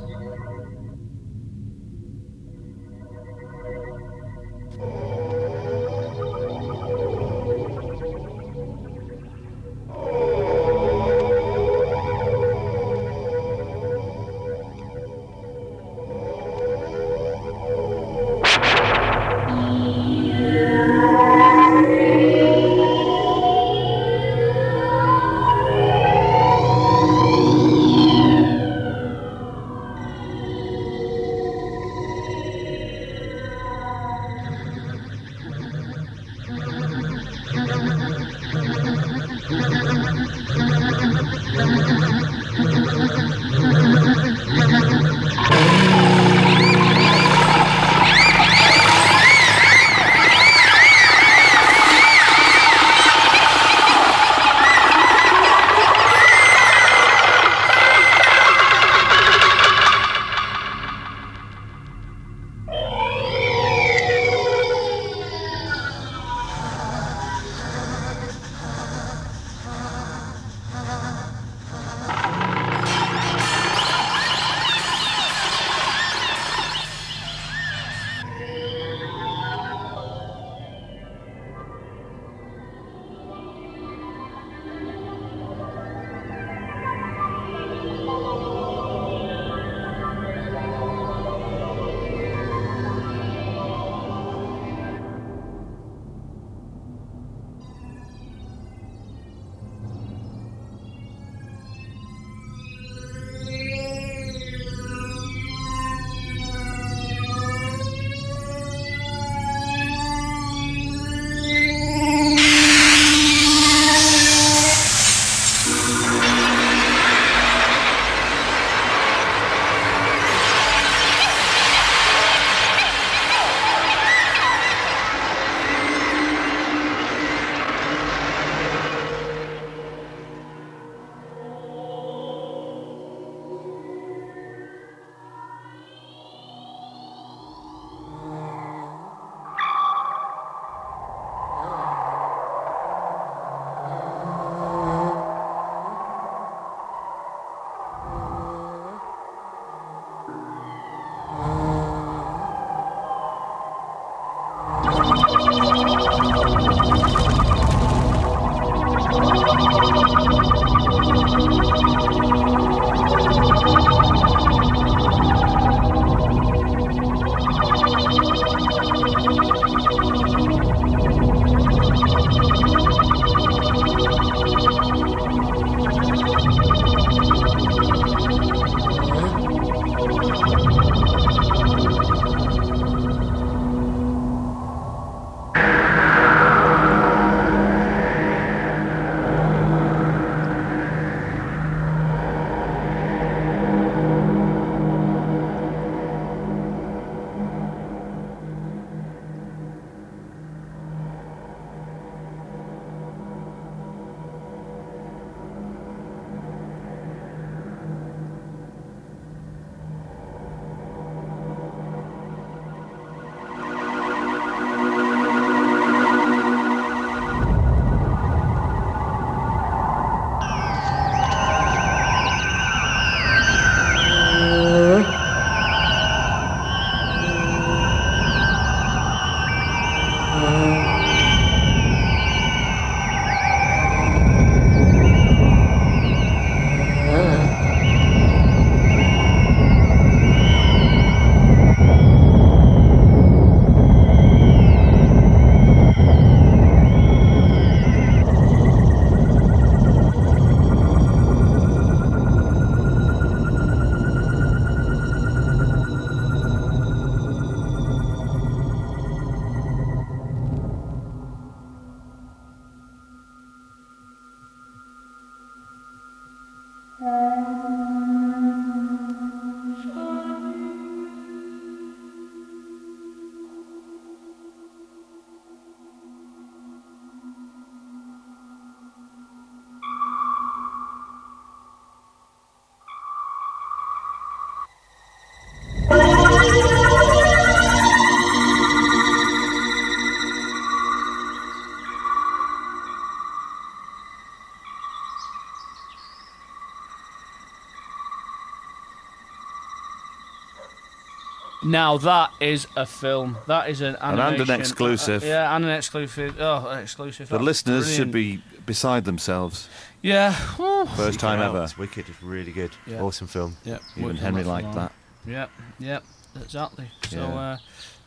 [301.64, 303.38] Now that is a film.
[303.48, 304.54] That is an and animation.
[304.54, 305.24] an exclusive.
[305.24, 306.36] Uh, yeah, and an exclusive.
[306.40, 307.30] Oh, an exclusive.
[307.30, 309.70] The That's listeners should be beside themselves.
[310.02, 310.34] Yeah.
[310.58, 310.88] Whew.
[310.96, 311.64] First time Wow, ever.
[311.64, 312.10] It's wicked.
[312.10, 312.72] It's really good.
[312.88, 313.02] Yeah.
[313.02, 313.58] Awesome film.
[313.64, 313.78] Yeah.
[313.96, 314.76] Even working Henry liked film.
[314.76, 314.92] that.
[315.28, 315.48] Yeah.
[315.80, 316.00] Yeah.
[316.42, 316.90] Exactly.
[317.10, 317.26] So, Yeah.
[317.36, 317.58] uh,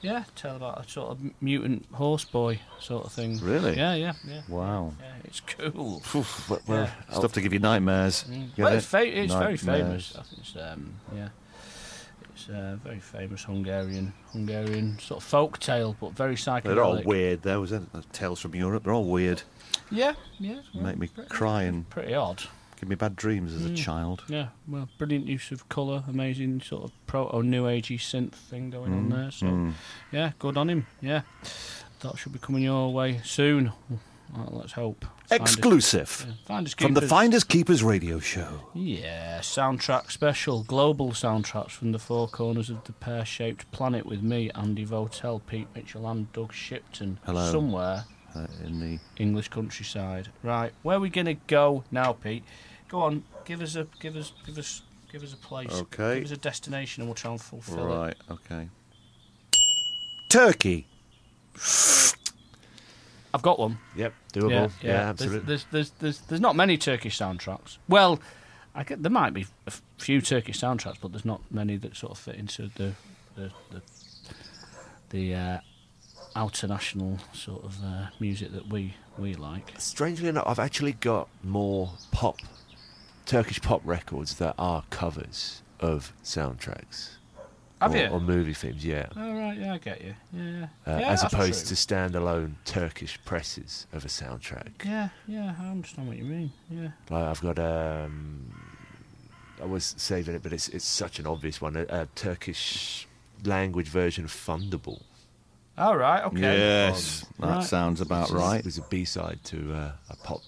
[0.01, 3.39] yeah, tell about a sort of mutant horse boy sort of thing.
[3.41, 3.77] Really?
[3.77, 3.95] Yeah.
[3.95, 4.15] Yeah.
[4.27, 4.41] Yeah.
[4.49, 4.95] Wow.
[4.99, 5.07] Yeah.
[5.25, 6.03] It's cool.
[6.15, 7.15] Oof, well, well, Yeah.
[7.17, 8.25] Stuff to give you nightmares.
[8.29, 8.57] Mm.
[8.57, 10.15] Get Well, it's, fa- it's very famous.
[10.19, 11.29] I think it's um, yeah,
[12.35, 16.63] it's a very famous Hungarian Hungarian sort of folk tale, but very psychedelic.
[16.65, 18.13] They're all weird, though, isn't it?
[18.13, 18.85] Tales from Europe.
[18.85, 19.43] They're all weird.
[19.91, 20.61] Yeah, yeah.
[20.75, 22.43] well, make me pretty- cry and Pretty odd.
[22.81, 23.73] give me bad dreams as Mm.
[23.73, 24.25] a child.
[24.29, 28.93] Yeah, well, brilliant use of colour, amazing sort of proto new agey synth thing going
[28.93, 29.31] on there.
[29.31, 29.73] So Mm.
[30.11, 30.87] yeah, good on him.
[31.01, 31.23] Yeah,
[32.01, 33.73] that should be coming your way soon.
[34.33, 35.05] Well, let's hope.
[35.29, 38.71] Finders- Exclusive yeah, Finders from the Finders Keepers radio show.
[38.75, 44.51] Yeah, soundtrack special, global soundtracks from the four corners of the pear-shaped planet with me,
[44.55, 47.19] Andy Votel, Pete Mitchell, and Doug Shipton.
[47.25, 47.51] Hello.
[47.51, 48.05] Somewhere
[48.35, 50.29] Uh, in the English countryside.
[50.43, 52.43] Right, where are we gonna go now, Pete?
[52.89, 55.71] Go on, give us a, give us, give us, give us a place.
[55.73, 56.17] Okay.
[56.17, 57.97] Give us a destination, and we'll try and fulfil it.
[57.97, 58.69] right, okay.
[60.29, 60.87] Turkey.
[63.35, 63.79] I've got one.
[63.97, 64.51] Yep, doable.
[64.51, 65.09] Yeah, Yeah, yeah.
[65.11, 65.39] absolutely.
[65.41, 67.79] There's, there's, there's, there's, there's not many Turkish soundtracks.
[67.89, 68.21] Well,
[68.77, 72.13] I get, there might be a few Turkish soundtracks, but there's not many that sort
[72.13, 72.93] of fit into the
[73.37, 73.83] the the,
[75.11, 75.59] the uh,
[76.37, 79.73] outer national sort of uh, music that we we like.
[79.79, 82.39] Strangely enough, I've actually got more pop,
[83.27, 87.11] Turkish pop records that are covers of soundtracks.
[87.81, 88.07] Have or, you?
[88.09, 89.07] Or movie themes, yeah.
[89.17, 90.15] Oh right, yeah, I get you.
[90.33, 91.75] Yeah, Uh, yeah as opposed true.
[91.77, 94.85] to standalone Turkish presses of a soundtrack.
[94.85, 96.53] Yeah, yeah, I understand what you mean.
[96.71, 96.89] Yeah.
[97.11, 98.55] Like I've got um,
[99.61, 101.77] I was saving it, but it's it's such an obvious one.
[101.77, 103.07] A, a Turkish
[103.45, 105.03] language version of Thunderball.
[105.77, 106.23] All right.
[106.25, 106.41] Okay.
[106.41, 107.65] Yes, that Right.
[107.65, 108.65] sounds about which is- right.
[108.65, 110.41] was a B side to uh, a pop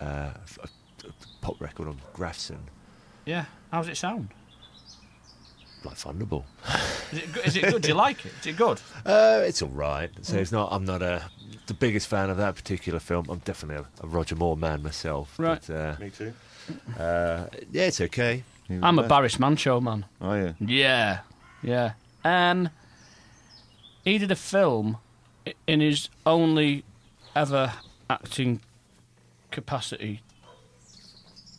[0.00, 2.60] uh, f- a, a pop record on Grafson,
[3.24, 3.46] Yeah.
[3.72, 4.28] How's it sound?
[5.84, 6.44] Like Thunderball.
[7.44, 7.82] Is it, it good?
[7.82, 8.32] Do you like it?
[8.40, 8.80] Is it good?
[9.06, 10.10] Uh, it's all right.
[10.22, 10.72] So it's not.
[10.72, 11.22] I'm not a
[11.66, 13.26] the biggest fan of that particular film.
[13.30, 15.38] I'm definitely a, a Roger Moore man myself.
[15.38, 15.60] Right.
[15.66, 16.32] But, uh, Me too.
[16.98, 18.44] uh, yeah, it's okay.
[18.68, 20.04] I'm a Barış Manço man.
[20.20, 20.52] Oh yeah.
[20.60, 21.18] Yeah,
[21.62, 21.92] yeah.
[22.24, 22.68] Um,
[24.04, 24.98] he did a film
[25.66, 26.84] in his only
[27.34, 27.72] ever
[28.08, 28.60] acting
[29.50, 30.22] capacity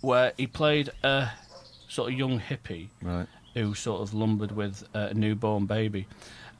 [0.01, 1.29] where he played a
[1.87, 3.27] sort of young hippie Right.
[3.53, 6.07] Who sort of lumbered with a newborn baby,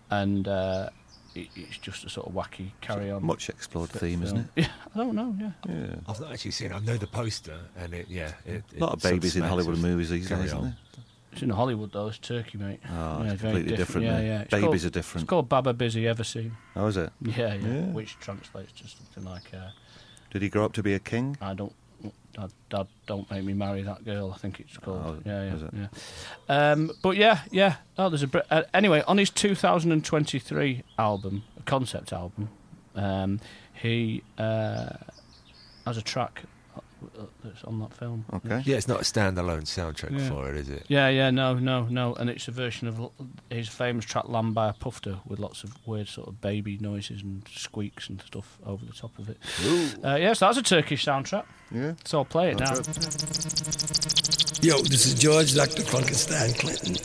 [0.10, 0.90] and uh,
[1.36, 3.24] it, it's just a sort of wacky carry on.
[3.26, 4.46] Much explored theme, isn't it?
[4.56, 5.34] Yeah, I don't know.
[5.40, 5.96] Yeah, Yeah.
[6.08, 6.72] I've not actually seen.
[6.72, 6.76] it.
[6.76, 8.08] I know the poster, and it.
[8.10, 10.60] Yeah, it, A lot of babies in Hollywood movies these Carry days, on.
[10.60, 10.76] isn't
[11.32, 12.08] it's in Hollywood though.
[12.08, 12.82] It's Turkey, mate.
[12.90, 14.06] Oh, yeah, it's completely different.
[14.06, 14.42] Yeah, yeah.
[14.42, 15.24] It's Babies called- are different.
[15.24, 16.52] It's called Baba Bizi Eversene.
[16.76, 17.10] Oh, is it?
[17.22, 17.82] Yeah, yeah, Yeah.
[17.86, 19.70] which translates to something like uh,
[20.32, 21.38] Did he grow up to be a king?
[21.40, 21.74] I don't.
[22.34, 24.32] Dad, Dad, don't make me marry that girl.
[24.34, 25.02] I think it's called.
[25.06, 25.88] Oh, yeah, yeah,
[26.50, 26.72] yeah.
[26.72, 27.76] Um, but yeah, yeah.
[27.98, 32.50] Oh, there's a uh, anyway on his 2023 album, a concept album.
[32.96, 33.40] Um,
[33.74, 34.90] he uh,
[35.86, 36.44] has a track
[37.44, 38.26] that's on that film.
[38.34, 38.62] Okay.
[38.66, 40.30] Yeah, it's not a standalone soundtrack Yeah.
[40.30, 40.86] for it, is it?
[40.88, 43.12] Yeah, yeah, no, no, no, and it's a version of
[43.50, 47.48] his famous track "Lambaya Püf De" with lots of weird sort of baby noises and
[47.54, 49.38] squeaks and stuff over the top of it.
[50.04, 51.46] Uh, yeah, so that's a Turkish soundtrack.
[51.72, 51.94] Yeah.
[52.06, 52.74] So I'll play it now.
[54.62, 55.82] Yo, this is George Dr.
[55.82, 56.96] Funkenstein Clinton,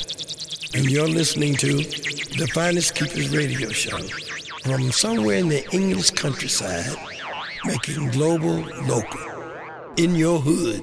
[0.74, 3.98] and you're listening to the Finders Keepers radio show
[4.64, 6.84] from somewhere in the English countryside,
[7.64, 9.35] making global local
[9.96, 10.82] in your hood.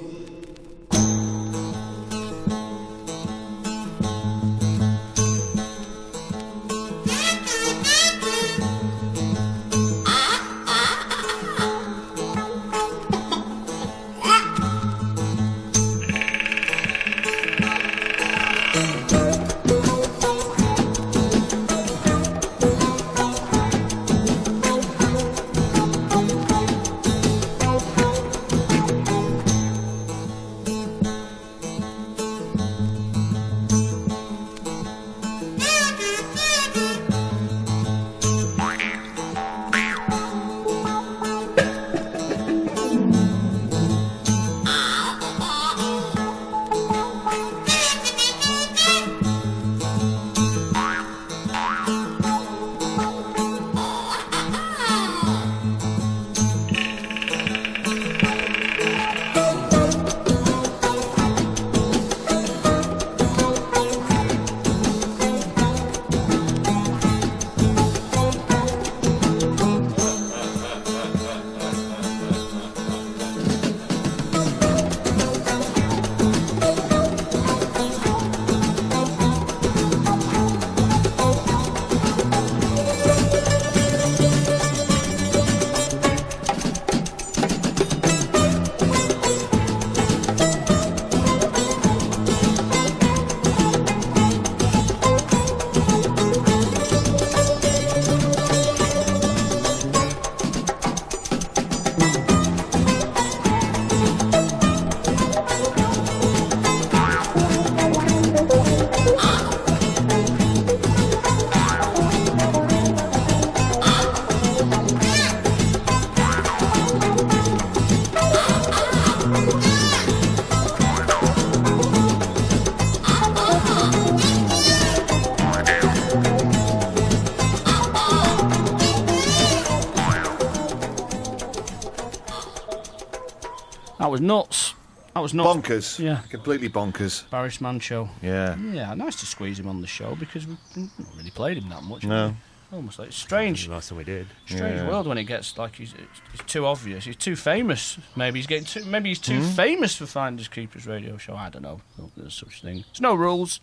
[134.14, 134.76] Was nuts.
[135.16, 135.50] That was nuts.
[135.50, 135.98] Bonkers.
[136.00, 136.20] Yeah.
[136.30, 137.28] Completely bonkers.
[137.32, 138.10] Barış Manço.
[138.22, 138.56] Yeah.
[138.72, 141.82] Yeah, nice to squeeze him on the show because we've not really played him that
[141.82, 142.04] much.
[142.04, 142.36] No.
[142.72, 143.68] Almost like strange.
[143.68, 144.28] Last time we did.
[144.46, 144.88] Strange Yeah.
[144.88, 147.06] world when it gets like he's it's, it's too obvious.
[147.06, 147.98] He's too famous.
[148.16, 148.86] Maybe he's getting too.
[148.86, 149.56] Maybe he's too Hmm?
[149.56, 151.36] famous for Finders Keepers radio show.
[151.36, 151.82] I don't know.
[151.98, 152.84] No, There's such thing.
[152.92, 153.62] There's no rules.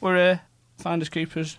[0.00, 0.42] We're a
[0.78, 1.58] Finders Keepers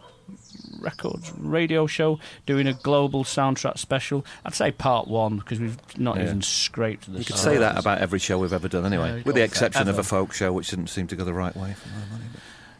[0.84, 4.26] records radio show doing a global soundtrack special.
[4.46, 6.24] I'd say part one because we've not Yeah.
[6.24, 7.20] even scraped the.
[7.20, 9.88] You could say that about every show we've ever done, anyway, Yeah, with the exception
[9.88, 12.30] of a folk show, which didn't seem to go the right way for my money.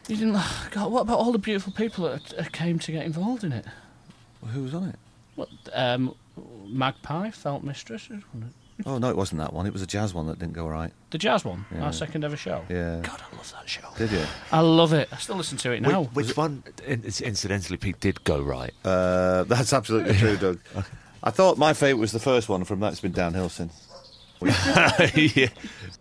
[0.08, 0.40] You didn't.
[0.70, 2.04] God, what about all the beautiful people
[2.36, 3.64] that came to get involved in it?
[4.42, 4.98] But who was on it?
[5.34, 6.14] What, um,
[6.66, 8.08] Magpie, Felt Mistress,
[8.86, 9.66] Oh no, it wasn't that one.
[9.66, 10.92] It was a jazz one that didn't go right.
[11.10, 11.84] the jazz one, Yeah.
[11.84, 12.62] our second ever show.
[12.68, 13.00] Yeah.
[13.02, 13.86] God, I love that show.
[13.96, 14.24] Did you?
[14.50, 15.08] I love it.
[15.12, 16.02] I still listen to it now.
[16.04, 18.72] Which, which one, in- incidentally, Pete, did go right?
[18.84, 20.58] Uh, that's absolutely true, Doug.
[21.22, 22.64] I thought my favourite was the first one.
[22.64, 23.80] From that, it's been downhill since.
[25.14, 25.46] yeah.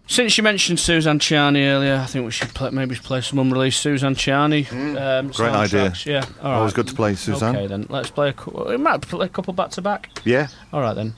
[0.07, 3.79] Since you mentioned Suzanne Ciani earlier, I think we should play, maybe play some unreleased
[3.81, 4.69] Suzanne Ciani.
[4.71, 5.35] Um, Mm.
[5.35, 5.79] Great idea.
[5.91, 6.05] soundtracks.
[6.05, 6.57] Yeah, all right.
[6.57, 7.55] Always good to play Suzanne.
[7.55, 8.33] Okay, then let's play a.
[8.33, 10.09] cou- We might play a couple back to back.
[10.25, 10.47] Yeah.
[10.73, 11.13] All right then.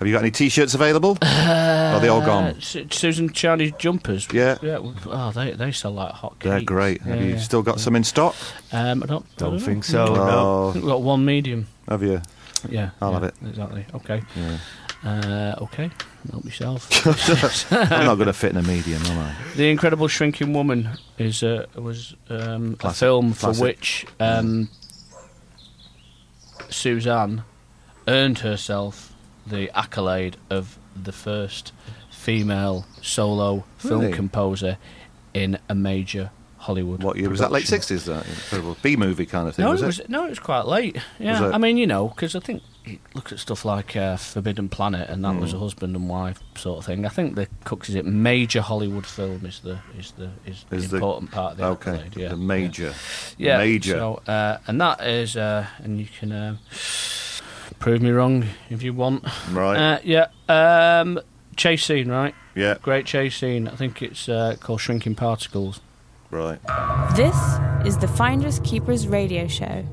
[0.00, 1.18] Have you got any T-shirts available?
[1.22, 2.60] Are they all Uh, gone?
[2.62, 4.26] Suzanne Ciani's jumpers.
[4.32, 4.56] Yeah.
[4.62, 4.78] Yeah.
[5.06, 6.44] Oh, they they sell like hot cakes.
[6.50, 7.02] They're great.
[7.02, 7.38] Have Yeah, you yeah.
[7.38, 8.34] still got some in stock?
[8.72, 9.26] Um, I don't.
[9.26, 9.58] I Don't know.
[9.60, 10.04] think so.
[10.14, 10.72] I No.
[10.72, 11.66] think we've got one medium.
[11.86, 12.22] Have you?
[12.68, 13.34] Yeah, I'll yeah, have it.
[13.46, 13.84] Exactly.
[13.94, 14.22] Okay.
[14.34, 14.58] Yeah.
[15.04, 15.90] Uh, okay.
[16.30, 16.88] Help yourself.
[17.72, 19.34] I'm not going to fit in a medium, am I?
[19.56, 22.98] the Incredible Shrinking Woman is uh, was um, a Classic.
[23.00, 24.68] film for which um,
[26.68, 27.42] Suzanne
[28.08, 29.09] earned herself
[29.46, 31.72] the accolade of the first
[32.10, 34.12] female solo film Really?
[34.12, 34.76] composer
[35.34, 37.02] in a major Hollywood.
[37.02, 37.50] What year was that?
[37.52, 38.04] Late sixties.
[38.04, 39.64] That incredible B movie kind of thing.
[39.64, 39.86] No, was it it?
[39.86, 40.98] was no, it was quite late.
[41.18, 42.62] Yeah, I mean, you know, because I think
[43.14, 45.40] look at stuff like uh, Forbidden Planet, and that Hmm.
[45.40, 47.06] was a husband and wife sort of thing.
[47.06, 50.84] I think the Cooks is it major Hollywood film is the is the is, Is
[50.84, 52.92] the the- important part of the okay, accolade, Yeah, the major,
[53.38, 53.92] yeah, major.
[53.94, 56.56] So, uh, and that is, uh, and you can uh,
[57.80, 59.24] prove me wrong if you want.
[59.50, 59.76] right?
[59.76, 61.18] Uh, yeah, um,
[61.56, 62.34] chase scene, right?
[62.54, 63.66] yeah, Great chase scene.
[63.66, 65.80] I think it's uh, called Shrinking Particles.
[66.30, 66.60] right.
[67.16, 67.36] This
[67.84, 69.84] is the Finders Keepers radio show.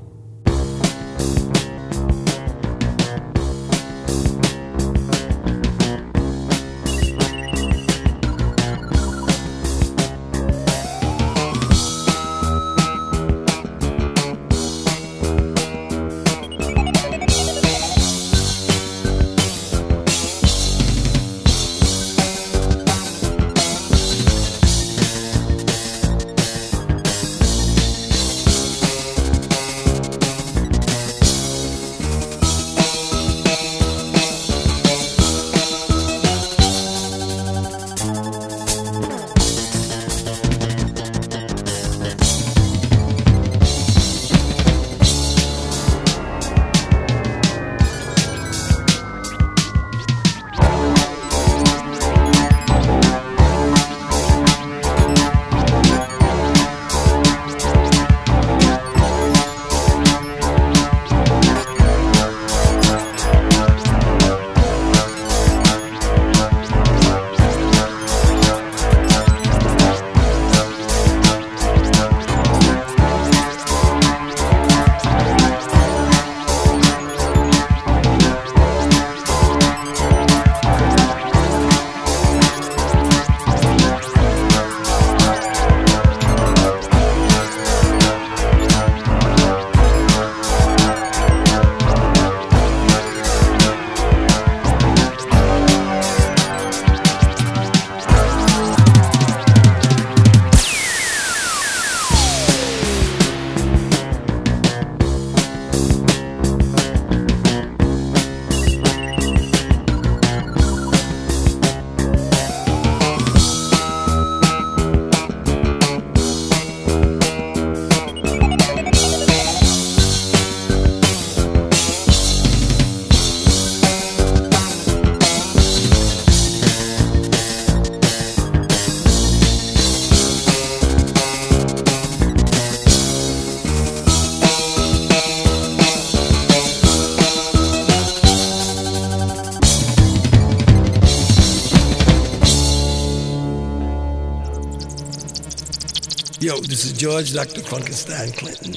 [146.78, 147.62] This is George Dr.
[147.62, 148.76] Funkenstein Clinton,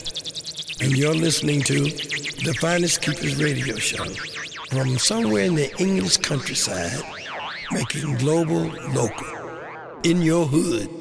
[0.81, 4.06] and you're listening to the Finders Keepers radio show
[4.70, 6.98] from somewhere in the English countryside,
[7.70, 9.27] making global local.
[10.02, 10.99] In your hood.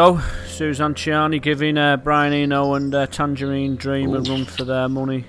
[0.00, 0.20] Go.
[0.46, 5.26] Suzanne Ciani giving uh, Brian Eno and uh, Tangerine Dream a run for their money,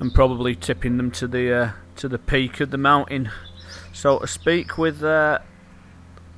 [0.00, 3.30] and probably tipping them to the uh, to the peak of the mountain,
[3.92, 5.38] so to speak, with uh,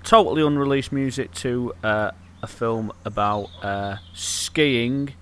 [0.03, 2.11] totally unreleased music to uh,
[2.43, 5.15] a film about uh, skiing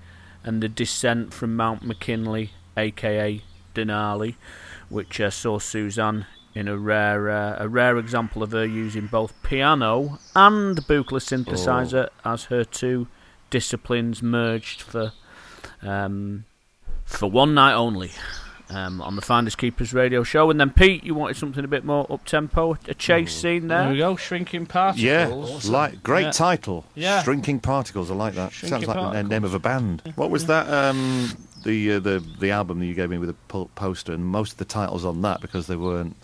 [0.44, 3.42] and the descent from Mount McKinley, aka
[3.74, 4.36] Denali,
[4.88, 6.24] which uh, saw Suzanne
[6.54, 12.08] in a rare uh, a rare example of her using both piano and Buchla synthesizer
[12.24, 13.06] as her two
[13.50, 15.12] disciplines merged for
[15.82, 16.44] um,
[17.04, 18.10] for one night only.
[18.70, 21.84] Um, on the Finders Keepers radio show, and then Pete, you wanted something a bit
[21.84, 23.82] more up tempo, a chase scene there.
[23.82, 25.66] There we go, shrinking particles.
[25.66, 26.30] Yeah, like great Yeah.
[26.30, 26.86] title.
[26.94, 27.22] Yeah.
[27.22, 28.10] Shrinking particles.
[28.10, 28.50] I like that.
[28.52, 30.00] Shrinking Sounds like the name of a band.
[30.14, 30.72] What was that?
[30.72, 31.32] Um,
[31.64, 34.52] the uh, the the album that you gave me with the po- poster, and most
[34.52, 36.16] of the titles on that because they weren't.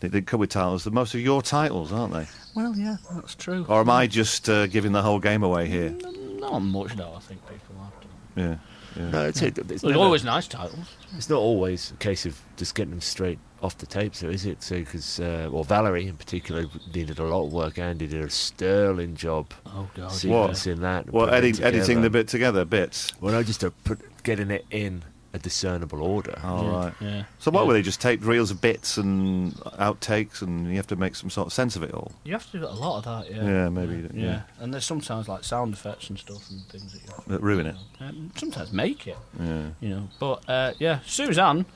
[0.00, 0.84] They didn't come with titles.
[0.84, 2.26] They're most of your titles, aren't they?
[2.54, 3.64] Well, yeah, that's true.
[3.68, 5.90] Or am I just uh, giving the whole game away here?
[6.38, 7.14] Not much, though.
[7.16, 8.06] I think people have to.
[8.36, 8.56] Yeah.
[8.96, 9.10] yeah.
[9.10, 10.94] No, it's, it, it's, There's never- always nice titles.
[11.16, 14.44] It's not always a case of just getting them straight off the tape, so is
[14.44, 14.62] it?
[14.62, 17.78] So, because, uh, well, Valerie in particular needed a lot of work.
[17.78, 20.10] Andy did a sterling job Oh God.
[20.10, 21.10] sequencing that.
[21.10, 23.18] Well, putting it edit, editing the bit together, bits.
[23.18, 25.04] Well, no, just to put getting it in
[25.36, 26.38] a discernible order.
[26.42, 26.92] All right.
[27.00, 27.24] Yeah.
[27.38, 27.66] So what yeah.
[27.68, 27.82] were they?
[27.82, 31.52] Just taped reels of bits and outtakes, and you have to make some sort of
[31.52, 32.10] sense of it all.
[32.24, 33.30] You have to do a lot of that.
[33.34, 33.44] Yeah.
[33.44, 34.24] Yeah, maybe, Yeah.
[34.24, 34.42] yeah.
[34.58, 37.42] And there's sometimes like sound effects and stuff and things that you have to That
[37.42, 37.76] ruin it.
[38.00, 39.16] um, sometimes make it.
[39.38, 39.68] Yeah.
[39.80, 40.08] You know.
[40.18, 41.66] But uh, yeah, Suzanne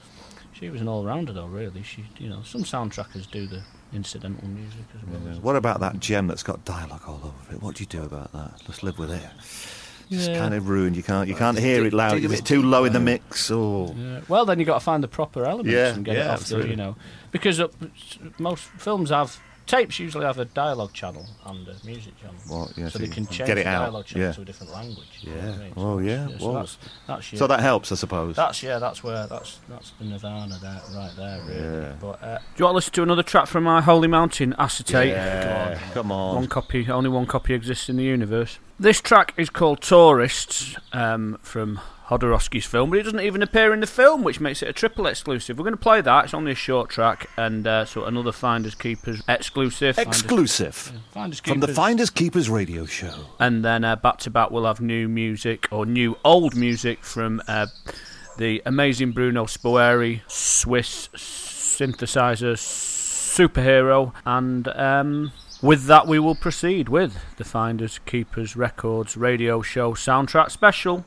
[0.52, 1.46] She was an all-rounder, though.
[1.46, 3.62] Really, she, you know, some soundtrackers do the
[3.92, 5.20] incidental music as well.
[5.32, 5.40] Yeah.
[5.40, 7.62] What about that gem that's got dialogue all over it?
[7.62, 8.60] What do you do about that?
[8.66, 9.22] Just live with it.
[10.10, 10.38] It's Yeah.
[10.38, 10.96] kind of ruined.
[10.96, 12.14] You can't you can't dig- hear it loud.
[12.14, 13.50] dig a If it's too low in the mix.
[13.50, 14.20] Or Yeah.
[14.28, 16.32] Well, then you have got to find the proper elements Yeah, and get it yeah,
[16.32, 16.96] off the, you know,
[17.30, 17.68] because uh,
[18.38, 19.38] most films have
[19.70, 23.04] tapes usually have a dialogue channel and a music channel, Well, yeah, so so they
[23.06, 24.32] you can can change get the it out, dialogue channel yeah.
[24.32, 25.06] to a different language.
[25.22, 25.52] you know Yeah.
[25.52, 25.72] I mean?
[25.76, 28.36] Oh, yeah, so well, that's, that's your, so that helps, I suppose.
[28.36, 31.82] that's yeah, that's where that's that's the Nirvana there, right there, really.
[31.82, 31.92] Yeah.
[32.00, 35.08] But uh, Do you want to listen to another track from my Holy Mountain, Acetate?
[35.08, 36.34] yeah, come on.
[36.36, 38.58] One copy, only one copy exists in the universe.
[38.78, 41.80] This track is called Tourists um, from
[42.10, 45.06] Jodorowsky's film, but it doesn't even appear in the film, which makes it a triple
[45.06, 45.56] exclusive.
[45.56, 46.24] We're going to play that.
[46.24, 49.96] It's only a short track, and uh, so another Finders Keepers exclusive.
[49.96, 53.26] Exclusive Finders from the Finders Keepers radio show.
[53.38, 57.40] and then uh, back to back we'll have new music or new old music from
[57.46, 57.66] uh,
[58.38, 65.30] the amazing Bruno Spoerri, Swiss synthesizer superhero, and um,
[65.62, 71.04] with that we will proceed with the Finders Keepers Records radio show soundtrack special.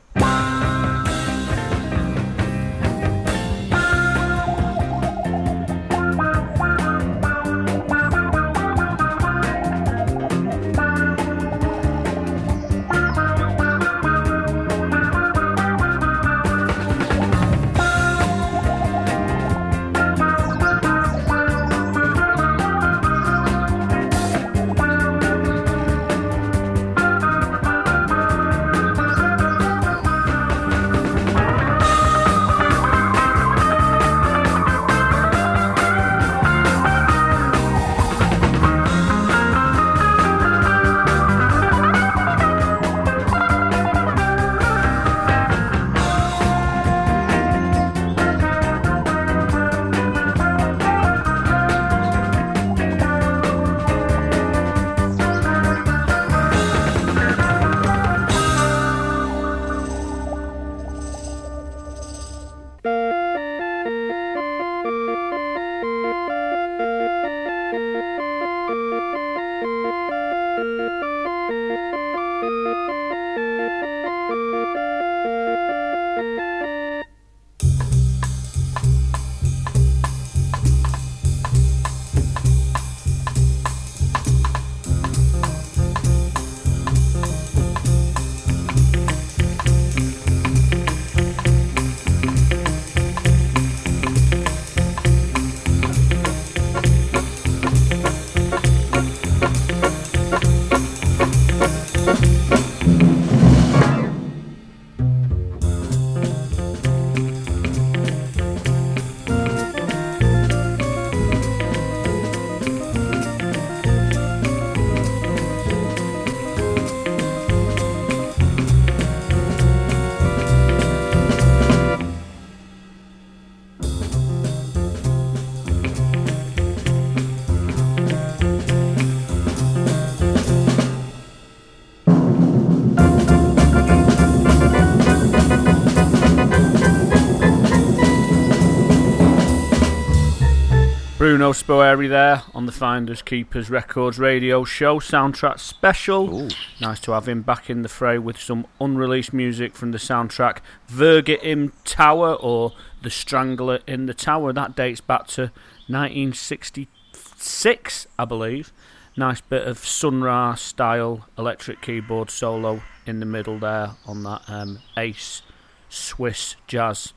[141.34, 146.48] Bruno Spoerri there on the Finders Keepers Records radio show soundtrack special.
[146.80, 150.58] Nice to have him back in the fray with some unreleased music from the soundtrack
[150.88, 154.52] Würger im Tower or The Strangler in the Tower.
[154.52, 155.50] That dates back to
[155.88, 158.72] 1966, I believe.
[159.16, 164.42] Nice bit of Sun Ra style electric keyboard solo in the middle there on that
[164.46, 165.42] um, Ace
[165.88, 167.12] Swiss jazz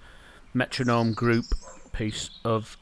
[0.55, 1.45] metronome group
[1.93, 2.77] piece of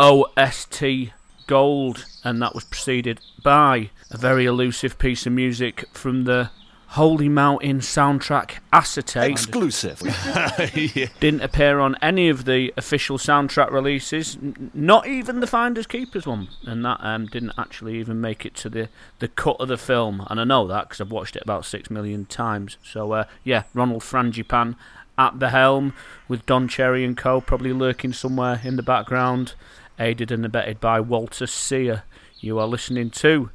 [0.00, 1.12] OST
[1.46, 6.50] Gold, and that was preceded by a very elusive piece of music from the
[6.94, 9.30] Holy Mountain soundtrack Acetate.
[9.30, 10.00] Exclusive.
[10.74, 11.08] yeah.
[11.20, 16.26] Didn't appear on any of the official soundtrack releases, n- not even the Finders Keepers
[16.26, 19.76] one, and that um, didn't actually even make it to the, the cut of the
[19.76, 20.26] film.
[20.30, 22.78] And I know that because I've watched it about six million times.
[22.82, 24.76] So uh, yeah, Ronald Frangipane
[25.18, 25.92] at the helm
[26.26, 27.42] with Don Cherry and Co.
[27.42, 29.52] probably lurking somewhere in the background,
[30.00, 32.02] aided and abetted by Walter Sear.
[32.40, 33.50] You are listening to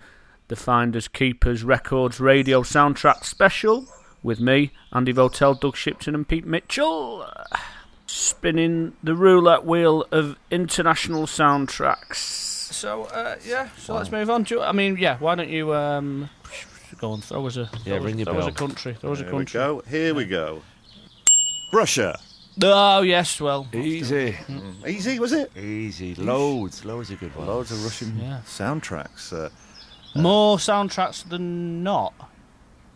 [0.48, 3.88] the Finders Keepers Records radio soundtrack special
[4.22, 7.28] with me, Andy Votel, Doug Shipton, and Pete Mitchell.
[8.08, 12.16] Spinning the roulette wheel of international soundtracks.
[12.16, 14.46] So, uh, yeah, so let's move on.
[14.50, 16.30] You, I mean, yeah, why don't you um,
[17.00, 18.94] go and throw us a, Yeah, throw, ring us, your throw us a country.
[18.94, 19.58] Throw us a Here we country.
[19.60, 19.84] go.
[19.90, 20.62] Here we go.
[21.74, 22.20] Russia.
[22.64, 24.36] Oh yes, well, Easy.
[24.88, 25.56] Easy, was it?
[25.58, 26.16] Easy.
[26.16, 26.86] Loads.
[26.86, 27.48] Loads of good ones.
[27.50, 28.40] Loads of Russian Yeah.
[28.46, 29.34] soundtracks.
[29.34, 29.50] Uh,
[30.20, 32.14] more soundtracks than not.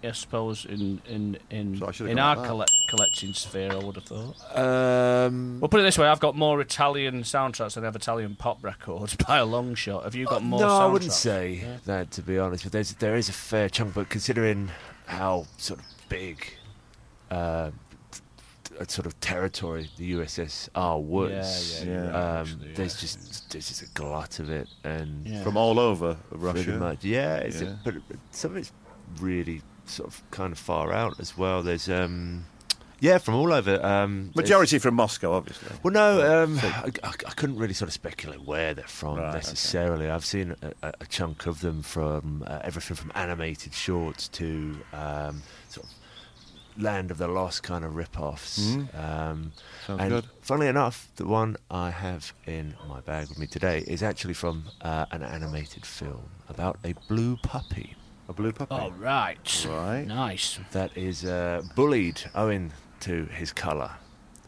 [0.02, 4.06] I suppose in in in So in our with collect, collecting sphere, I would have
[4.06, 4.58] thought.
[4.58, 8.38] Um, Well, put it this way: I've got more Italian soundtracks than I have Italian
[8.38, 10.06] pop records by a long shot.
[10.06, 10.62] Have you got more?
[10.62, 10.80] no, soundtracks?
[10.80, 12.64] I wouldn't say that to be honest.
[12.64, 13.94] But there's there is a fair chunk.
[13.94, 14.70] But considering
[15.08, 16.46] how sort of big,
[17.30, 17.89] uh, t- t-
[18.88, 22.04] sort of territory the USSR was, Yeah, yeah, Yeah.
[22.04, 23.02] you're right, um, actually, there's yeah.
[23.02, 25.44] just there's just a glut of it, and Yeah.
[25.44, 26.72] From all over pretty Russia.
[26.80, 27.36] much, yeah.
[27.38, 27.70] It's Yeah.
[27.70, 28.72] A, but but some of it's
[29.20, 31.64] really sort of kind of far out as well.
[31.64, 32.46] There's um,
[33.02, 33.84] yeah, from all over.
[33.84, 35.70] Um, Majority from Moscow, obviously.
[35.84, 39.28] Well, no, um, I, I, I couldn't really sort of speculate where they're from Right,
[39.30, 39.36] okay.
[39.38, 40.10] necessarily.
[40.10, 44.78] I've seen a, a, a chunk of them from uh, everything from animated shorts to
[44.92, 45.44] um, sort of
[46.78, 48.60] Land of the Lost kind of rip-offs.
[48.60, 48.96] Mhm.
[48.98, 49.52] Um,
[49.86, 50.26] Sounds and good.
[50.42, 54.66] funnily enough, the one I have in my bag with me today is actually from
[54.82, 57.96] uh, an animated film about a blue puppy
[58.30, 58.76] A blue puppy.
[58.76, 60.06] Oh right, Right.
[60.06, 60.60] nice.
[60.72, 62.72] that is uh, bullied owing
[63.02, 63.92] to his colour.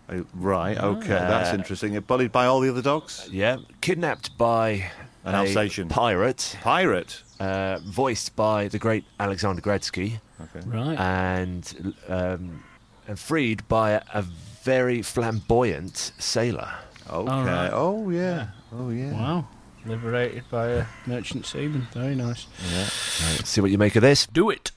[0.10, 1.94] Oh, right, okay, that's Uh, interesting.
[1.94, 3.28] You're bullied by all the other dogs?
[3.32, 4.92] Yeah, kidnapped by
[5.24, 5.88] An a Alsatian.
[5.90, 6.58] pirate.
[6.62, 7.24] Pirate.
[7.40, 10.67] uh, voiced by the great Alexander Gradsky, Okay.
[10.67, 10.99] Right.
[10.99, 12.63] and um,
[13.09, 14.23] and freed by a, a
[14.63, 16.73] very flamboyant sailor.
[17.09, 17.31] Okay.
[17.31, 17.71] right.
[17.73, 18.49] Oh, yeah.
[18.73, 19.13] Oh, yeah.
[19.13, 19.49] wow.
[19.85, 21.87] Liberated by a merchant seaman.
[21.93, 22.47] Very nice.
[22.75, 24.27] Let's see what you make of this.
[24.27, 24.73] Do it.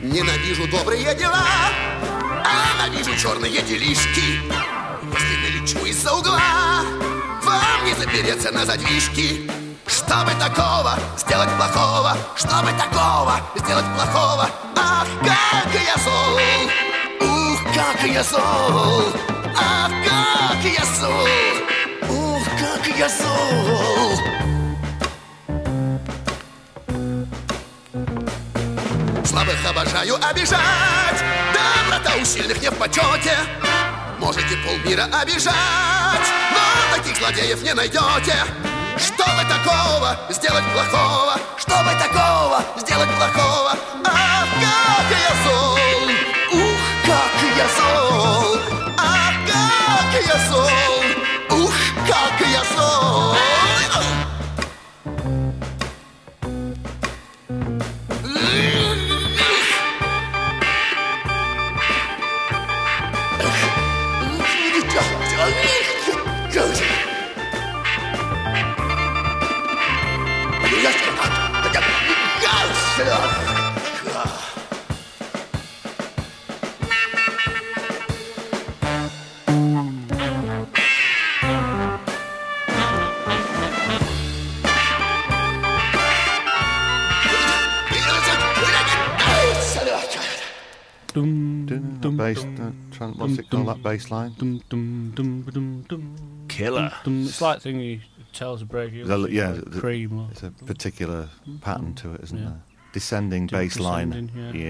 [0.00, 1.44] Ненавижу добрые дела,
[2.44, 4.40] а ненавижу черные делишки.
[5.73, 6.81] Налечу из-за угла,
[7.43, 9.49] вам не запереться на задвижки.
[9.85, 14.49] Чтобы такого сделать плохого, чтобы такого сделать плохого.
[14.75, 16.39] Ах, как я зол,
[17.29, 19.13] ух, как я зол,
[19.57, 21.27] ах, как я зол,
[22.09, 24.17] ух, как я зол.
[29.25, 31.23] Слабых обожаю обижать
[31.53, 33.37] Доброта у сильных не в почете
[34.21, 35.55] Можете полмира обижать
[36.51, 38.35] Но таких злодеев не найдете.
[38.95, 41.39] Что вы такого сделать плохого?
[41.57, 43.75] Что вы такого сделать плохого?
[44.05, 45.77] Ах, как я зол!
[46.53, 48.59] Ух, как я зол!
[48.95, 51.63] Ах, как я зол!
[51.65, 51.73] Ух,
[52.07, 53.35] как я зол
[91.21, 92.55] Dum, Dun, dum, bass, dum,
[92.91, 94.33] uh, tran- what's it called, that bass line?
[94.39, 96.15] dum, dum, dum, dum, dum,
[96.47, 96.91] Killer.
[97.03, 97.25] dum.
[97.25, 97.99] It's like thing you
[98.33, 98.91] tells a break.
[99.05, 100.17] The- yeah, like the- cream.
[100.19, 101.29] Or, It's a particular
[101.61, 102.45] pattern to it, isn't Yeah.
[102.45, 102.61] there?
[102.93, 104.09] Descending De- bass line.
[104.09, 104.67] descending, yeah.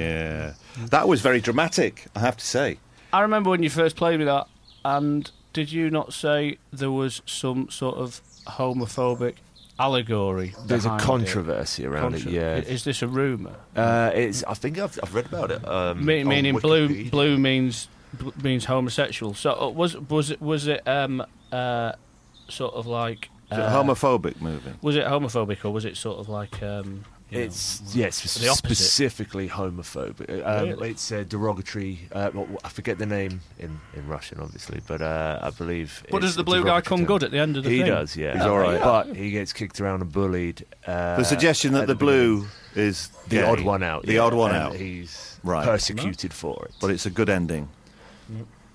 [0.77, 0.85] yeah.
[0.89, 2.79] That was very dramatic, I have to say.
[3.13, 4.47] I remember when you first played me that,
[4.83, 9.35] and did you not say there was some sort of homophobic
[9.79, 10.53] allegory?
[10.65, 11.05] There's a behind it?
[11.05, 12.33] controversy around Contra- it.
[12.33, 12.55] Yeah.
[12.57, 13.55] Is this a rumor?
[13.75, 14.43] Uh, it's.
[14.43, 15.67] I think I've, I've read about it.
[15.67, 17.09] Um, Me- meaning blue.
[17.09, 19.33] Blue means bl- means homosexual.
[19.33, 21.93] So uh, was was it was it um uh
[22.47, 24.73] sort of like uh, homophobic movie?
[24.81, 27.03] Was it homophobic or was it sort of like um?
[27.31, 30.45] You know, It's yes, the specifically homophobic.
[30.45, 30.89] Um, Really?
[30.91, 31.99] It's a derogatory.
[32.11, 36.03] Uh, well, I forget the name in, in Russian, obviously, but uh, I believe.
[36.11, 37.07] But it's does the blue guy come term.
[37.07, 37.75] good at the end of the day?
[37.77, 37.91] He thing?
[37.91, 38.33] does, yeah.
[38.33, 38.81] He's all right.
[38.81, 40.65] but he gets kicked around and bullied.
[40.85, 42.45] Uh, the suggestion that the blue
[42.75, 43.43] is the gay.
[43.43, 44.75] odd one out, The yeah, odd one and out.
[44.75, 45.65] He's Right.
[45.65, 46.75] persecuted for it.
[46.81, 47.69] But it's a good ending.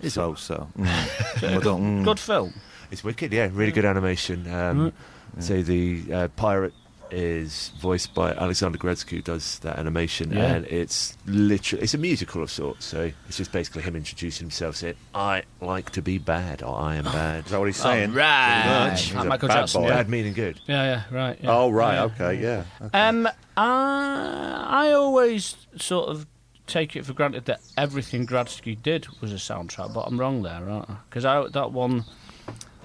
[0.09, 0.69] So, so.
[0.79, 1.65] Mm.
[1.65, 1.79] Well.
[1.79, 2.05] Mm.
[2.05, 2.53] Good film.
[2.91, 3.49] It's wicked, yeah.
[3.53, 4.47] Really good animation.
[4.53, 4.93] Um,
[5.41, 6.73] So the uh, pirate
[7.11, 10.45] is voiced by Alexander Gradsky, who does that animation, Yeah.
[10.55, 12.85] and it's literally it's a musical of sorts.
[12.87, 16.97] So it's just basically him introducing himself, saying, "I like to be bad," or "I
[16.97, 18.13] am bad." Is that what he's saying?
[18.13, 18.95] right.
[18.97, 19.83] He's Like a Michael bad Jackson.
[19.83, 19.89] boy.
[19.89, 20.61] Bad meaning good.
[20.67, 21.39] yeah, yeah, right.
[21.43, 21.51] yeah.
[21.51, 21.95] Oh, right.
[21.95, 22.05] Yeah.
[22.05, 22.65] Okay, yeah.
[22.83, 22.99] Okay.
[22.99, 26.27] Um, I, I always sort of
[26.67, 30.69] take it for granted that everything Gradsky did was a soundtrack, but I'm wrong there,
[30.69, 30.97] aren't I?
[31.09, 31.23] Because
[31.53, 32.05] that one,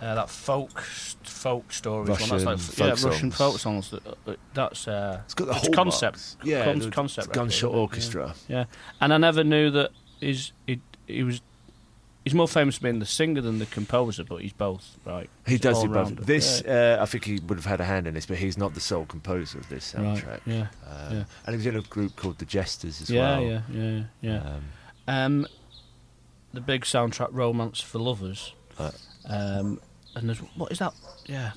[0.01, 2.37] uh, that folk folk stories Russian one.
[2.45, 2.59] That's like
[2.91, 3.91] folk yeah, Russian folk songs.
[3.91, 6.35] That, uh, that's uh, It's got the whole concept.
[6.43, 7.27] Yeah, con- the concept.
[7.27, 7.79] record, Gunshot isn't?
[7.79, 8.35] Orchestra.
[8.47, 8.57] Yeah.
[8.57, 8.65] yeah,
[8.99, 11.41] and I never knew that he's he, he was.
[12.23, 15.27] He's more famous for being the singer than the composer, but he's both, right?
[15.47, 16.15] He He's does do both.
[16.17, 16.97] This, Yeah.
[16.99, 18.79] uh, I think he would have had a hand in this, but he's not the
[18.79, 20.39] sole composer of this Right, soundtrack.
[20.45, 21.23] yeah, Um, yeah.
[21.47, 23.41] And he was in a group called the Jesters as yeah, well.
[23.41, 24.37] yeah, yeah, yeah.
[24.37, 24.61] Um,
[25.07, 25.47] Um,
[26.53, 28.91] the big soundtrack, "Romance for Lovers," Uh.
[30.15, 30.93] And there's what is that?
[31.25, 31.51] Yeah,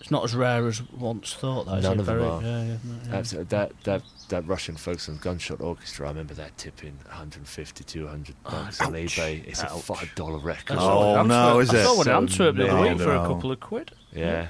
[0.00, 1.66] it's not as rare as once thought.
[1.66, 2.00] That is None it?
[2.00, 2.42] of them are.
[2.42, 2.76] Yeah, yeah,
[3.08, 3.14] yeah.
[3.16, 3.48] Absolutely.
[3.48, 6.06] That that that Russian folk song Gunshot Orchestra.
[6.06, 9.46] I remember that tipping 150, 200 bucks on eBay.
[9.46, 10.76] It's a five dollar record.
[10.78, 12.16] I saw one in no, Antwerp- is I saw one in So
[12.48, 13.90] Antwerp the other week for a couple of quid.
[14.12, 14.48] Yeah.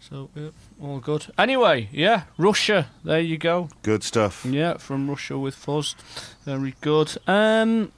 [0.00, 1.26] So yeah, all good.
[1.36, 2.88] Anyway, yeah, Russia.
[3.04, 3.68] There you go.
[3.82, 4.44] Good stuff.
[4.48, 5.94] Yeah, from Russia with Fuzz.
[6.44, 7.14] Very good.
[7.26, 7.92] Um,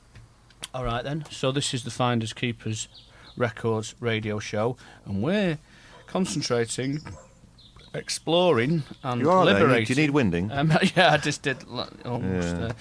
[0.75, 1.25] all right then.
[1.31, 2.89] So this is the Finders Keepers
[3.41, 4.77] Records radio show,
[5.07, 5.59] and we're
[6.07, 7.01] concentrating,
[7.95, 9.87] exploring, and You are liberating.
[9.87, 10.53] Do you need winding?
[10.53, 11.57] Um, yeah, I just did
[12.05, 12.57] almost.
[12.57, 12.73] Yeah.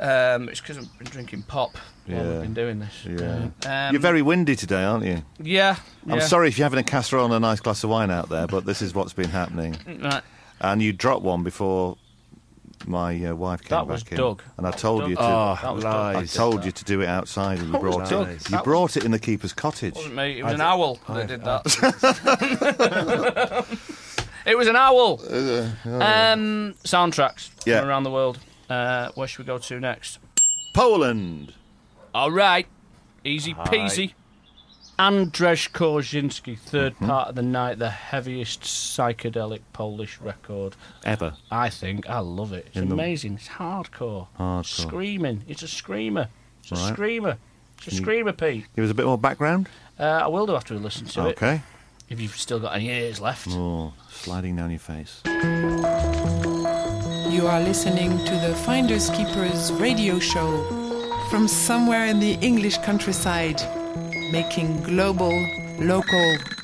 [0.00, 1.76] Uh, um, it's because I've been drinking pop
[2.06, 2.40] while we've Yeah.
[2.40, 3.04] been doing this.
[3.04, 3.48] Yeah.
[3.88, 5.22] Um, You're very windy today, aren't you?
[5.40, 5.76] Yeah.
[6.08, 6.26] I'm yeah.
[6.26, 8.64] sorry if you're having a casserole and a nice glass of wine out there, but
[8.64, 9.76] this is what's been happening.
[10.00, 10.22] Right.
[10.60, 11.96] And you dropped one before
[12.86, 14.16] my uh, wife came That back was in.
[14.16, 14.42] Doug.
[14.56, 15.22] And I told Doug- you to.
[15.22, 16.16] Oh, That was lies.
[16.16, 18.28] I told you to do it outside, and you That was brought Doug.
[18.28, 18.40] it.
[18.40, 19.94] That You was- brought it in the keeper's cottage.
[19.94, 20.38] wasn't me.
[20.38, 21.62] It was I an th- owl I- that did that.
[24.46, 25.20] it was an owl.
[25.22, 27.80] Um, soundtracks Yeah.
[27.80, 28.38] from around the world.
[28.70, 30.18] Uh, where should we go to next?
[30.74, 31.52] Poland.
[32.14, 32.66] All right,
[33.24, 34.12] easy peasy.
[34.98, 37.06] Andrzej Korzynski, 3rd Mm-hmm.
[37.06, 40.76] part of the night, the heaviest psychedelic Polish record.
[41.04, 41.34] Ever.
[41.50, 42.66] I think I love it.
[42.68, 43.34] It's In the- amazing.
[43.34, 44.26] It's hardcore.
[44.38, 44.64] Hardcore.
[44.86, 45.42] Screaming.
[45.48, 46.28] It's a screamer.
[46.62, 46.92] It's a Right.
[46.92, 47.36] screamer.
[47.78, 48.66] It's a Can you- screamer, Pete.
[48.76, 49.68] Give us a bit more background.
[49.98, 51.36] Uh, I will do after we listen to it.
[51.42, 51.62] Okay.
[52.08, 53.48] If you've still got any ears left.
[53.50, 55.22] Oh, sliding down your face.
[57.34, 60.62] You are listening to the Finders Keepers radio show
[61.30, 63.60] from somewhere in the English countryside,
[64.32, 65.30] making global,
[65.78, 66.61] local.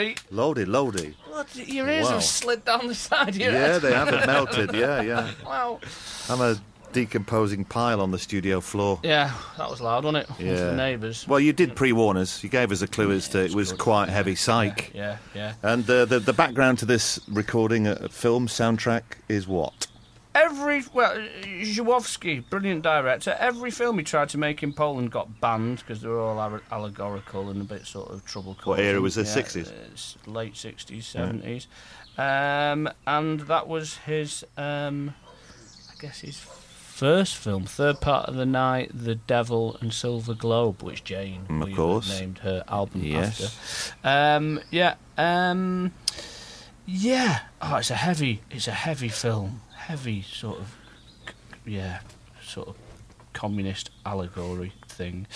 [0.00, 0.22] Pete?
[0.30, 1.14] Loaded, loaded.
[1.28, 1.54] What?
[1.56, 2.12] Your ears Wow.
[2.12, 3.82] have slid down the side Yeah, head.
[3.82, 4.74] they haven't melted.
[4.74, 5.30] Yeah, yeah.
[5.44, 5.80] Wow.
[6.28, 6.56] I'm a
[6.92, 8.98] decomposing pile on the studio floor.
[9.04, 10.34] Yeah, that was loud, wasn't it?
[10.36, 11.26] For the neighbours.
[11.28, 12.42] Well, you did pre-warn us.
[12.42, 14.90] You gave us a clue as to it was quite heavy psych.
[14.94, 15.54] Yeah, yeah.
[15.62, 19.79] And uh, the the background to this recording, uh, film soundtrack, is what?
[20.80, 21.14] Every well,
[21.62, 23.36] Żuławski, brilliant director.
[23.38, 27.50] Every film he tried to make in Poland got banned because they were all allegorical
[27.50, 28.56] and a bit sort of trouble.
[28.64, 29.34] What era was causing.
[29.42, 29.72] this, Yeah, 60s?
[29.92, 31.66] it's late sixties, seventies,
[32.18, 34.44] um, and that was his.
[34.56, 35.14] Um,
[35.90, 40.82] I guess his first film, third part of the night, The Devil and Silver Globe,
[40.82, 42.08] which Jane Mm, of course.
[42.20, 43.40] named her album Yes.
[44.02, 44.08] after.
[44.08, 45.92] Um, yeah, um,
[46.86, 47.40] yeah.
[47.62, 49.60] Oh, it's a heavy, it's a heavy film,
[49.90, 50.68] heavy sort of,
[51.66, 51.98] yeah,
[52.42, 52.76] sort of
[53.32, 55.26] communist allegory thing,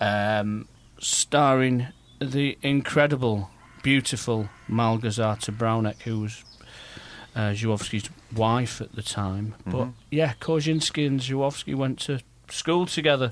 [0.00, 0.66] um,
[0.98, 1.86] starring
[2.20, 3.48] the incredible,
[3.82, 6.44] beautiful Malgorzata Braunek, who was
[7.36, 9.54] uh, Żuławski's wife at the time.
[9.64, 9.92] But Mhm.
[10.10, 12.18] yeah, Korzynski and Żuławski went to
[12.50, 13.30] school together,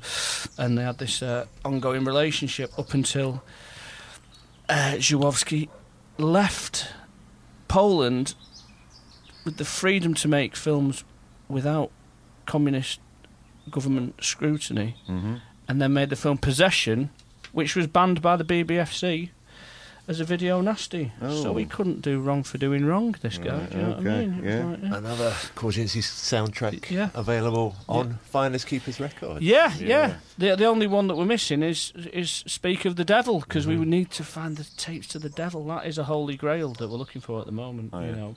[0.56, 3.42] and they had this uh, ongoing relationship up until
[4.68, 5.68] uh, Zhuwowski
[6.18, 6.86] left
[7.68, 8.34] Poland
[9.50, 11.02] with the freedom to make films
[11.48, 11.90] without
[12.46, 13.00] communist
[13.70, 15.34] government scrutiny, Mm-hmm.
[15.68, 17.10] and then made the film Possession,
[17.52, 19.30] which was banned by the BBFC
[20.08, 21.12] as a video nasty.
[21.20, 21.56] So Oh.
[21.56, 23.14] he couldn't do wrong for doing wrong.
[23.22, 24.42] This guy, Right, do you know what I mean?
[24.44, 24.64] Yeah.
[24.64, 24.96] like, yeah.
[24.98, 27.10] Another Korzynski soundtrack Yeah.
[27.14, 27.94] available Yeah.
[27.94, 29.40] on Finders Keepers Records.
[29.44, 30.14] Yeah, yeah.
[30.38, 33.76] The the only one that we're missing is is Speak of the Devil because we
[33.76, 35.64] would need to find the tapes to the devil.
[35.66, 37.90] That is a holy grail that we're looking for at the moment.
[37.92, 38.14] Oh, You yeah.
[38.16, 38.34] know,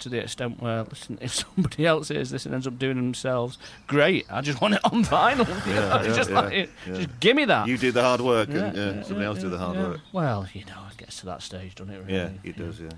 [0.00, 3.00] to the extent where listen, if somebody else hears this and ends up doing it
[3.02, 4.26] themselves, great.
[4.30, 5.46] I just want it on vinyl.
[5.66, 7.66] you Yeah, know, yeah, just yeah, like it, just give me that.
[7.68, 10.00] You do the hard work, and yeah, yeah, somebody else do the hard work.
[10.12, 11.98] Well, you know, it gets to that stage, doesn't it?
[12.06, 12.12] Really?
[12.12, 12.80] Yeah, it does.
[12.80, 12.90] Yeah.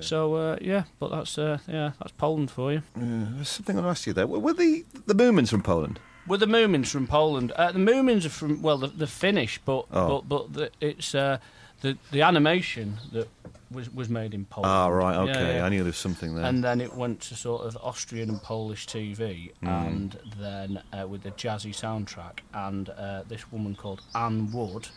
[0.00, 2.82] So uh, yeah, but that's uh, yeah, that's Poland for you.
[2.96, 4.26] There's something I want to ask you there.
[4.26, 6.00] Were the the Moomins from Poland?
[6.26, 7.50] Were the Moomins from Poland?
[7.52, 10.20] Uh, the Moomins are from well, the, the Finnish, but Oh.
[10.20, 11.38] but but the, it's uh,
[11.80, 13.28] the the animation that
[13.70, 14.70] was was made in Poland.
[14.72, 15.14] Ah, right.
[15.14, 15.64] Yeah, Okay, yeah.
[15.64, 16.44] I knew there was something there.
[16.44, 19.68] And then it went to sort of Austrian and Polish TV, Mm.
[19.86, 24.88] and then uh, with the jazzy soundtrack, and uh, this woman called Anne Wood,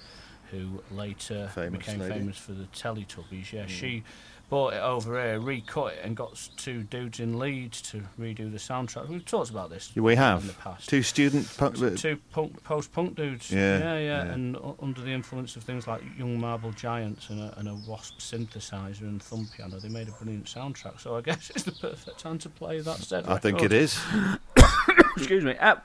[0.51, 2.13] who later Famous became lady.
[2.13, 3.51] famous for the Teletubbies.
[3.51, 3.69] Yeah, Mm.
[3.69, 4.03] she
[4.53, 8.59] bought it over here, recut it, and got two dudes in Leeds to redo the
[8.59, 9.07] soundtrack.
[9.09, 9.91] We've talked about this.
[9.95, 10.87] we in have the past.
[10.87, 11.51] two student.
[11.57, 13.49] punk- T- two punk, post-punk dudes.
[13.49, 14.31] Yeah, yeah, yeah, yeah.
[14.31, 18.19] and under the influence of things like Young Marble Giants and a, and a Wasp
[18.19, 20.99] synthesizer and thumb piano, they made a brilliant soundtrack.
[20.99, 23.27] So I guess it's the perfect time to play that set.
[23.27, 23.99] I think it is.
[25.17, 25.55] Excuse me.
[25.57, 25.77] Uh,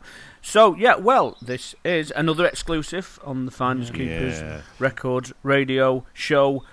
[0.42, 4.60] so yeah, well, this is another exclusive on the Finders Keepers Yeah.
[4.78, 6.64] Records radio show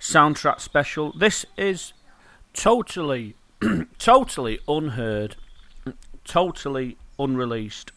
[0.00, 1.12] soundtrack special.
[1.12, 1.92] This is
[2.54, 3.36] totally,
[3.98, 5.36] totally unheard,
[6.24, 7.92] totally unreleased,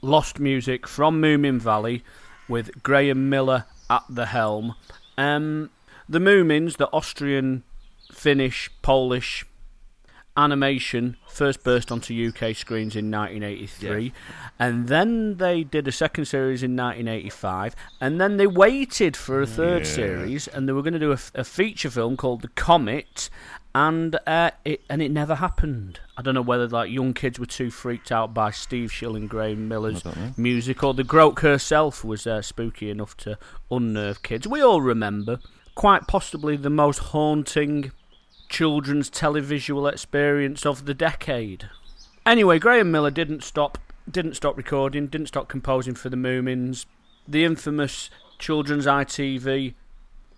[0.00, 2.02] lost music from Moomin Valley,
[2.48, 4.74] with Graeme Miller at the helm.
[5.18, 5.70] Um,
[6.08, 7.64] the Moomins, the Austrian,
[8.12, 9.44] Finnish, Polish
[10.36, 14.12] animation first burst onto UK screens in 1983,
[14.58, 19.46] and then they did a second series in 1985, and then they waited for a
[19.46, 19.92] third Yeah.
[19.92, 23.28] series, and they were going to do a feature film called The Comet,
[23.74, 26.00] and uh, it and it never happened.
[26.16, 29.28] I don't know whether like young kids were too freaked out by Steve Shill and
[29.28, 30.32] Graeme Miller's I don't know.
[30.38, 33.36] music, or the Groke herself was uh, spooky enough to
[33.70, 34.48] unnerve kids.
[34.48, 35.40] We all remember
[35.74, 37.92] quite possibly the most haunting
[38.48, 41.68] children's televisual experience of the decade.
[42.24, 43.78] Anyway, Graeme Miller didn't stop
[44.08, 46.86] didn't stop recording, didn't stop composing for the Moomins.
[47.26, 48.08] The infamous
[48.38, 49.74] children's ITV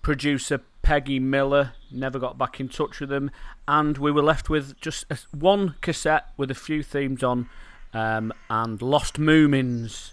[0.00, 3.30] producer Peggy Miller never got back in touch with them,
[3.66, 5.04] and we were left with just
[5.34, 7.50] one cassette with a few themes on,
[7.92, 10.12] um, and Lost Moomins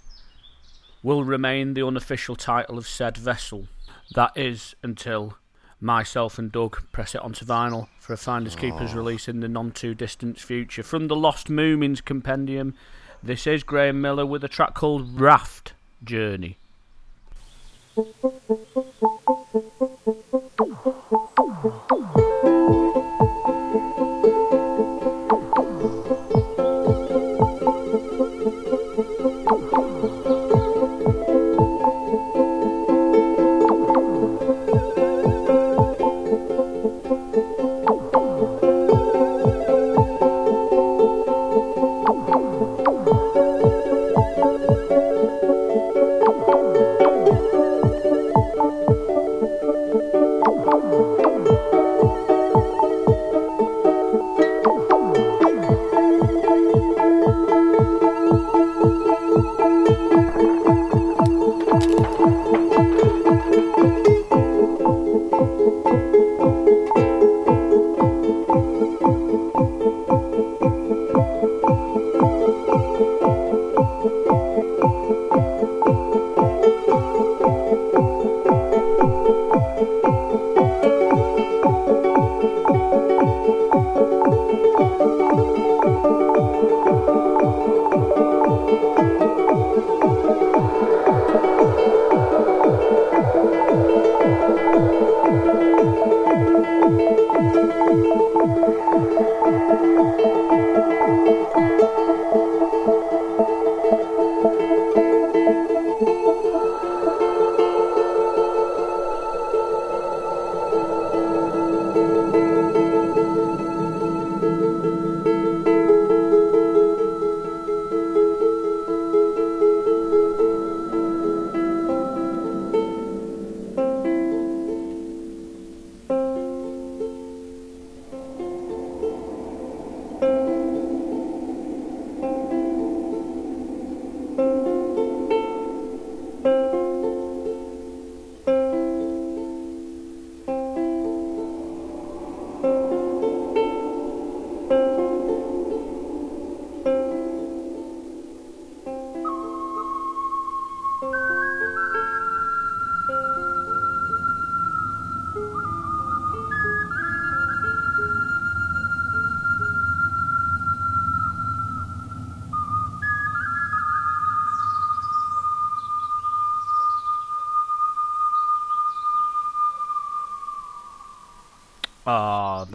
[1.01, 3.67] will remain the unofficial title of said vessel.
[4.15, 5.37] That is until
[5.85, 8.97] myself and Doug press it onto vinyl for a Finders Keepers Oh.
[8.97, 10.83] release in the non too distant future.
[10.83, 12.73] From the Lost Moomins compendium,
[13.23, 16.57] this is Graeme Miller with a track called Raft Journey.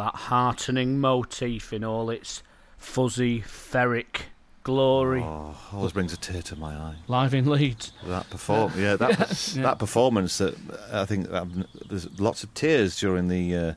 [0.01, 2.43] that heartening motif in all its
[2.79, 4.23] fuzzy, ferric
[4.63, 5.21] glory.
[5.23, 6.95] Oh, always brings a tear to my eye.
[7.07, 7.93] Live in Leeds.
[8.07, 9.63] That perform, yeah, that Yeah.
[9.63, 10.39] that performance.
[10.39, 10.55] That
[10.93, 13.75] I think um, there's lots of tears during the, uh,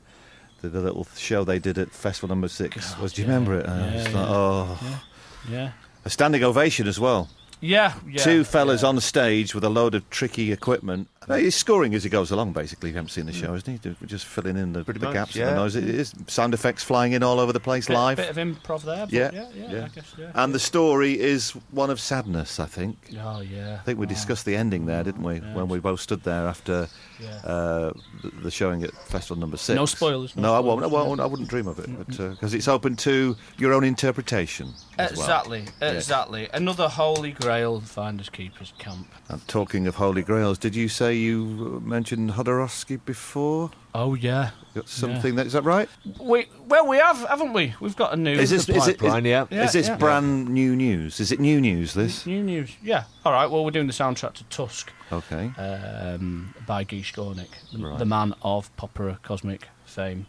[0.62, 2.96] the the little show they did at Festival Number Six.
[2.98, 3.34] was do you yeah.
[3.34, 3.66] remember it?
[3.68, 4.20] Uh, Yeah, it's yeah.
[4.20, 5.02] like, oh,
[5.50, 5.70] Yeah.
[6.06, 7.28] a standing ovation as well.
[7.60, 8.22] Yeah, yeah.
[8.22, 11.08] Two fellas on stage with a load of tricky equipment.
[11.26, 12.90] Uh, He's scoring as he goes along, basically.
[12.90, 13.96] If you haven't seen the show, isn't he?
[14.06, 15.48] Just filling in the, Pretty the much, gaps yeah.
[15.48, 15.74] and the noise.
[15.74, 18.16] It is sound effects flying in all over the place Bit, live.
[18.18, 19.06] bit of improv there.
[19.06, 20.30] But yeah, yeah, yeah, I guess, yeah.
[20.34, 22.98] And the story is one of sadness, I think.
[23.18, 23.78] Oh, yeah.
[23.80, 24.10] I think we Wow.
[24.12, 25.36] discussed the ending there, didn't we?
[25.36, 25.54] Yeah.
[25.54, 27.28] When we both stood there after Yeah.
[27.50, 29.76] uh, the, the showing at Festival Number Six.
[29.76, 30.82] No spoilers, no No, I won't.
[30.84, 31.20] I won't.
[31.22, 34.74] I wouldn't dream of it, but because it's open to your own interpretation.
[34.98, 35.22] as well.
[35.22, 35.92] Exactly, Yeah.
[35.92, 36.48] exactly.
[36.52, 39.06] Another holy grail finders keepers camp.
[39.28, 43.70] And talking of holy grails, did you say you uh, mentioned Jodorowsky before?
[43.94, 45.88] Oh yeah, Got something that is that right?
[46.20, 47.74] we well we have haven't we?
[47.80, 49.46] We've got a new Is this is it, is, pipeline, yeah.
[49.50, 49.96] Yeah, is this yeah.
[49.96, 51.20] brand new news?
[51.20, 51.94] Is it new news?
[51.94, 52.76] This new news.
[52.82, 53.04] Yeah.
[53.24, 53.46] All right.
[53.48, 55.52] Well, we're doing the soundtrack to Tusk okay?
[55.56, 57.98] um, by Guy Skornik, the, Right.
[57.98, 60.26] the man of Popera Cosmic fame.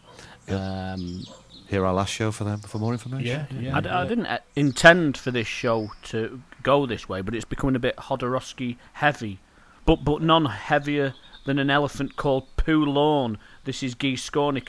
[0.48, 1.24] Um,
[1.68, 3.26] Hear our last show for them for more information.
[3.26, 3.76] yeah, yeah.
[3.76, 7.44] I, d- I didn't uh, intend for this show to go this way, but it's
[7.44, 9.38] becoming a bit Jodorowsky heavy,
[9.84, 11.14] but but none heavier
[11.44, 13.38] than an elephant called Poulon.
[13.62, 14.16] This is Guy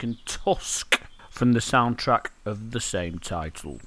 [0.03, 1.02] and Tusk
[1.32, 3.80] from the soundtrack of the same title.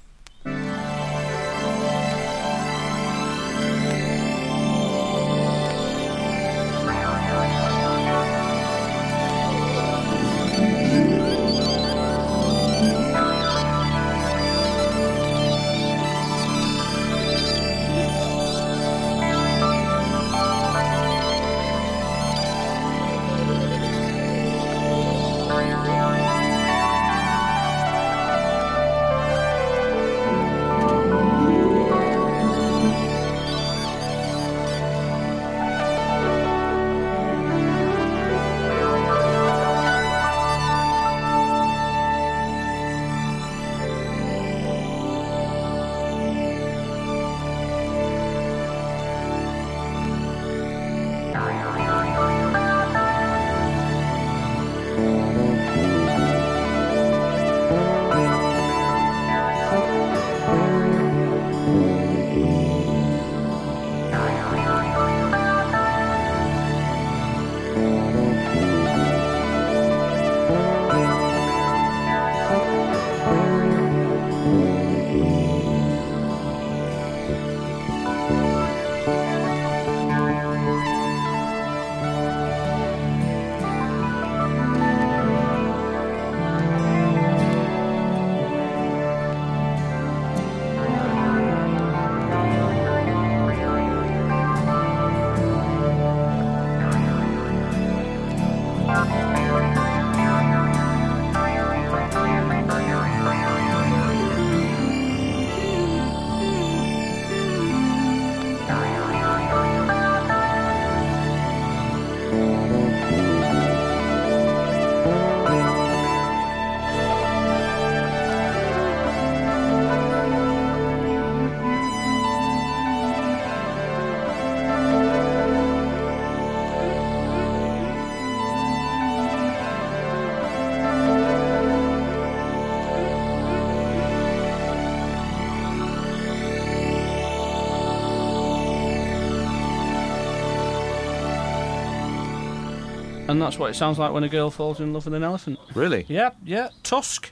[143.41, 145.57] And that's what it sounds like when a girl falls in love with an elephant.
[145.73, 146.05] Really?
[146.07, 146.69] Yeah, yeah.
[146.83, 147.31] Tusk.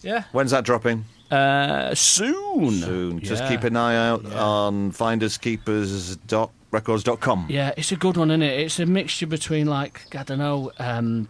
[0.00, 0.24] Yeah.
[0.32, 1.04] When's that dropping?
[1.30, 2.70] Uh, soon.
[2.72, 3.20] Soon.
[3.20, 3.48] Just Yeah.
[3.50, 7.46] keep an eye out on finderskeepers.records.com.
[7.48, 8.60] Yeah, it's a good one, isn't it?
[8.60, 11.28] It's a mixture between like I don't know, um,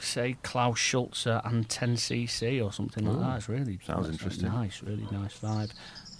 [0.00, 3.36] say Klaus Schulze and 10cc or something like that.
[3.38, 4.48] It's really Sounds interesting.
[4.48, 5.70] Nice, really nice vibe.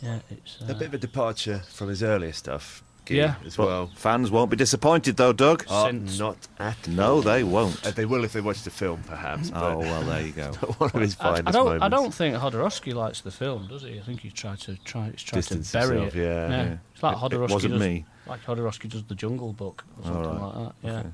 [0.02, 2.82] Yeah, it's uh, A bit of a departure from his earlier stuff.
[3.06, 3.34] Gee, Yeah.
[3.44, 3.90] as But well.
[3.96, 5.64] fans won't be disappointed though, Doug.
[5.68, 7.86] Oh, Since- not at No, they won't.
[7.86, 9.50] Uh, they will if they watch the film, perhaps.
[9.54, 10.52] Oh, well, there you go.
[10.78, 11.64] one of his I, I don't.
[11.66, 11.84] moments.
[11.84, 13.98] I don't think Jodorowsky likes the film, does he?
[13.98, 15.10] I think he's tried to try.
[15.10, 16.22] He's tried Distance to bury himself, it.
[16.22, 16.76] yeah, yeah.
[16.94, 17.80] It's like It- it wasn't does.
[17.82, 18.06] me.
[18.26, 20.40] Like Jodorowsky does the Jungle Book or something right.
[20.40, 20.74] like that.
[20.82, 20.98] Yeah.
[21.00, 21.08] Okay.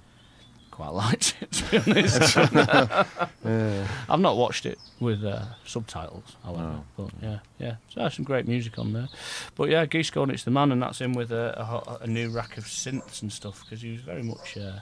[0.80, 2.36] Quite liked it to be honest.
[4.08, 6.80] I've not watched it with uh, subtitles, however.
[6.96, 7.74] But yeah, yeah.
[7.90, 9.08] So there's some great music on there.
[9.56, 12.56] But yeah, Guy Skornik's the man, and that's him with a, a, a new rack
[12.56, 14.56] of synths and stuff because he was very much.
[14.56, 14.78] Uh,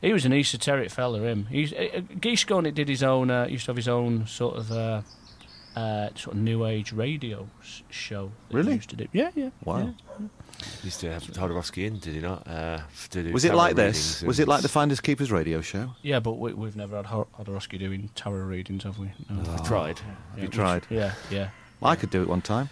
[0.00, 1.20] he was an esoteric fella.
[1.20, 1.46] Him.
[1.46, 3.30] He's uh, uh, Geese Gornit did his own.
[3.30, 4.72] Uh, used to have his own sort of.
[4.72, 5.02] Uh,
[5.76, 7.48] uh, sort of new age radio
[7.90, 8.32] show.
[8.50, 8.74] Really?
[8.74, 9.06] Used to do.
[9.12, 9.50] Yeah, yeah.
[9.64, 9.78] Wow.
[9.78, 10.16] yeah.
[10.18, 10.28] He
[10.82, 12.46] used to have Jodorowsky in, did he not?
[12.46, 12.80] Uh,
[13.10, 14.22] to do Was it like this?
[14.22, 15.90] Was it like the Finders Keepers radio show?
[16.02, 19.10] Yeah, but we, we've never had Hod- Jodorowsky doing tarot readings, have we?
[19.28, 19.42] No.
[19.52, 20.00] I tried.
[20.36, 20.86] Yeah, you we- tried?
[20.90, 21.50] Yeah, yeah.
[21.82, 22.68] I could do it one time.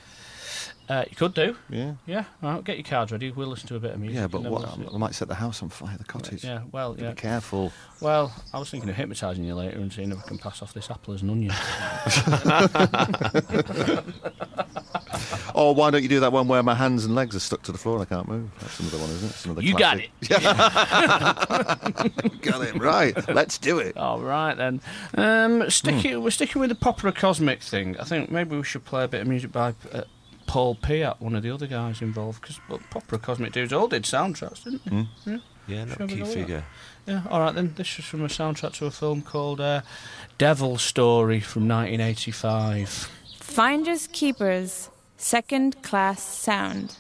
[0.88, 1.54] Uh, you could do.
[1.68, 1.94] Yeah.
[2.06, 3.30] Yeah, all right, get your cards ready.
[3.30, 4.16] We'll listen to a bit of music.
[4.16, 6.44] Yeah, but what, we'll I might set the house on fire, the cottage.
[6.44, 7.10] Yeah, well, yeah.
[7.10, 7.72] Be careful.
[8.00, 10.72] Well, I was thinking of hypnotising you later and seeing if I can pass off
[10.72, 11.52] this apple as an onion.
[15.54, 17.72] Or why don't you do that one where my hands and legs are stuck to
[17.72, 18.50] the floor and I can't move?
[18.60, 19.28] That's another one, isn't it?
[19.30, 20.10] That's another you got it.
[22.42, 23.28] got it right.
[23.34, 23.96] Let's do it.
[23.96, 24.80] All right then.
[25.14, 26.22] Um, sticking, Hmm.
[26.22, 27.96] we're sticking with the Popera Cosmic thing.
[27.98, 30.02] I think maybe we should play a bit of music by uh,
[30.46, 32.58] Paul Piot, one of the other guys involved, because
[32.90, 34.90] Popera Cosmic dudes all did soundtracks, didn't they?
[34.90, 35.02] Hmm.
[35.30, 35.38] Yeah.
[35.66, 36.40] Yeah, not a key go with that?
[36.40, 36.64] figure.
[37.06, 37.74] Yeah, all right then.
[37.76, 39.82] This is from a soundtrack to a film called uh,
[40.38, 43.10] Devil Story from 1985.
[43.38, 44.88] Finders Keepers,
[45.18, 46.96] second class sound.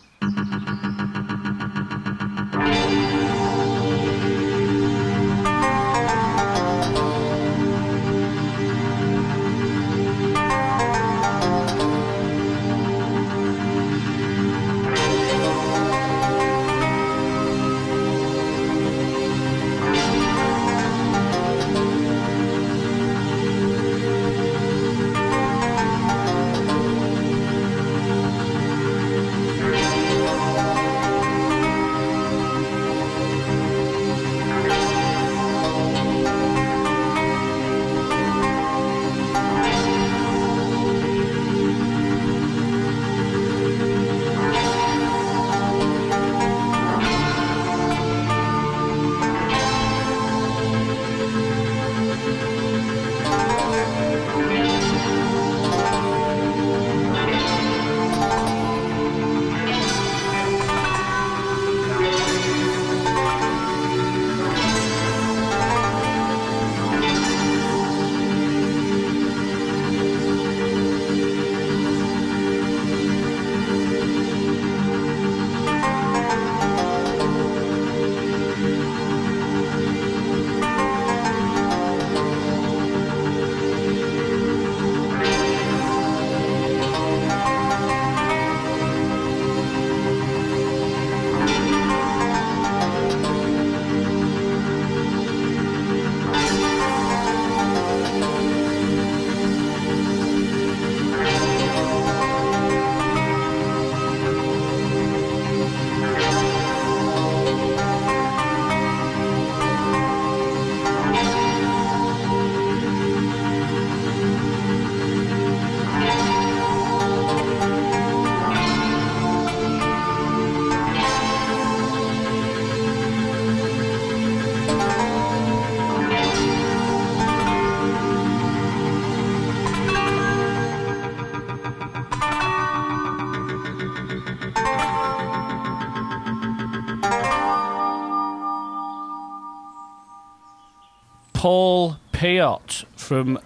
[142.28, 143.38] Piot from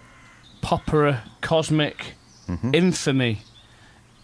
[0.61, 2.15] Popera Cosmic
[2.73, 3.43] infamy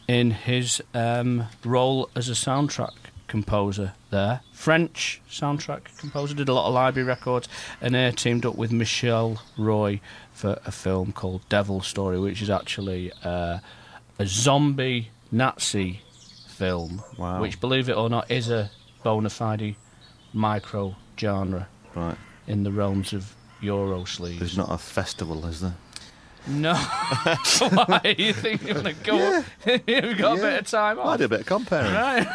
[0.09, 2.91] in his um, role as a soundtrack
[3.29, 4.41] composer there.
[4.53, 7.49] French soundtrack composer, did a lot of library records,
[7.81, 10.01] and here teamed up with Michelle Roy
[10.33, 13.59] for a film called Devil Story, which is actually uh,
[14.19, 16.01] a zombie Nazi
[16.49, 17.41] film, Wow.
[17.41, 18.73] which, believe it or not, is a
[19.05, 19.77] bona fide
[20.33, 21.69] micro genre.
[21.95, 22.17] Right.
[22.49, 24.39] in the realms of Euro sleaze.
[24.39, 25.75] There's not a festival, is there?
[26.47, 26.75] No.
[27.59, 28.15] Why?
[28.17, 29.45] You think you're going to go?
[29.87, 31.07] You've got a bit of time off.
[31.09, 31.93] I did a bit of comparing.
[31.93, 32.27] Right.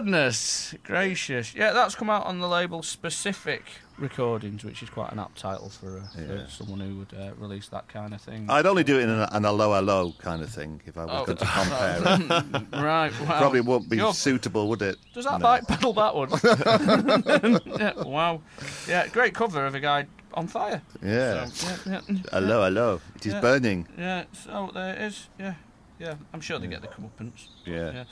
[0.00, 1.54] Goodness gracious.
[1.54, 3.62] Yeah, that's come out on the label Specific
[3.96, 6.44] Recordings, which is quite an apt title for, uh, Yeah.
[6.44, 8.44] for someone who would uh, release that kind of thing.
[8.50, 11.06] I'd only do it in a, an a low low kind of thing if I
[11.06, 11.24] was Oh.
[11.24, 12.66] going to compare it.
[12.78, 13.38] right, well.
[13.38, 14.98] Probably wouldn't be suitable, would it?
[15.14, 15.44] Does that No.
[15.44, 16.44] bike pedal backwards?
[17.80, 18.42] yeah, wow.
[18.86, 20.04] Yeah, great cover of a guy
[20.34, 20.82] on fire.
[21.02, 21.46] Yeah.
[21.46, 22.18] So, yeah, yeah.
[22.32, 23.00] Hello, hello.
[23.14, 23.88] It is burning.
[23.96, 25.28] Yeah, so there it is.
[25.40, 25.54] Yeah,
[25.98, 26.16] yeah.
[26.34, 27.46] I'm sure they get the comeuppance.
[27.64, 28.04] Yeah.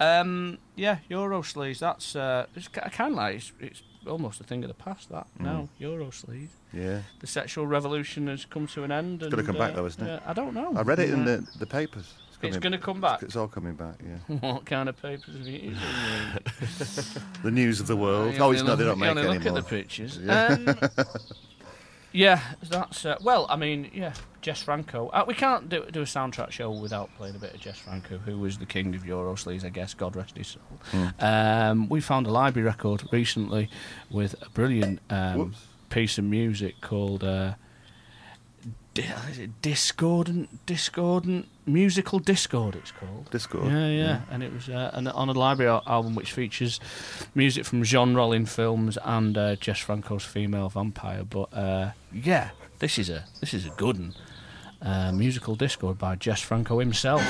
[0.00, 0.20] Yeah.
[0.20, 1.78] Um, yeah, Euro sleaze.
[1.78, 5.08] That's uh, it's kind of like it's, it's almost a thing of the past.
[5.10, 5.44] That Mm.
[5.44, 6.50] now Euro sleaze.
[6.72, 7.00] Yeah.
[7.20, 9.22] The sexual revolution has come to an end.
[9.22, 10.08] It's going to come back uh, though, isn't it?
[10.10, 10.72] yeah, I don't know.
[10.76, 12.14] I read it in the, the papers.
[12.42, 13.22] It's gonna come back?
[13.22, 14.36] It's all coming back, yeah.
[14.40, 17.20] what kind of papers have you used?
[17.42, 18.34] the news of the world.
[18.38, 19.38] Oh, it's not, they don't make only anymore.
[19.38, 20.18] look at the pictures.
[20.22, 20.48] Yeah.
[20.48, 20.78] Um,
[22.12, 23.46] Yeah, that's uh, well.
[23.50, 24.12] I mean, yeah,
[24.44, 25.08] Jess Franco.
[25.08, 28.18] Uh, we can't do, do a soundtrack show without playing a bit of Jess Franco,
[28.18, 29.94] who was the king of Euro I guess.
[29.94, 30.62] God rest his soul.
[30.90, 31.06] Hmm.
[31.18, 33.70] Um, we found a library record recently
[34.10, 35.54] with a brilliant um,
[35.88, 37.54] piece of music called uh,
[38.92, 42.76] di- is it discordant, discordant musical discord.
[42.76, 44.20] It's called Discord, Yeah, yeah, yeah.
[44.30, 46.80] and it was uh, an, on a library al- album which features
[47.34, 51.24] music from Jean Rollin films and uh, Jess Franco's Female Vampire.
[51.24, 52.50] But uh, yeah,
[52.80, 54.14] this is a this is a good one.
[55.12, 57.22] Musical discord by Jess Franco himself.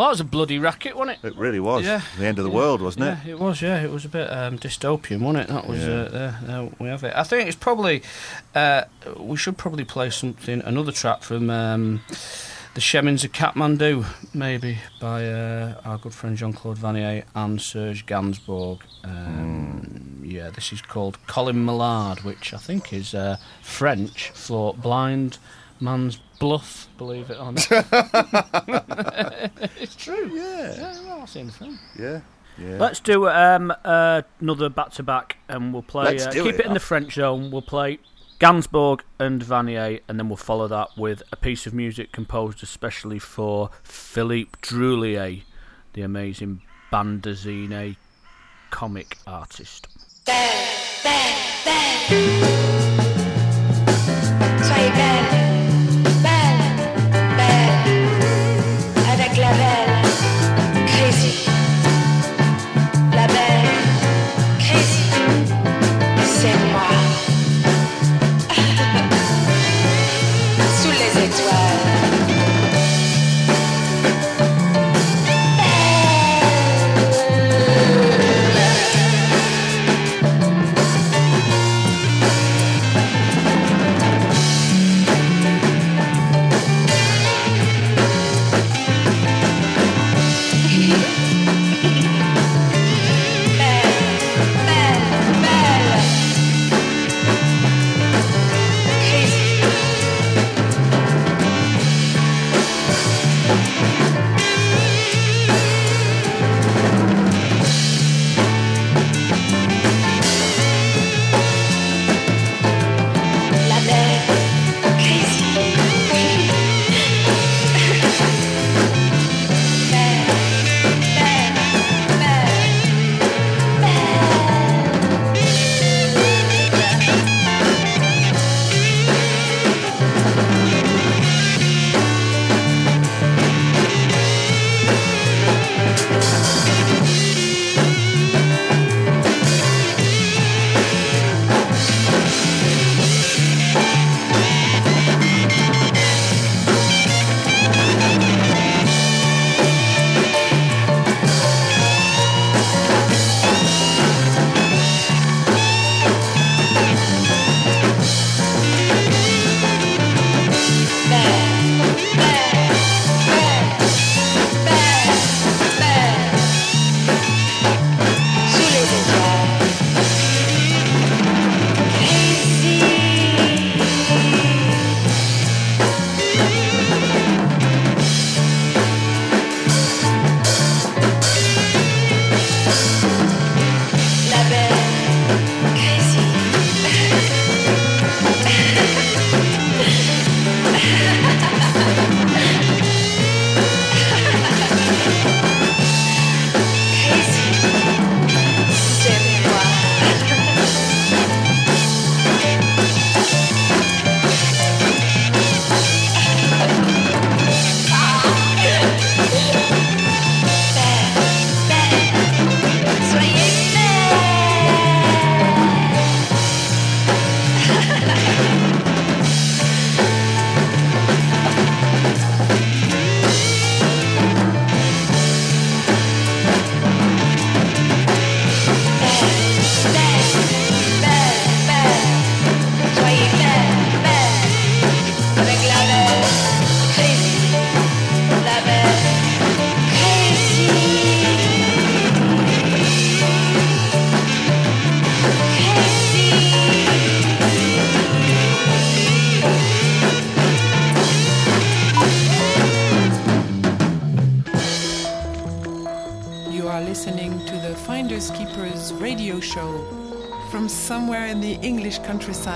[0.00, 1.28] Well, that was a bloody racket, wasn't it?
[1.28, 1.84] It really was.
[1.84, 2.00] Yeah.
[2.16, 2.56] The end of the Yeah.
[2.56, 3.18] world, wasn't it?
[3.26, 3.60] Yeah, it was.
[3.60, 5.48] Yeah, it was a bit um, dystopian, wasn't it?
[5.52, 5.80] That was.
[5.80, 5.90] Yeah.
[5.90, 7.12] Uh, there, there we have it.
[7.14, 8.00] I think it's probably.
[8.54, 8.84] Uh,
[9.18, 12.00] we should probably play something, another track from um,
[12.72, 18.06] the Chemins of Kathmandu, maybe by uh, our good friend Jean Claude Vannier and Serge
[18.06, 18.80] Gainsbourg.
[19.04, 25.36] Um, Yeah, this is called Colin-Maillard, which I think is uh, French for blind
[25.80, 26.88] man's bluff.
[26.98, 27.66] Believe it or not.
[29.80, 30.30] it's true.
[30.34, 30.74] Yeah.
[30.76, 31.78] Yeah, well, I've seen the film.
[31.98, 32.20] Yeah.
[32.58, 32.76] Yeah.
[32.78, 36.04] Let's do um, uh, another back to back, and we'll play.
[36.04, 36.60] Let's Uh, do keep it.
[36.60, 37.50] it in the French zone.
[37.50, 37.98] We'll play
[38.38, 43.18] Gainsbourg and Vannier, and then we'll follow that with a piece of music composed especially
[43.18, 45.42] for Philippe Druillet,
[45.94, 47.96] the amazing bande dessinée
[48.70, 49.88] comic artist.
[52.10, 52.89] Soyez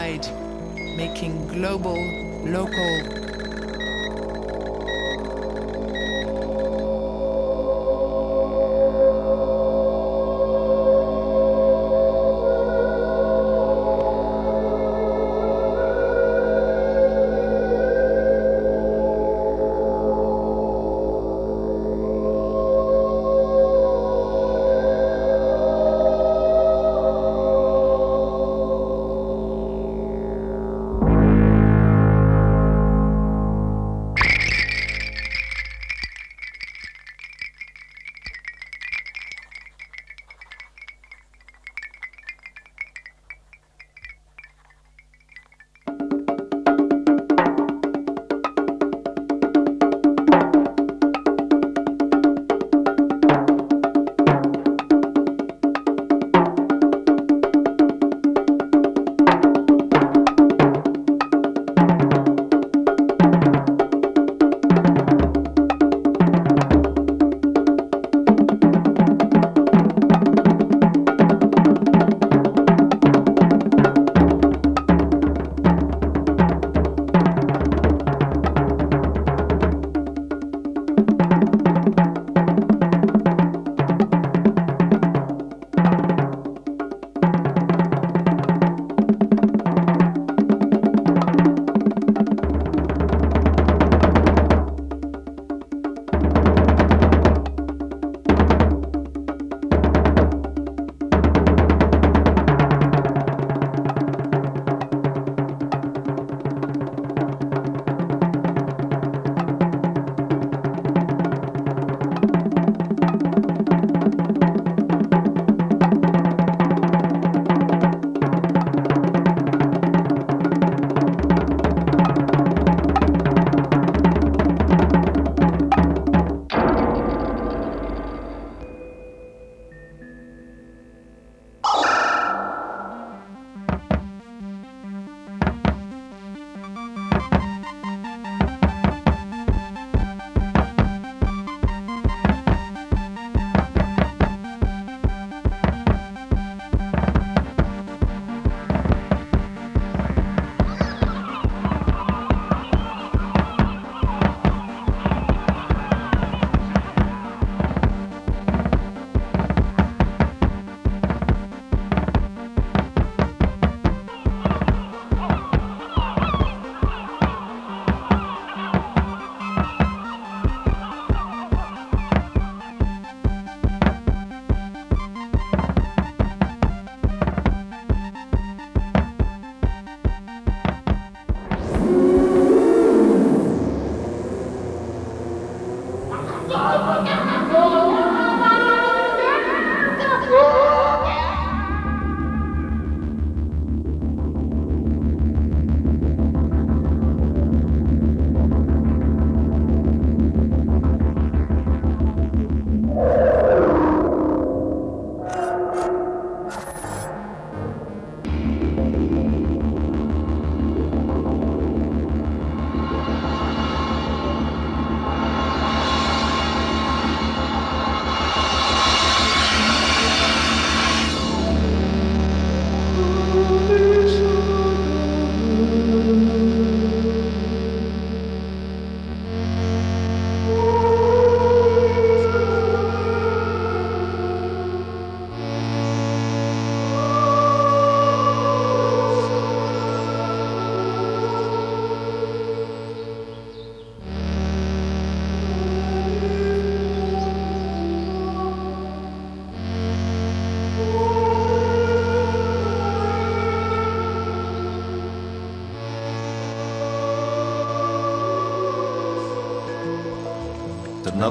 [0.04, 1.96] countryside, making global,
[2.44, 2.93] local,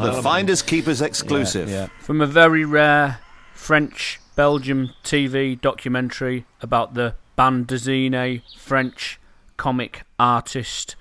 [0.03, 1.69] Another Finders Keepers exclusive.
[1.69, 1.87] Yeah, yeah.
[1.99, 3.19] From a very rare
[3.53, 9.19] French Belgium TV documentary about the bande dessinée French
[9.57, 10.95] comic artist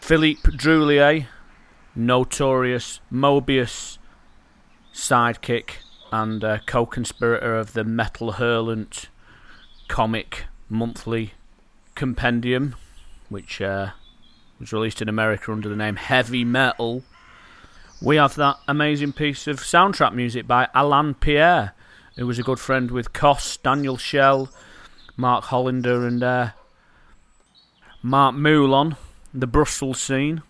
[0.00, 1.26] Philippe Druillet,
[1.96, 3.98] notorious Moebius
[4.92, 5.78] sidekick
[6.12, 9.06] and uh, co conspirator of the Metal Hurlant
[9.88, 11.32] comic monthly
[11.94, 12.76] compendium,
[13.28, 13.90] which uh,
[14.60, 17.02] was released in America under the name Heavy Metal
[18.00, 21.74] we have that amazing piece of soundtrack music by Alain Pierre,
[22.16, 24.50] who was a good friend with Cos, Daniel Schell,
[25.16, 26.50] Marc Hollander, and uh,
[28.02, 28.96] Marc Moulin,
[29.32, 30.42] the Brussels scene.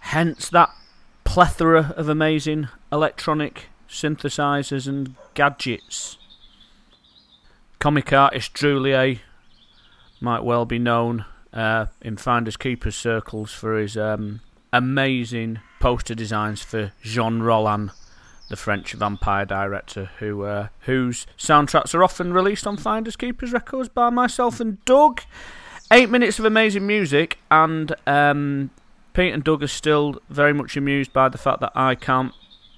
[0.00, 0.70] Hence that
[1.24, 6.18] plethora of amazing electronic synthesizers and gadgets.
[7.78, 9.20] Comic artist Druillet
[10.20, 14.40] might well be known uh, in finders keepers circles for his um,
[14.72, 17.90] amazing poster designs for Jean Rollin,
[18.48, 23.88] the French vampire director, who uh, whose soundtracks are often released on finders keepers records
[23.88, 25.22] by myself and Doug.
[25.92, 28.70] Eight minutes of amazing music, and um,
[29.14, 32.32] Pete and Doug are still very much amused by the fact that I can't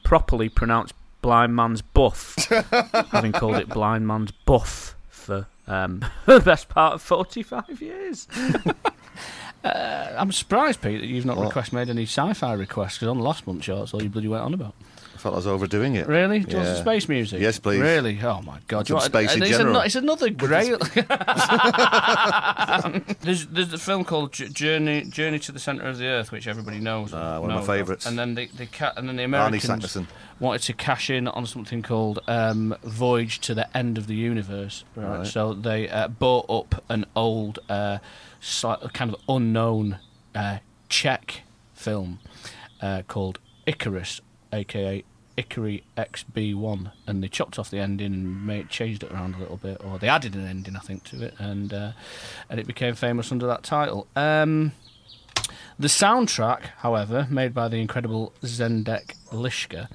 [0.05, 0.93] properly pronounce
[1.23, 2.37] Blind Man's Buff,
[3.11, 8.29] having called it Blind Man's Buff for um, the best part of 45 years.
[9.65, 11.47] uh, I'm surprised, Pete, that you've not What?
[11.47, 14.43] request made any sci-fi requests because on last month's show, that's all you bloody went
[14.45, 14.75] on about.
[15.15, 16.07] I felt I was overdoing it.
[16.07, 16.41] Really?
[16.41, 16.75] Do you want Yeah.
[16.77, 17.41] some space music?
[17.41, 17.81] Yes, please.
[17.81, 18.21] Really?
[18.23, 18.87] Oh my god!
[18.87, 19.77] Some Do you want- spacey and it's, general.
[19.77, 20.79] ano- it's another great.
[23.23, 26.79] there's there's a film called Journey Journey to the Center of the Earth, which everybody
[26.79, 27.13] knows.
[27.13, 28.07] Ah, one of my favourites.
[28.07, 29.99] And then the the ca- and then the Americans
[30.41, 34.85] wanted to cash in on something called um, Voyage to the End of the Universe.
[34.95, 35.19] Right.
[35.19, 35.27] Right.
[35.27, 37.99] So they uh, bought up an old, uh,
[38.93, 39.99] kind of unknown
[40.35, 40.59] uh,
[40.89, 41.43] Czech
[41.75, 42.19] film
[42.81, 44.21] uh, called Icarus,
[44.53, 45.05] aka
[45.37, 49.57] Ikarie XB1, and they chopped off the ending and made, changed it around a little
[49.57, 51.93] bit, or they added an ending, I think, to it, and uh,
[52.51, 54.09] and it became famous under that title.
[54.17, 54.73] Um,
[55.79, 59.89] the soundtrack, however, made by the incredible Zdeněk Liška,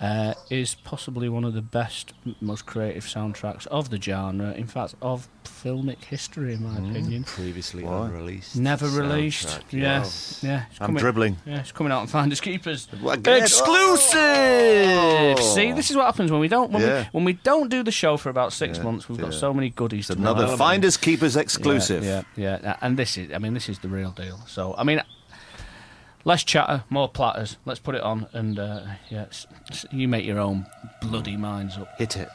[0.00, 4.52] uh, is possibly one of the best, most creative soundtracks of the genre.
[4.52, 7.24] In fact, of filmic history, in my opinion.
[7.24, 8.06] Previously Why?
[8.06, 8.56] unreleased.
[8.56, 9.46] Never released.
[9.48, 10.40] soundtrack, Yeah, yes.
[10.42, 10.64] yeah.
[10.70, 11.36] It's I'm dribbling.
[11.44, 12.88] Yeah, it's coming out on Finders Keepers.
[13.26, 14.18] Exclusive.
[14.18, 15.36] Oh.
[15.54, 17.00] See, this is what happens when we don't when, Yeah.
[17.02, 19.08] we, when we don't do the show for about six Yeah, months.
[19.08, 20.08] We've got so many goodies.
[20.10, 20.58] It's to another provide.
[20.58, 22.04] Finders Keepers exclusive.
[22.04, 22.76] Yeah, yeah, yeah.
[22.80, 24.38] And this is, I mean, this is the real deal.
[24.46, 25.02] So, I mean,
[26.24, 27.56] less chatter, more platters.
[27.64, 29.26] Let's put it on, and uh, yeah,
[29.90, 30.66] you make your own
[31.00, 31.88] bloody minds up.
[31.98, 32.28] Hit it.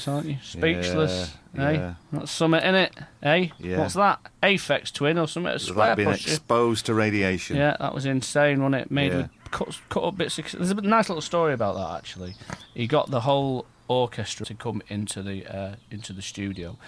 [0.00, 0.36] Speechless, aren't you?
[0.42, 1.34] Speechless.
[1.54, 1.72] Yeah, eh?
[1.72, 1.94] yeah.
[2.12, 3.48] That's something in it, eh?
[3.58, 3.78] Yeah.
[3.78, 4.20] What's that?
[4.42, 5.48] Aphex twin or something?
[5.50, 6.30] A Has square that been pusher.
[6.30, 7.56] exposed to radiation?
[7.56, 8.90] Yeah, that was insane, wasn't it?
[8.90, 9.16] Made Yeah.
[9.18, 10.38] with cut, cut up bits.
[10.38, 12.34] Of, there's a nice little story about that actually.
[12.74, 16.78] He got the whole orchestra to come into the uh, into the studio,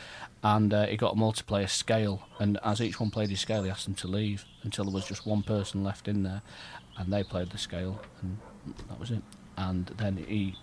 [0.43, 2.28] and uh, he got them all to play a scale.
[2.39, 5.06] And as each one played his scale, he asked them to leave until there was
[5.06, 6.43] just one person left in there,
[6.97, 8.39] and they played the scale, and
[8.89, 9.22] that was it.
[9.56, 10.55] And then he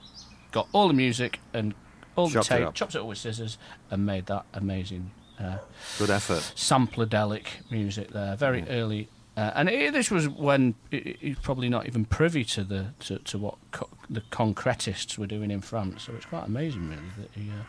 [0.51, 1.76] got all the music and
[2.19, 2.73] all the Chopped it tape, up.
[2.75, 3.57] chopped it up with scissors,
[3.91, 5.11] and made that amazing.
[5.39, 5.57] Uh,
[5.97, 6.51] Good effort.
[6.55, 9.07] sampledelic music there, very early.
[9.37, 13.19] Uh, and it, this was when he- he's probably not even privy to the to,
[13.19, 16.03] to what co- the concretists were doing in France.
[16.03, 17.63] So it's quite amazing, really, that he uh,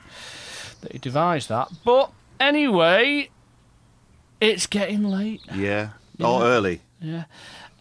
[0.81, 1.68] that he devised that.
[1.85, 2.10] But
[2.40, 3.31] anyway,
[4.40, 5.43] it's getting late.
[5.55, 5.90] Yeah.
[6.18, 6.27] Yeah.
[6.27, 6.81] Oh, early.
[7.01, 7.24] Yeah.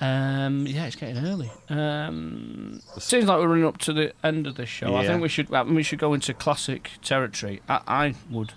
[0.01, 1.51] Um, yeah, it's getting early.
[1.69, 4.95] Um, seems like we're running up to the end of this show.
[4.95, 5.09] I Yeah.
[5.09, 7.61] think we should uh, we should go into classic territory.
[7.67, 8.53] I, I would.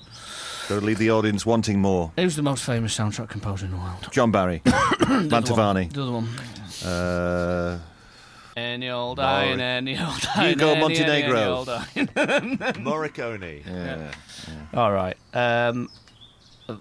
[0.69, 2.12] Got to leave the audience wanting more.
[2.16, 4.06] Who's the most famous soundtrack composer in the world?
[4.12, 4.60] John Barry.
[4.66, 5.93] Mantovani.
[5.93, 6.28] The other one.
[6.89, 7.78] Uh,
[8.56, 10.48] Any old Mor- iron, any old iron.
[10.51, 11.36] Hugo any, Montenegro.
[11.40, 11.89] Any, old iron.
[12.85, 13.62] Morricone.
[13.66, 14.12] yeah.
[14.74, 15.16] All right.
[15.35, 15.89] Um,
[16.69, 16.78] oh.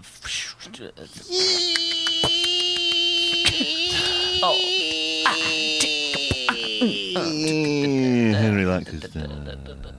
[8.34, 9.94] Henry Lancaster.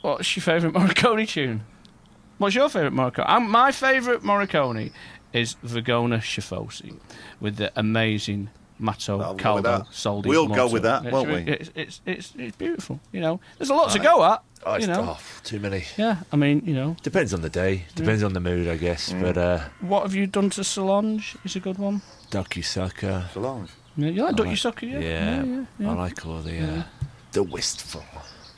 [0.00, 1.60] What's your favourite Morricone tune?
[2.38, 3.28] What's your favourite Morricone?
[3.28, 4.90] Um, my favourite Morricone
[5.32, 6.98] is Vergogna schifosi
[7.40, 8.50] with the amazing
[8.80, 9.86] Mato I'll go Caldo.
[9.92, 10.26] Soldi.
[10.26, 11.36] We'll go with that, It's won't we?
[11.36, 12.98] It's, it's, it's, it's beautiful.
[13.12, 14.42] You know, there's a lot to go at.
[14.66, 15.40] Oh, it's you know, tough.
[15.44, 15.84] Too many.
[15.96, 16.18] yeah.
[16.32, 17.84] I mean, you know, Depends on the day.
[17.94, 19.12] Depends on the mood, I guess.
[19.12, 19.22] Mm.
[19.22, 21.36] But uh, what have you done to Solange?
[21.44, 22.02] Is a good one.
[22.30, 23.28] Ducky Sucker.
[23.32, 23.68] Solange.
[23.96, 24.98] Yeah, you like I Ducky like- Sucker, yeah?
[24.98, 25.90] Yeah, yeah, yeah.
[25.90, 26.82] I like all the uh,
[27.32, 28.04] the wistful.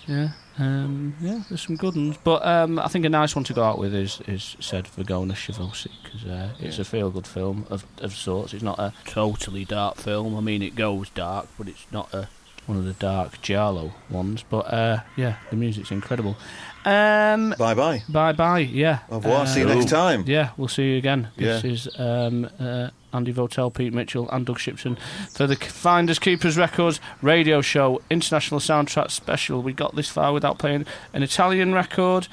[0.06, 3.52] Yeah, um, yeah, there's some good ones, but um, I think a nice one to
[3.55, 7.66] go out with is is said Vergogna schifosi because uh, it's a feel good film
[7.70, 8.52] of of sorts.
[8.55, 10.36] It's not a totally dark film.
[10.36, 12.28] I mean, it goes dark, but it's not a
[12.66, 14.44] one of the dark giallo ones.
[14.48, 16.36] But uh, yeah, the music's incredible.
[16.84, 18.02] Um, Bye bye.
[18.08, 18.60] bye bye.
[18.60, 19.00] Yeah.
[19.10, 19.46] Au revoir.
[19.46, 20.24] See you next time.
[20.26, 21.28] Yeah, we'll see you again.
[21.36, 21.70] This Yeah.
[21.70, 24.96] is um, uh, Andy Votel, Pete Mitchell, and Doug Shipton
[25.34, 29.60] for the Finders Keepers Records radio show, International Soundtrack Special.
[29.62, 32.28] We got this far without playing an Italian record,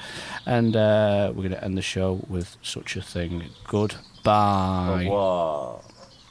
[0.46, 3.42] and uh, we're going to end the show with such a thing.
[3.66, 5.08] Goodbye.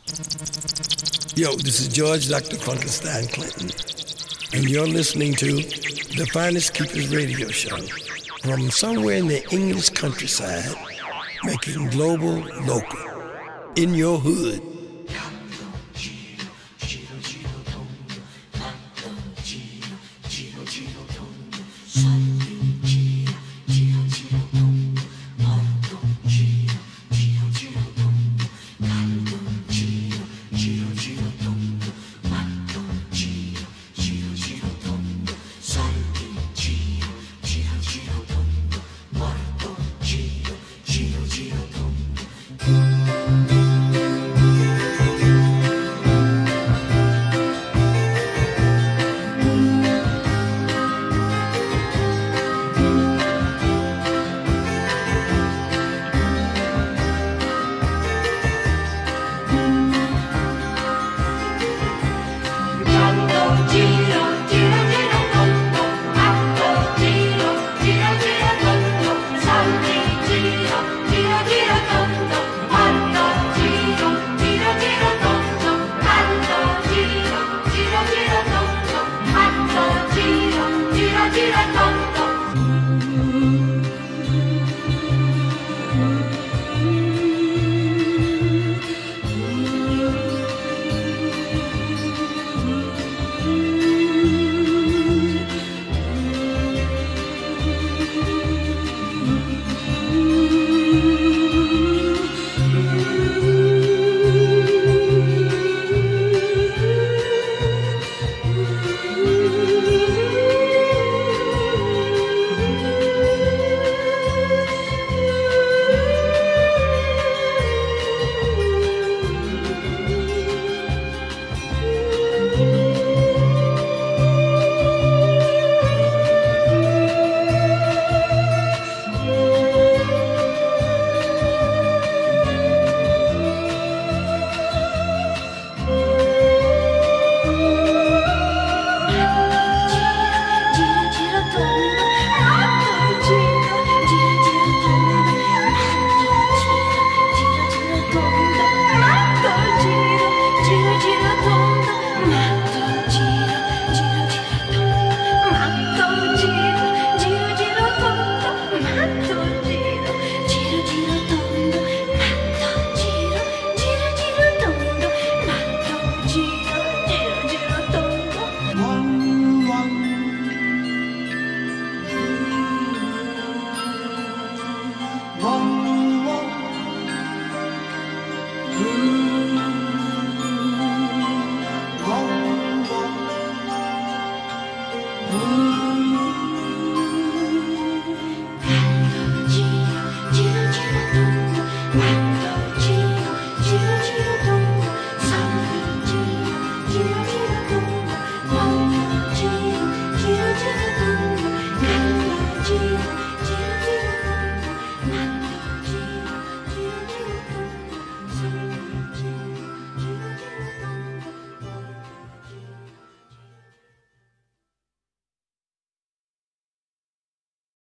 [0.08, 2.56] Yo, this is George Dr.
[2.56, 3.70] Funkenstein Clinton,
[4.54, 7.76] and you're listening to the Finders Keepers Radio Show
[8.42, 10.74] from somewhere in the English countryside,
[11.44, 13.00] making global local
[13.76, 14.77] in your hood.